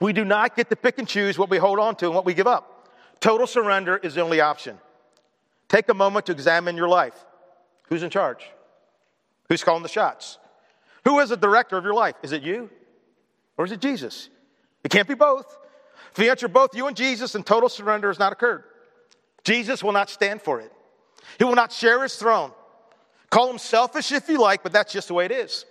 We 0.00 0.12
do 0.12 0.24
not 0.24 0.56
get 0.56 0.70
to 0.70 0.76
pick 0.76 0.98
and 0.98 1.08
choose 1.08 1.38
what 1.38 1.50
we 1.50 1.58
hold 1.58 1.78
on 1.78 1.96
to 1.96 2.06
and 2.06 2.14
what 2.14 2.24
we 2.24 2.34
give 2.34 2.46
up. 2.46 2.88
Total 3.20 3.46
surrender 3.46 3.96
is 3.96 4.14
the 4.14 4.20
only 4.20 4.40
option. 4.40 4.78
Take 5.68 5.88
a 5.88 5.94
moment 5.94 6.26
to 6.26 6.32
examine 6.32 6.76
your 6.76 6.88
life. 6.88 7.14
Who's 7.88 8.02
in 8.02 8.10
charge? 8.10 8.48
Who's 9.48 9.64
calling 9.64 9.82
the 9.82 9.88
shots? 9.88 10.38
Who 11.04 11.18
is 11.20 11.30
the 11.30 11.36
director 11.36 11.76
of 11.76 11.84
your 11.84 11.94
life? 11.94 12.14
Is 12.22 12.32
it 12.32 12.42
you 12.42 12.70
or 13.56 13.64
is 13.64 13.72
it 13.72 13.80
Jesus? 13.80 14.28
It 14.84 14.90
can't 14.90 15.08
be 15.08 15.14
both. 15.14 15.58
If 16.12 16.18
you 16.18 16.30
answer 16.30 16.48
both 16.48 16.74
you 16.74 16.86
and 16.86 16.96
Jesus, 16.96 17.32
then 17.32 17.42
total 17.42 17.68
surrender 17.68 18.08
has 18.08 18.18
not 18.18 18.32
occurred. 18.32 18.64
Jesus 19.44 19.82
will 19.82 19.92
not 19.92 20.10
stand 20.10 20.42
for 20.42 20.60
it. 20.60 20.72
He 21.38 21.44
will 21.44 21.54
not 21.54 21.72
share 21.72 22.02
his 22.02 22.16
throne. 22.16 22.52
Call 23.30 23.50
him 23.50 23.58
selfish 23.58 24.12
if 24.12 24.28
you 24.28 24.40
like, 24.40 24.62
but 24.62 24.72
that's 24.72 24.92
just 24.92 25.08
the 25.08 25.14
way 25.14 25.24
it 25.24 25.32
is. 25.32 25.64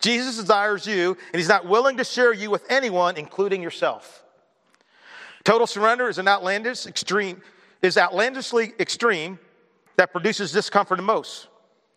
Jesus 0.00 0.36
desires 0.36 0.86
you, 0.86 1.16
and 1.32 1.38
he's 1.38 1.48
not 1.48 1.66
willing 1.66 1.98
to 1.98 2.04
share 2.04 2.32
you 2.32 2.50
with 2.50 2.64
anyone, 2.70 3.16
including 3.16 3.62
yourself. 3.62 4.24
Total 5.44 5.66
surrender 5.66 6.08
is 6.08 6.18
an 6.18 6.26
outlandish 6.26 6.86
extreme, 6.86 7.42
is 7.82 7.96
outlandishly 7.96 8.72
extreme 8.78 9.38
that 9.96 10.12
produces 10.12 10.52
discomfort 10.52 10.98
in 10.98 11.04
most. 11.04 11.48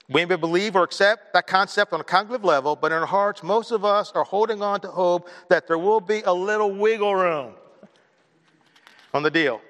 We 0.09 0.25
may 0.25 0.35
believe 0.35 0.75
or 0.75 0.83
accept 0.83 1.33
that 1.33 1.47
concept 1.47 1.93
on 1.93 2.01
a 2.01 2.03
cognitive 2.03 2.43
level, 2.43 2.75
but 2.75 2.91
in 2.91 2.97
our 2.97 3.05
hearts, 3.05 3.41
most 3.41 3.71
of 3.71 3.85
us 3.85 4.11
are 4.13 4.25
holding 4.25 4.61
on 4.61 4.81
to 4.81 4.89
hope 4.89 5.29
that 5.49 5.67
there 5.67 5.77
will 5.77 6.01
be 6.01 6.21
a 6.21 6.33
little 6.33 6.71
wiggle 6.71 7.15
room 7.15 7.53
on 9.13 9.23
the 9.23 9.31
deal. 9.31 9.61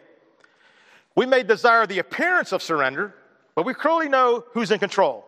We 1.16 1.28
may 1.28 1.44
desire 1.44 1.86
the 1.86 2.00
appearance 2.00 2.52
of 2.52 2.64
surrender, 2.64 3.14
but 3.54 3.66
we 3.66 3.76
clearly 3.76 4.10
know 4.10 4.44
who's 4.54 4.72
in 4.72 4.80
control. 4.80 5.24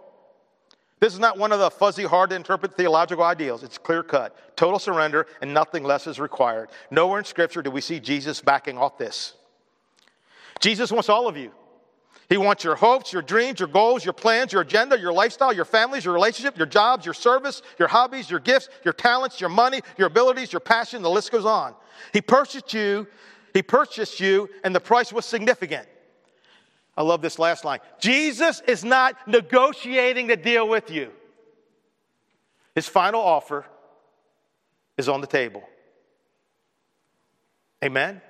This 1.06 1.14
is 1.14 1.20
not 1.20 1.38
one 1.38 1.51
of 1.51 1.60
the 1.60 1.70
fuzzy, 1.70 2.03
hard 2.03 2.32
to 2.32 2.36
interpret 2.36 2.76
theological 2.76 3.24
ideals. 3.24 3.62
It's 3.62 3.78
clear 3.78 4.01
cut. 4.01 4.36
Total 4.58 4.80
surrender 4.80 5.28
and 5.39 5.53
nothing 5.53 5.84
less 5.84 6.08
is 6.08 6.20
required. 6.20 6.70
Nowhere 6.89 7.20
in 7.20 7.26
Scripture 7.26 7.62
do 7.62 7.70
we 7.70 7.80
see 7.80 7.99
Jesus 7.99 8.41
backing 8.41 8.80
off 8.80 8.97
this. 8.97 9.36
Jesus 10.60 10.91
wants 10.91 11.08
all 11.08 11.28
of 11.28 11.38
you. 11.38 11.51
He 12.28 12.38
wants 12.38 12.64
your 12.64 12.74
hopes, 12.74 13.14
your 13.14 13.22
dreams, 13.22 13.60
your 13.60 13.68
goals, 13.68 14.03
your 14.03 14.16
plans, 14.16 14.51
your 14.51 14.64
agenda, 14.64 14.97
your 14.97 15.14
lifestyle, 15.14 15.53
your 15.53 15.64
families, 15.64 16.06
your 16.06 16.14
relationship, 16.16 16.58
your 16.58 16.66
jobs, 16.66 17.06
your 17.06 17.14
service, 17.14 17.62
your 17.78 17.88
hobbies, 17.88 18.28
your 18.28 18.39
gifts, 18.39 18.70
your 18.84 18.95
talents, 18.95 19.39
your 19.39 19.51
money, 19.51 19.82
your 19.99 20.08
abilities, 20.08 20.51
your 20.51 20.60
passion, 20.60 21.03
the 21.03 21.10
list 21.12 21.32
goes 21.32 21.45
on. 21.45 21.76
He 22.14 22.22
purchased 22.22 22.74
you, 22.74 23.06
he 23.53 23.62
purchased 23.62 24.20
you, 24.20 24.49
and 24.64 24.74
the 24.74 24.80
price 24.80 25.14
was 25.14 25.28
significant. 25.28 25.88
I 26.98 27.04
love 27.04 27.22
this 27.22 27.38
last 27.39 27.66
line. 27.66 27.80
Jesus 28.00 28.62
is 28.68 28.84
not 28.84 29.28
negotiating 29.28 30.28
the 30.28 30.38
deal 30.38 30.68
with 30.68 30.89
you. 30.89 31.12
His 32.74 32.88
final 32.88 33.22
offer 33.22 33.66
is 34.98 35.10
on 35.10 35.22
the 35.22 35.28
table. 35.28 35.64
Amen? 37.84 38.22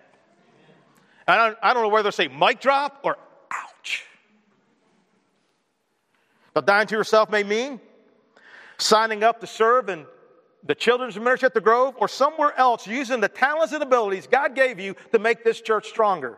I 1.27 1.37
don't, 1.37 1.57
I 1.61 1.73
don't 1.73 1.83
know 1.83 1.89
whether 1.89 2.09
to 2.09 2.15
say 2.15 2.27
mic 2.27 2.59
drop 2.59 2.99
or 3.03 3.17
ouch. 3.51 4.05
But 6.53 6.65
dying 6.65 6.87
to 6.87 6.95
yourself 6.95 7.29
may 7.29 7.43
mean 7.43 7.79
signing 8.77 9.23
up 9.23 9.41
to 9.41 9.47
serve 9.47 9.89
in 9.89 10.05
the 10.63 10.75
children's 10.75 11.17
ministry 11.17 11.45
at 11.45 11.53
the 11.53 11.61
Grove 11.61 11.95
or 11.97 12.07
somewhere 12.07 12.53
else 12.57 12.87
using 12.87 13.21
the 13.21 13.27
talents 13.27 13.73
and 13.73 13.83
abilities 13.83 14.27
God 14.27 14.55
gave 14.55 14.79
you 14.79 14.95
to 15.11 15.19
make 15.19 15.43
this 15.43 15.61
church 15.61 15.87
stronger. 15.87 16.37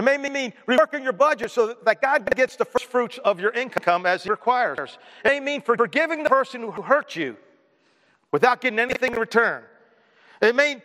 It 0.00 0.20
may 0.20 0.30
mean 0.30 0.52
reworking 0.66 1.02
your 1.02 1.12
budget 1.12 1.50
so 1.50 1.74
that 1.84 2.00
God 2.00 2.34
gets 2.34 2.56
the 2.56 2.64
first 2.64 2.86
fruits 2.86 3.18
of 3.24 3.38
your 3.38 3.50
income 3.52 4.06
as 4.06 4.24
He 4.24 4.30
requires. 4.30 4.98
It 5.24 5.28
may 5.28 5.40
mean 5.40 5.60
forgiving 5.60 6.22
the 6.22 6.28
person 6.28 6.62
who 6.62 6.82
hurt 6.82 7.16
you 7.16 7.36
without 8.32 8.60
getting 8.60 8.78
anything 8.78 9.12
in 9.12 9.18
return. 9.18 9.62
It 10.40 10.54
may, 10.54 10.82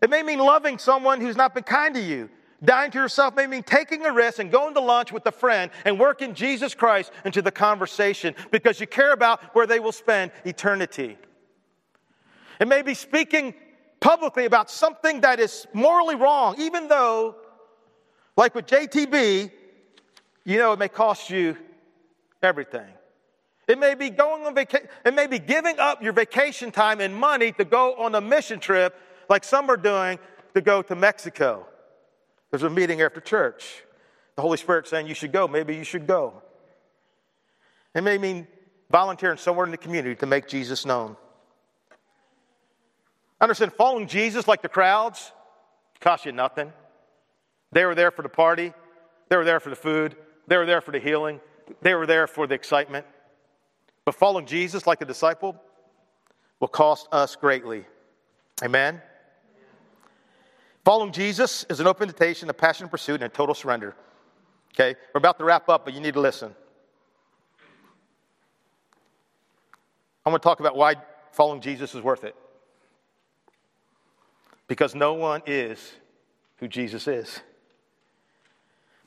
it 0.00 0.08
may 0.08 0.22
mean 0.22 0.38
loving 0.38 0.78
someone 0.78 1.20
who's 1.20 1.36
not 1.36 1.54
been 1.54 1.64
kind 1.64 1.94
to 1.94 2.00
you 2.00 2.30
Dying 2.64 2.90
to 2.92 2.98
yourself 2.98 3.36
may 3.36 3.46
mean 3.46 3.62
taking 3.62 4.06
a 4.06 4.12
risk 4.12 4.38
and 4.38 4.50
going 4.50 4.74
to 4.74 4.80
lunch 4.80 5.12
with 5.12 5.26
a 5.26 5.32
friend 5.32 5.70
and 5.84 5.98
working 6.00 6.34
Jesus 6.34 6.74
Christ 6.74 7.12
into 7.24 7.42
the 7.42 7.50
conversation 7.50 8.34
because 8.50 8.80
you 8.80 8.86
care 8.86 9.12
about 9.12 9.54
where 9.54 9.66
they 9.66 9.80
will 9.80 9.92
spend 9.92 10.30
eternity. 10.44 11.18
It 12.58 12.68
may 12.68 12.80
be 12.80 12.94
speaking 12.94 13.54
publicly 14.00 14.46
about 14.46 14.70
something 14.70 15.20
that 15.22 15.40
is 15.40 15.66
morally 15.74 16.14
wrong, 16.14 16.54
even 16.58 16.88
though, 16.88 17.36
like 18.36 18.54
with 18.54 18.66
JTB, 18.66 19.50
you 20.44 20.58
know 20.58 20.72
it 20.72 20.78
may 20.78 20.88
cost 20.88 21.30
you 21.30 21.56
everything. 22.42 22.86
It 23.66 23.78
may 23.78 23.94
be 23.94 24.10
going 24.10 24.44
on 24.44 24.54
vacation, 24.54 24.88
it 25.04 25.14
may 25.14 25.26
be 25.26 25.38
giving 25.38 25.78
up 25.78 26.02
your 26.02 26.12
vacation 26.12 26.70
time 26.70 27.00
and 27.00 27.14
money 27.14 27.52
to 27.52 27.64
go 27.64 27.94
on 27.94 28.14
a 28.14 28.20
mission 28.20 28.60
trip 28.60 28.94
like 29.28 29.44
some 29.44 29.70
are 29.70 29.76
doing 29.76 30.18
to 30.54 30.60
go 30.60 30.82
to 30.82 30.94
Mexico. 30.94 31.66
There's 32.50 32.62
a 32.62 32.70
meeting 32.70 33.00
after 33.00 33.20
church. 33.20 33.82
The 34.36 34.42
Holy 34.42 34.58
Spirit 34.58 34.86
saying 34.86 35.06
you 35.06 35.14
should 35.14 35.32
go. 35.32 35.48
Maybe 35.48 35.74
you 35.76 35.84
should 35.84 36.06
go. 36.06 36.42
It 37.94 38.02
may 38.02 38.18
mean 38.18 38.46
volunteering 38.90 39.38
somewhere 39.38 39.64
in 39.64 39.70
the 39.70 39.78
community 39.78 40.14
to 40.16 40.26
make 40.26 40.48
Jesus 40.48 40.84
known. 40.84 41.16
I 43.40 43.44
understand, 43.44 43.72
following 43.72 44.06
Jesus 44.06 44.46
like 44.46 44.62
the 44.62 44.68
crowds 44.68 45.32
cost 46.00 46.24
you 46.26 46.32
nothing. 46.32 46.72
They 47.74 47.84
were 47.84 47.96
there 47.96 48.12
for 48.12 48.22
the 48.22 48.28
party, 48.28 48.72
they 49.28 49.36
were 49.36 49.44
there 49.44 49.58
for 49.58 49.68
the 49.68 49.76
food, 49.76 50.14
they 50.46 50.56
were 50.56 50.64
there 50.64 50.80
for 50.80 50.92
the 50.92 51.00
healing, 51.00 51.40
they 51.82 51.94
were 51.94 52.06
there 52.06 52.28
for 52.28 52.46
the 52.46 52.54
excitement. 52.54 53.04
But 54.04 54.14
following 54.14 54.46
Jesus 54.46 54.86
like 54.86 55.00
a 55.00 55.04
disciple 55.04 55.60
will 56.60 56.68
cost 56.68 57.08
us 57.10 57.34
greatly. 57.34 57.84
Amen? 58.62 59.02
Following 60.84 61.10
Jesus 61.10 61.66
is 61.68 61.80
an 61.80 61.88
open 61.88 62.08
invitation, 62.08 62.48
a 62.48 62.54
passionate 62.54 62.90
pursuit, 62.90 63.14
and 63.14 63.24
a 63.24 63.28
total 63.28 63.56
surrender. 63.56 63.96
Okay, 64.72 64.94
we're 65.12 65.18
about 65.18 65.38
to 65.38 65.44
wrap 65.44 65.68
up, 65.68 65.84
but 65.84 65.94
you 65.94 66.00
need 66.00 66.14
to 66.14 66.20
listen. 66.20 66.54
I 70.24 70.30
want 70.30 70.40
to 70.40 70.46
talk 70.46 70.60
about 70.60 70.76
why 70.76 70.94
following 71.32 71.60
Jesus 71.60 71.92
is 71.92 72.02
worth 72.02 72.22
it. 72.22 72.36
Because 74.68 74.94
no 74.94 75.14
one 75.14 75.42
is 75.44 75.94
who 76.58 76.68
Jesus 76.68 77.08
is. 77.08 77.40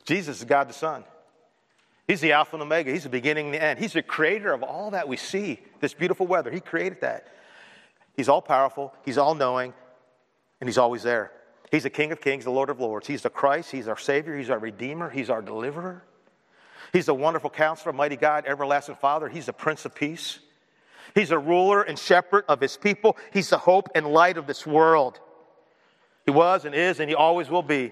Jesus 0.08 0.39
is 0.39 0.45
God 0.45 0.70
the 0.70 0.74
Son. 0.74 1.03
He's 2.08 2.22
the 2.22 2.32
Alpha 2.32 2.55
and 2.55 2.64
Omega. 2.64 2.91
He's 2.91 3.03
the 3.03 3.10
beginning 3.10 3.47
and 3.47 3.53
the 3.53 3.62
end. 3.62 3.78
He's 3.78 3.91
the 3.91 4.01
creator 4.01 4.53
of 4.53 4.64
all 4.64 4.91
that 4.91 5.10
we 5.10 5.18
see, 5.18 5.60
this 5.82 5.93
beautiful 5.93 6.26
weather. 6.26 6.49
He 6.49 6.62
created 6.62 7.01
that. 7.01 7.28
He's 8.16 8.30
all 8.30 8.41
powerful, 8.41 8.93
He's 9.05 9.18
all 9.18 9.36
knowing, 9.36 9.74
and 10.60 10.68
He's 10.68 10.78
always 10.78 11.03
there. 11.03 11.32
He's 11.70 11.84
the 11.84 11.89
King 11.89 12.14
of 12.14 12.22
Kings, 12.22 12.45
the 12.45 12.51
Lord 12.51 12.70
of 12.70 12.80
Lords. 12.80 13.05
He's 13.05 13.22
the 13.22 13.30
Christ. 13.30 13.72
He's 13.72 13.89
our 13.89 13.97
Savior. 13.97 14.38
He's 14.38 14.49
our 14.49 14.58
Redeemer. 14.58 15.10
He's 15.10 15.30
our 15.30 15.41
Deliverer. 15.41 16.01
He's 16.93 17.08
the 17.08 17.14
wonderful 17.14 17.49
counselor, 17.49 17.91
mighty 17.91 18.16
God, 18.16 18.45
everlasting 18.47 18.95
Father. 18.95 19.28
He's 19.28 19.47
the 19.47 19.53
Prince 19.53 19.84
of 19.84 19.93
Peace. 19.93 20.39
He's 21.14 21.32
a 21.32 21.38
ruler 21.38 21.82
and 21.82 21.99
shepherd 21.99 22.45
of 22.47 22.62
his 22.62 22.78
people. 22.78 23.18
He's 23.34 23.49
the 23.49 23.58
hope 23.58 23.89
and 23.93 24.08
light 24.08 24.38
of 24.38 24.47
this 24.47 24.66
world. 24.66 25.20
He 26.26 26.32
was 26.32 26.64
and 26.64 26.74
is 26.74 27.01
and 27.01 27.10
he 27.10 27.16
always 27.16 27.49
will 27.49 27.62
be. 27.62 27.91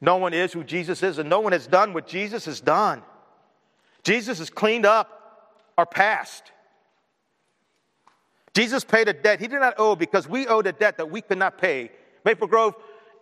No 0.00 0.16
one 0.16 0.32
is 0.32 0.52
who 0.52 0.64
Jesus 0.64 1.02
is, 1.02 1.18
and 1.18 1.28
no 1.28 1.40
one 1.40 1.52
has 1.52 1.66
done 1.66 1.92
what 1.92 2.06
Jesus 2.06 2.46
has 2.46 2.60
done. 2.60 3.02
Jesus 4.02 4.38
has 4.38 4.48
cleaned 4.48 4.86
up 4.86 5.56
our 5.76 5.86
past. 5.86 6.52
Jesus 8.54 8.82
paid 8.82 9.08
a 9.08 9.12
debt 9.12 9.40
he 9.40 9.46
did 9.46 9.60
not 9.60 9.74
owe 9.78 9.94
because 9.94 10.28
we 10.28 10.46
owed 10.46 10.66
a 10.66 10.72
debt 10.72 10.96
that 10.96 11.10
we 11.10 11.20
could 11.20 11.38
not 11.38 11.58
pay 11.58 11.90
Maple 12.24 12.46
Grove, 12.46 12.74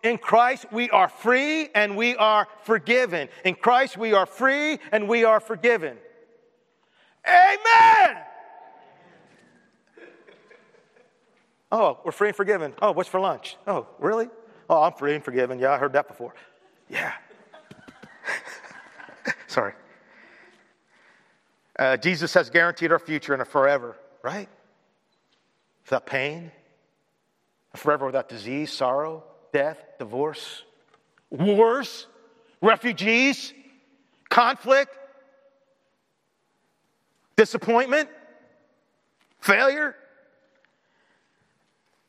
in 0.03 0.19
Christ 0.19 0.67
we 0.73 0.91
are 0.91 1.09
free 1.09 1.69
and 1.75 1.97
we 1.97 2.17
are 2.17 2.47
forgiven. 2.63 3.29
In 3.45 3.55
Christ 3.55 3.97
we 3.97 4.13
are 4.13 4.27
free 4.27 4.79
and 4.93 5.09
we 5.09 5.25
are 5.25 5.41
forgiven. 5.41 5.97
Amen. 7.27 8.23
Oh, 11.71 11.99
we're 12.05 12.13
free 12.13 12.29
and 12.29 12.37
forgiven. 12.37 12.73
Oh, 12.81 12.93
what's 12.93 13.09
for 13.09 13.21
lunch? 13.21 13.57
Oh, 13.67 13.87
really? 13.99 14.29
Oh, 14.71 14.83
I'm 14.83 14.93
free 14.93 15.15
and 15.15 15.25
forgiven. 15.25 15.59
Yeah, 15.59 15.73
I 15.73 15.79
heard 15.79 15.93
that 15.93 16.09
before. 16.09 16.35
Yeah. 16.89 17.13
Sorry. 19.47 19.73
Uh, 21.79 21.97
Jesus 21.97 22.35
has 22.35 22.51
guaranteed 22.51 22.91
our 22.93 22.99
future 22.99 23.33
and 23.33 23.43
a 23.43 23.45
forever, 23.45 23.97
right? 24.23 24.49
Without 25.85 26.07
pain, 26.07 26.51
forever 27.77 28.07
without 28.07 28.29
disease, 28.29 28.73
sorrow, 28.73 29.23
death, 29.53 29.79
divorce, 29.99 30.65
wars, 31.31 32.07
refugees, 32.61 33.53
conflict, 34.29 34.95
disappointment, 37.37 38.09
failure. 39.41 39.95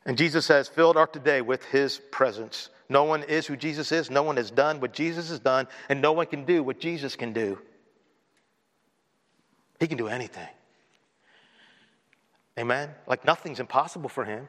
And 0.04 0.18
Jesus 0.18 0.48
has 0.48 0.66
filled 0.66 0.96
our 0.96 1.06
today 1.06 1.40
with 1.40 1.64
his 1.66 2.00
presence. 2.10 2.70
No 2.90 3.04
one 3.04 3.22
is 3.22 3.46
who 3.46 3.56
Jesus 3.56 3.92
is. 3.92 4.10
No 4.10 4.24
one 4.24 4.36
has 4.36 4.50
done 4.50 4.80
what 4.80 4.92
Jesus 4.92 5.30
has 5.30 5.38
done, 5.38 5.68
and 5.88 6.02
no 6.02 6.10
one 6.12 6.26
can 6.26 6.44
do 6.44 6.62
what 6.62 6.80
Jesus 6.80 7.14
can 7.14 7.32
do. 7.32 7.58
He 9.78 9.86
can 9.86 9.96
do 9.96 10.08
anything. 10.08 10.48
Amen? 12.58 12.90
Like 13.06 13.24
nothing's 13.24 13.60
impossible 13.60 14.08
for 14.08 14.24
him. 14.24 14.48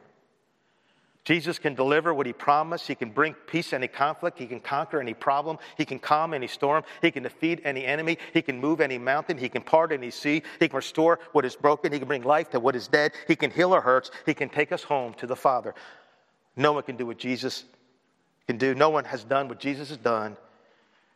Jesus 1.24 1.60
can 1.60 1.76
deliver 1.76 2.12
what 2.12 2.26
he 2.26 2.32
promised. 2.32 2.88
He 2.88 2.96
can 2.96 3.10
bring 3.10 3.34
peace 3.46 3.72
any 3.72 3.86
conflict. 3.86 4.40
He 4.40 4.46
can 4.46 4.58
conquer 4.58 5.00
any 5.00 5.14
problem. 5.14 5.58
He 5.78 5.84
can 5.84 6.00
calm 6.00 6.34
any 6.34 6.48
storm. 6.48 6.82
He 7.00 7.12
can 7.12 7.22
defeat 7.22 7.60
any 7.62 7.84
enemy. 7.84 8.18
He 8.34 8.42
can 8.42 8.58
move 8.58 8.80
any 8.80 8.98
mountain. 8.98 9.38
He 9.38 9.48
can 9.48 9.62
part 9.62 9.92
any 9.92 10.10
sea. 10.10 10.42
He 10.58 10.66
can 10.66 10.76
restore 10.76 11.20
what 11.30 11.44
is 11.44 11.54
broken. 11.54 11.92
He 11.92 12.00
can 12.00 12.08
bring 12.08 12.24
life 12.24 12.50
to 12.50 12.58
what 12.60 12.74
is 12.74 12.88
dead. 12.88 13.12
He 13.28 13.36
can 13.36 13.52
heal 13.52 13.72
our 13.72 13.80
hurts. 13.80 14.10
He 14.26 14.34
can 14.34 14.48
take 14.48 14.72
us 14.72 14.82
home 14.82 15.14
to 15.14 15.28
the 15.28 15.36
Father. 15.36 15.76
No 16.56 16.72
one 16.72 16.82
can 16.82 16.96
do 16.96 17.06
what 17.06 17.18
Jesus 17.18 17.64
can 18.46 18.58
do. 18.58 18.74
No 18.74 18.90
one 18.90 19.04
has 19.04 19.24
done 19.24 19.48
what 19.48 19.60
Jesus 19.60 19.88
has 19.88 19.98
done. 19.98 20.36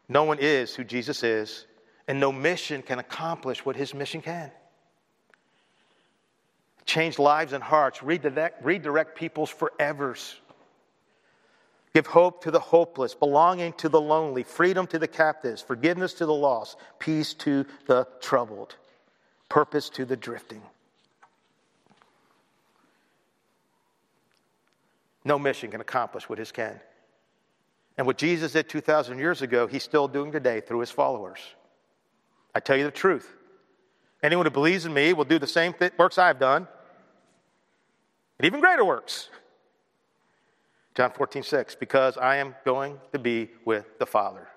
No 0.09 0.25
one 0.25 0.39
is 0.41 0.75
who 0.75 0.85
Jesus 0.85 1.23
is. 1.23 1.67
And 2.09 2.21
no 2.21 2.31
mission 2.31 2.83
can 2.83 2.99
accomplish 2.99 3.65
what 3.65 3.77
his 3.77 3.93
mission 3.93 4.23
can 4.23 4.51
change 6.87 7.19
lives 7.19 7.53
and 7.53 7.63
hearts, 7.63 8.03
redirect, 8.03 8.65
redirect 8.65 9.19
people's 9.19 9.53
forevers, 9.53 10.35
give 11.93 12.07
hope 12.07 12.45
to 12.45 12.51
the 12.51 12.61
hopeless, 12.61 13.15
belonging 13.15 13.73
to 13.75 13.89
the 13.89 14.01
lonely, 14.01 14.45
freedom 14.45 14.87
to 14.87 14.99
the 14.99 15.09
captives, 15.09 15.61
forgiveness 15.61 16.15
to 16.15 16.27
the 16.27 16.35
lost, 16.35 16.79
peace 16.99 17.35
to 17.35 17.67
the 17.87 18.07
troubled, 18.21 18.77
purpose 19.49 19.91
to 19.91 20.05
the 20.05 20.17
drifting. 20.17 20.63
No 25.25 25.41
mission 25.41 25.73
can 25.73 25.81
accomplish 25.81 26.29
what 26.29 26.39
his 26.39 26.53
can. 26.53 26.79
And 27.99 28.07
what 28.07 28.19
Jesus 28.19 28.53
did 28.53 28.69
2,000 28.69 29.19
years 29.19 29.43
ago, 29.43 29.67
he's 29.67 29.83
still 29.83 30.07
doing 30.07 30.33
today 30.33 30.61
through 30.61 30.81
his 30.81 30.91
followers. 30.91 31.39
I 32.55 32.61
tell 32.61 32.77
you 32.77 32.85
the 32.85 32.91
truth. 32.91 33.35
Anyone 34.23 34.47
who 34.47 34.51
believes 34.51 34.87
in 34.87 34.93
me 34.93 35.13
will 35.13 35.25
do 35.25 35.39
the 35.39 35.47
same 35.47 35.73
th- 35.73 35.93
works 35.99 36.19
I've 36.19 36.39
done, 36.39 36.67
and 38.39 38.47
even 38.47 38.61
greater 38.61 38.85
works. 38.85 39.29
John 40.95 41.11
14, 41.11 41.43
6, 41.43 41.75
because 41.75 42.17
I 42.17 42.37
am 42.37 42.55
going 42.65 42.99
to 43.13 43.19
be 43.19 43.51
with 43.65 43.99
the 43.99 44.07
Father. 44.07 44.49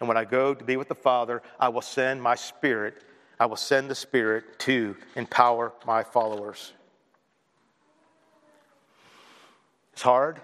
And 0.00 0.08
when 0.08 0.16
I 0.16 0.24
go 0.24 0.54
to 0.54 0.64
be 0.64 0.76
with 0.76 0.88
the 0.88 0.94
Father, 0.94 1.42
I 1.60 1.68
will 1.68 1.82
send 1.82 2.22
my 2.22 2.34
Spirit, 2.34 3.04
I 3.38 3.46
will 3.46 3.56
send 3.56 3.90
the 3.90 3.94
Spirit 3.94 4.58
to 4.60 4.96
empower 5.16 5.72
my 5.86 6.02
followers. 6.02 6.72
It's 9.92 10.02
hard, 10.02 10.40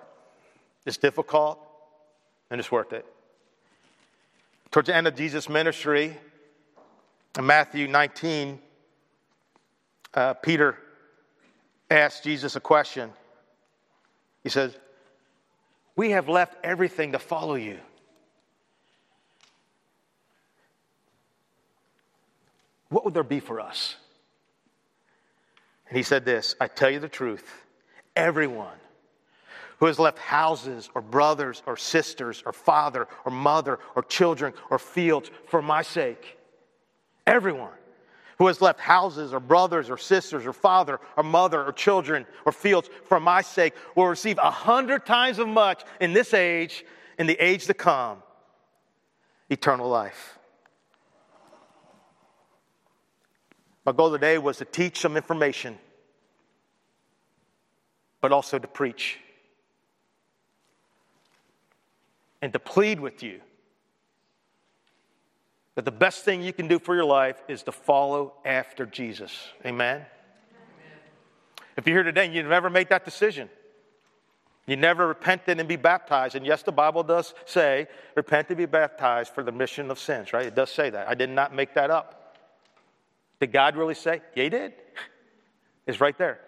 it's 0.86 0.98
difficult, 0.98 1.58
and 2.50 2.58
it's 2.58 2.70
worth 2.72 2.92
it. 2.92 3.06
Towards 4.70 4.86
the 4.86 4.94
end 4.94 5.06
of 5.06 5.16
Jesus' 5.16 5.48
ministry, 5.48 6.16
in 7.38 7.46
Matthew 7.46 7.86
19, 7.88 8.58
uh, 10.14 10.34
Peter 10.34 10.76
asked 11.90 12.24
Jesus 12.24 12.56
a 12.56 12.60
question. 12.60 13.10
He 14.42 14.48
says, 14.48 14.76
We 15.96 16.10
have 16.10 16.28
left 16.28 16.56
everything 16.64 17.12
to 17.12 17.18
follow 17.18 17.54
you. 17.54 17.78
What 22.88 23.04
would 23.04 23.14
there 23.14 23.22
be 23.22 23.40
for 23.40 23.60
us? 23.60 23.96
And 25.88 25.96
he 25.96 26.02
said 26.02 26.24
this 26.24 26.54
I 26.60 26.66
tell 26.66 26.90
you 26.90 26.98
the 26.98 27.08
truth. 27.08 27.44
Everyone 28.16 28.79
who 29.80 29.86
has 29.86 29.98
left 29.98 30.18
houses 30.18 30.90
or 30.94 31.00
brothers 31.00 31.62
or 31.66 31.76
sisters 31.76 32.42
or 32.44 32.52
father 32.52 33.08
or 33.24 33.32
mother 33.32 33.78
or 33.96 34.02
children 34.02 34.52
or 34.68 34.78
fields 34.78 35.30
for 35.46 35.62
my 35.62 35.80
sake, 35.80 36.36
everyone 37.26 37.72
who 38.38 38.46
has 38.46 38.60
left 38.60 38.78
houses 38.78 39.32
or 39.32 39.40
brothers 39.40 39.88
or 39.88 39.96
sisters 39.96 40.46
or 40.46 40.52
father 40.52 41.00
or 41.16 41.22
mother 41.22 41.64
or 41.64 41.72
children 41.72 42.26
or 42.44 42.52
fields 42.52 42.90
for 43.06 43.18
my 43.18 43.40
sake 43.40 43.74
will 43.96 44.06
receive 44.06 44.36
a 44.38 44.50
hundred 44.50 45.06
times 45.06 45.38
as 45.38 45.46
much 45.46 45.82
in 45.98 46.12
this 46.12 46.34
age, 46.34 46.84
in 47.18 47.26
the 47.26 47.42
age 47.42 47.64
to 47.66 47.74
come, 47.74 48.22
eternal 49.48 49.88
life. 49.88 50.38
My 53.86 53.92
goal 53.92 54.12
today 54.12 54.36
was 54.36 54.58
to 54.58 54.66
teach 54.66 55.00
some 55.00 55.16
information, 55.16 55.78
but 58.20 58.30
also 58.30 58.58
to 58.58 58.68
preach 58.68 59.18
and 62.42 62.52
to 62.52 62.58
plead 62.58 63.00
with 63.00 63.22
you 63.22 63.40
that 65.74 65.84
the 65.84 65.90
best 65.90 66.24
thing 66.24 66.42
you 66.42 66.52
can 66.52 66.68
do 66.68 66.78
for 66.78 66.94
your 66.94 67.04
life 67.04 67.42
is 67.48 67.62
to 67.62 67.72
follow 67.72 68.34
after 68.44 68.86
Jesus. 68.86 69.32
Amen? 69.64 69.96
Amen. 69.96 70.06
If 71.76 71.86
you're 71.86 71.96
here 71.96 72.02
today 72.02 72.26
and 72.26 72.34
you've 72.34 72.46
never 72.46 72.70
made 72.70 72.88
that 72.88 73.04
decision, 73.04 73.48
you 74.66 74.76
never 74.76 75.06
repented 75.06 75.58
and 75.58 75.68
be 75.68 75.76
baptized. 75.76 76.34
And 76.34 76.44
yes, 76.46 76.62
the 76.62 76.72
Bible 76.72 77.02
does 77.02 77.34
say, 77.44 77.88
repent 78.14 78.48
and 78.48 78.58
be 78.58 78.66
baptized 78.66 79.32
for 79.32 79.42
the 79.42 79.52
remission 79.52 79.90
of 79.90 79.98
sins, 79.98 80.32
right? 80.32 80.46
It 80.46 80.54
does 80.54 80.70
say 80.70 80.90
that. 80.90 81.08
I 81.08 81.14
did 81.14 81.30
not 81.30 81.54
make 81.54 81.74
that 81.74 81.90
up. 81.90 82.36
Did 83.40 83.52
God 83.52 83.76
really 83.76 83.94
say? 83.94 84.20
Yeah, 84.34 84.44
He 84.44 84.50
did. 84.50 84.74
It's 85.86 86.00
right 86.00 86.16
there. 86.16 86.40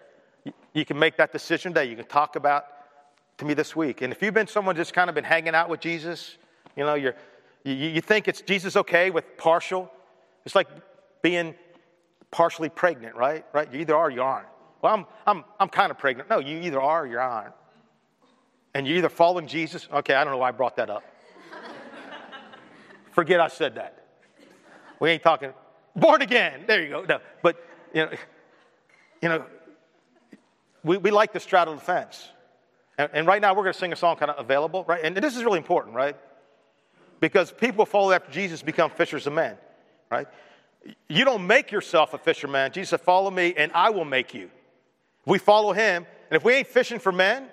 You 0.75 0.85
can 0.85 0.99
make 0.99 1.17
that 1.17 1.33
decision 1.33 1.73
today. 1.73 1.89
You 1.89 1.97
can 1.97 2.05
talk 2.05 2.37
about 2.37 2.67
to 3.43 3.49
me 3.49 3.55
this 3.55 3.77
week. 3.77 4.03
And 4.03 4.13
if 4.13 4.23
you've 4.23 4.35
been 4.35 4.47
someone 4.47 4.77
just 4.77 4.95
kind 4.95 5.09
of 5.09 5.15
been 5.15 5.25
hanging 5.25 5.55
out 5.55 5.69
with 5.69 5.81
Jesus, 5.81 6.37
you 6.77 6.85
know, 6.85 6.95
you're 6.95 7.15
you, 7.65 7.75
you 7.75 8.01
think 8.01 8.27
it's 8.27 8.41
Jesus 8.41 8.77
okay 8.77 9.11
with 9.11 9.37
partial? 9.37 9.91
It's 10.45 10.55
like 10.55 10.69
being 11.23 11.55
partially 12.31 12.69
pregnant, 12.69 13.15
right? 13.15 13.45
Right? 13.53 13.73
You 13.73 13.81
either 13.81 13.95
are 13.95 14.07
or 14.07 14.11
you 14.11 14.23
aren't. 14.23 14.49
Well, 14.81 14.95
I'm, 14.95 15.07
I'm, 15.27 15.45
I'm 15.61 15.69
kind 15.69 15.91
of 15.91 15.99
pregnant. 15.99 16.29
No, 16.29 16.41
you 16.41 16.59
either 16.59 16.81
are 16.81 17.05
or 17.05 17.07
you 17.07 17.19
aren't. 17.19 17.55
And 18.75 18.87
you're 18.87 18.97
either 18.97 19.09
following 19.09 19.47
Jesus. 19.47 19.87
Okay, 19.93 20.15
I 20.15 20.25
don't 20.25 20.33
know 20.33 20.39
why 20.39 20.49
I 20.49 20.53
brought 20.53 20.77
that 20.77 20.91
up. 20.91 21.05
Forget 23.13 23.41
I 23.41 23.49
said 23.49 23.77
that. 23.77 24.07
We 24.99 25.11
ain't 25.11 25.23
talking 25.23 25.53
born 25.95 26.23
again. 26.23 26.65
There 26.67 26.83
you 26.83 26.89
go. 26.89 27.05
No, 27.05 27.21
but 27.43 27.65
you 27.93 28.07
know, 28.07 28.13
you 29.21 29.29
know, 29.29 29.45
we, 30.83 30.97
we 30.97 31.11
like 31.11 31.33
to 31.35 31.41
straddle 31.41 31.75
the 31.75 31.81
fence. 31.81 32.29
And, 33.03 33.11
and 33.13 33.27
right 33.27 33.41
now 33.41 33.53
we're 33.55 33.63
going 33.63 33.73
to 33.73 33.79
sing 33.79 33.93
a 33.93 33.97
song 33.97 34.17
kind 34.17 34.31
of 34.31 34.39
available, 34.39 34.85
right? 34.89 35.03
And 35.05 35.17
this 35.17 35.37
is 35.37 35.45
really 35.45 35.59
important, 35.59 35.95
right? 35.95 36.17
because 37.23 37.53
people 37.53 37.87
follow 37.87 38.11
after 38.11 38.33
Jesus 38.33 38.63
become 38.63 38.91
fishers 38.91 39.29
of 39.29 39.33
men, 39.33 39.57
right? 40.11 40.27
You 41.09 41.25
don't 41.25 41.47
make 41.47 41.71
yourself 41.71 42.15
a 42.15 42.19
fisherman. 42.19 42.73
Jesus 42.73 42.91
said, 42.91 43.01
Follow 43.01 43.31
me 43.31 43.55
and 43.57 43.71
I 43.73 43.91
will 43.91 44.05
make 44.05 44.35
you. 44.35 44.51
We 45.25 45.39
follow 45.39 45.73
him, 45.73 46.05
and 46.29 46.37
if 46.37 46.45
we 46.45 46.53
ain't 46.53 46.67
fishing 46.67 46.99
for 46.99 47.13
men, 47.13 47.47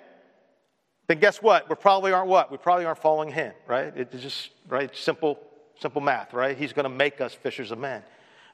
then 1.06 1.20
guess 1.20 1.40
what? 1.40 1.70
We 1.70 1.76
probably 1.76 2.10
aren't 2.10 2.28
what? 2.28 2.50
We 2.50 2.58
probably 2.58 2.84
aren't 2.84 2.98
following 2.98 3.30
him, 3.30 3.52
right? 3.68 3.92
It's 3.96 4.20
just, 4.20 4.50
right? 4.68 4.94
Simple, 4.94 5.38
simple 5.78 6.00
math, 6.00 6.34
right? 6.34 6.58
He's 6.58 6.72
going 6.72 6.84
to 6.84 6.90
make 6.90 7.20
us 7.20 7.32
fishers 7.32 7.70
of 7.70 7.78
men. 7.78 8.02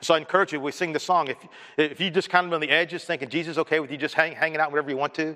So 0.02 0.14
I 0.14 0.18
encourage 0.18 0.52
you, 0.52 0.60
we 0.60 0.70
sing 0.70 0.92
the 0.92 1.00
song. 1.00 1.28
If, 1.28 1.38
if 1.78 1.98
you 1.98 2.10
just 2.10 2.28
kind 2.28 2.46
of 2.46 2.52
on 2.52 2.60
the 2.60 2.68
edges 2.68 3.04
thinking 3.04 3.30
Jesus 3.30 3.56
okay 3.56 3.80
with 3.80 3.90
you 3.90 3.96
just 3.96 4.14
hang, 4.14 4.32
hanging 4.32 4.60
out 4.60 4.70
wherever 4.70 4.90
you 4.90 4.98
want 4.98 5.14
to, 5.14 5.34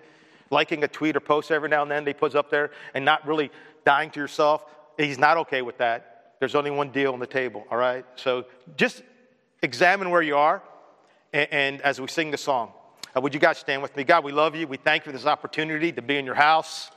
liking 0.50 0.82
a 0.84 0.88
tweet 0.88 1.16
or 1.16 1.20
post 1.20 1.50
every 1.50 1.68
now 1.68 1.82
and 1.82 1.90
then 1.90 2.04
they 2.04 2.12
puts 2.12 2.34
up 2.34 2.50
there 2.50 2.70
and 2.94 3.04
not 3.04 3.26
really 3.26 3.50
dying 3.84 4.10
to 4.10 4.20
yourself, 4.20 4.64
He's 4.98 5.18
not 5.18 5.38
okay 5.38 5.62
with 5.62 5.78
that. 5.78 6.34
There's 6.40 6.54
only 6.54 6.70
one 6.70 6.90
deal 6.90 7.12
on 7.12 7.18
the 7.18 7.26
table, 7.26 7.64
all 7.70 7.78
right? 7.78 8.04
So 8.16 8.44
just 8.76 9.02
examine 9.62 10.10
where 10.10 10.22
you 10.22 10.36
are 10.36 10.62
and, 11.32 11.48
and 11.50 11.82
as 11.82 12.00
we 12.00 12.08
sing 12.08 12.30
the 12.30 12.38
song. 12.38 12.72
Uh, 13.16 13.20
would 13.20 13.34
you 13.34 13.40
guys 13.40 13.58
stand 13.58 13.82
with 13.82 13.96
me? 13.96 14.04
God, 14.04 14.24
we 14.24 14.32
love 14.32 14.54
you. 14.54 14.66
We 14.66 14.76
thank 14.76 15.04
you 15.04 15.12
for 15.12 15.16
this 15.16 15.26
opportunity 15.26 15.92
to 15.92 16.02
be 16.02 16.16
in 16.16 16.24
your 16.24 16.34
house. 16.34 16.90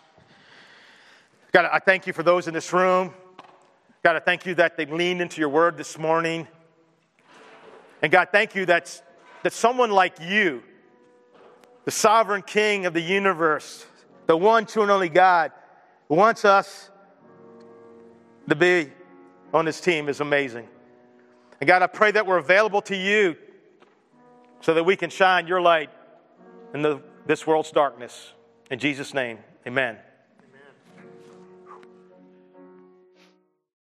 God, 1.51 1.70
I 1.72 1.80
thank 1.80 2.08
you 2.08 2.14
for 2.14 2.24
those 2.24 2.47
in 2.47 2.54
this 2.54 2.72
room. 2.74 3.14
God, 4.04 4.16
I 4.16 4.20
thank 4.20 4.45
you 4.45 4.56
that 4.56 4.76
they 4.76 4.86
leaned 4.86 5.22
into 5.22 5.39
your 5.39 5.49
word 5.49 5.78
this 5.78 5.97
morning. 5.97 6.47
And 8.01 8.12
God, 8.12 8.30
thank 8.32 8.54
you 8.54 8.66
that, 8.66 9.01
that 9.43 9.54
someone 9.54 9.91
like 9.91 10.20
you, 10.20 10.62
the 11.86 11.92
sovereign 11.92 12.42
king 12.42 12.86
of 12.86 12.94
the 12.94 13.02
universe, 13.02 13.86
the 14.26 14.38
one 14.38 14.66
true 14.66 14.84
and 14.84 14.92
only 14.92 15.10
God, 15.10 15.52
wants 16.10 16.46
us 16.46 16.90
to 18.50 18.56
be 18.56 18.92
on 19.54 19.66
his 19.66 19.80
team 19.80 20.10
is 20.10 20.20
amazing. 20.20 20.68
And 21.60 21.68
God, 21.68 21.82
I 21.82 21.88
pray 21.88 22.12
that 22.12 22.26
we're 22.26 22.38
available 22.38 22.82
to 22.84 22.96
you 22.96 23.36
so 24.62 24.74
that 24.74 24.84
we 24.84 24.96
can 24.96 25.10
shine 25.10 25.48
your 25.48 25.62
light 25.62 25.90
in 26.74 26.82
the, 26.82 27.02
this 27.26 27.46
world's 27.46 27.72
darkness. 27.72 28.34
In 28.72 28.80
Jesus' 28.80 29.14
name, 29.14 29.40
amen. 29.68 29.98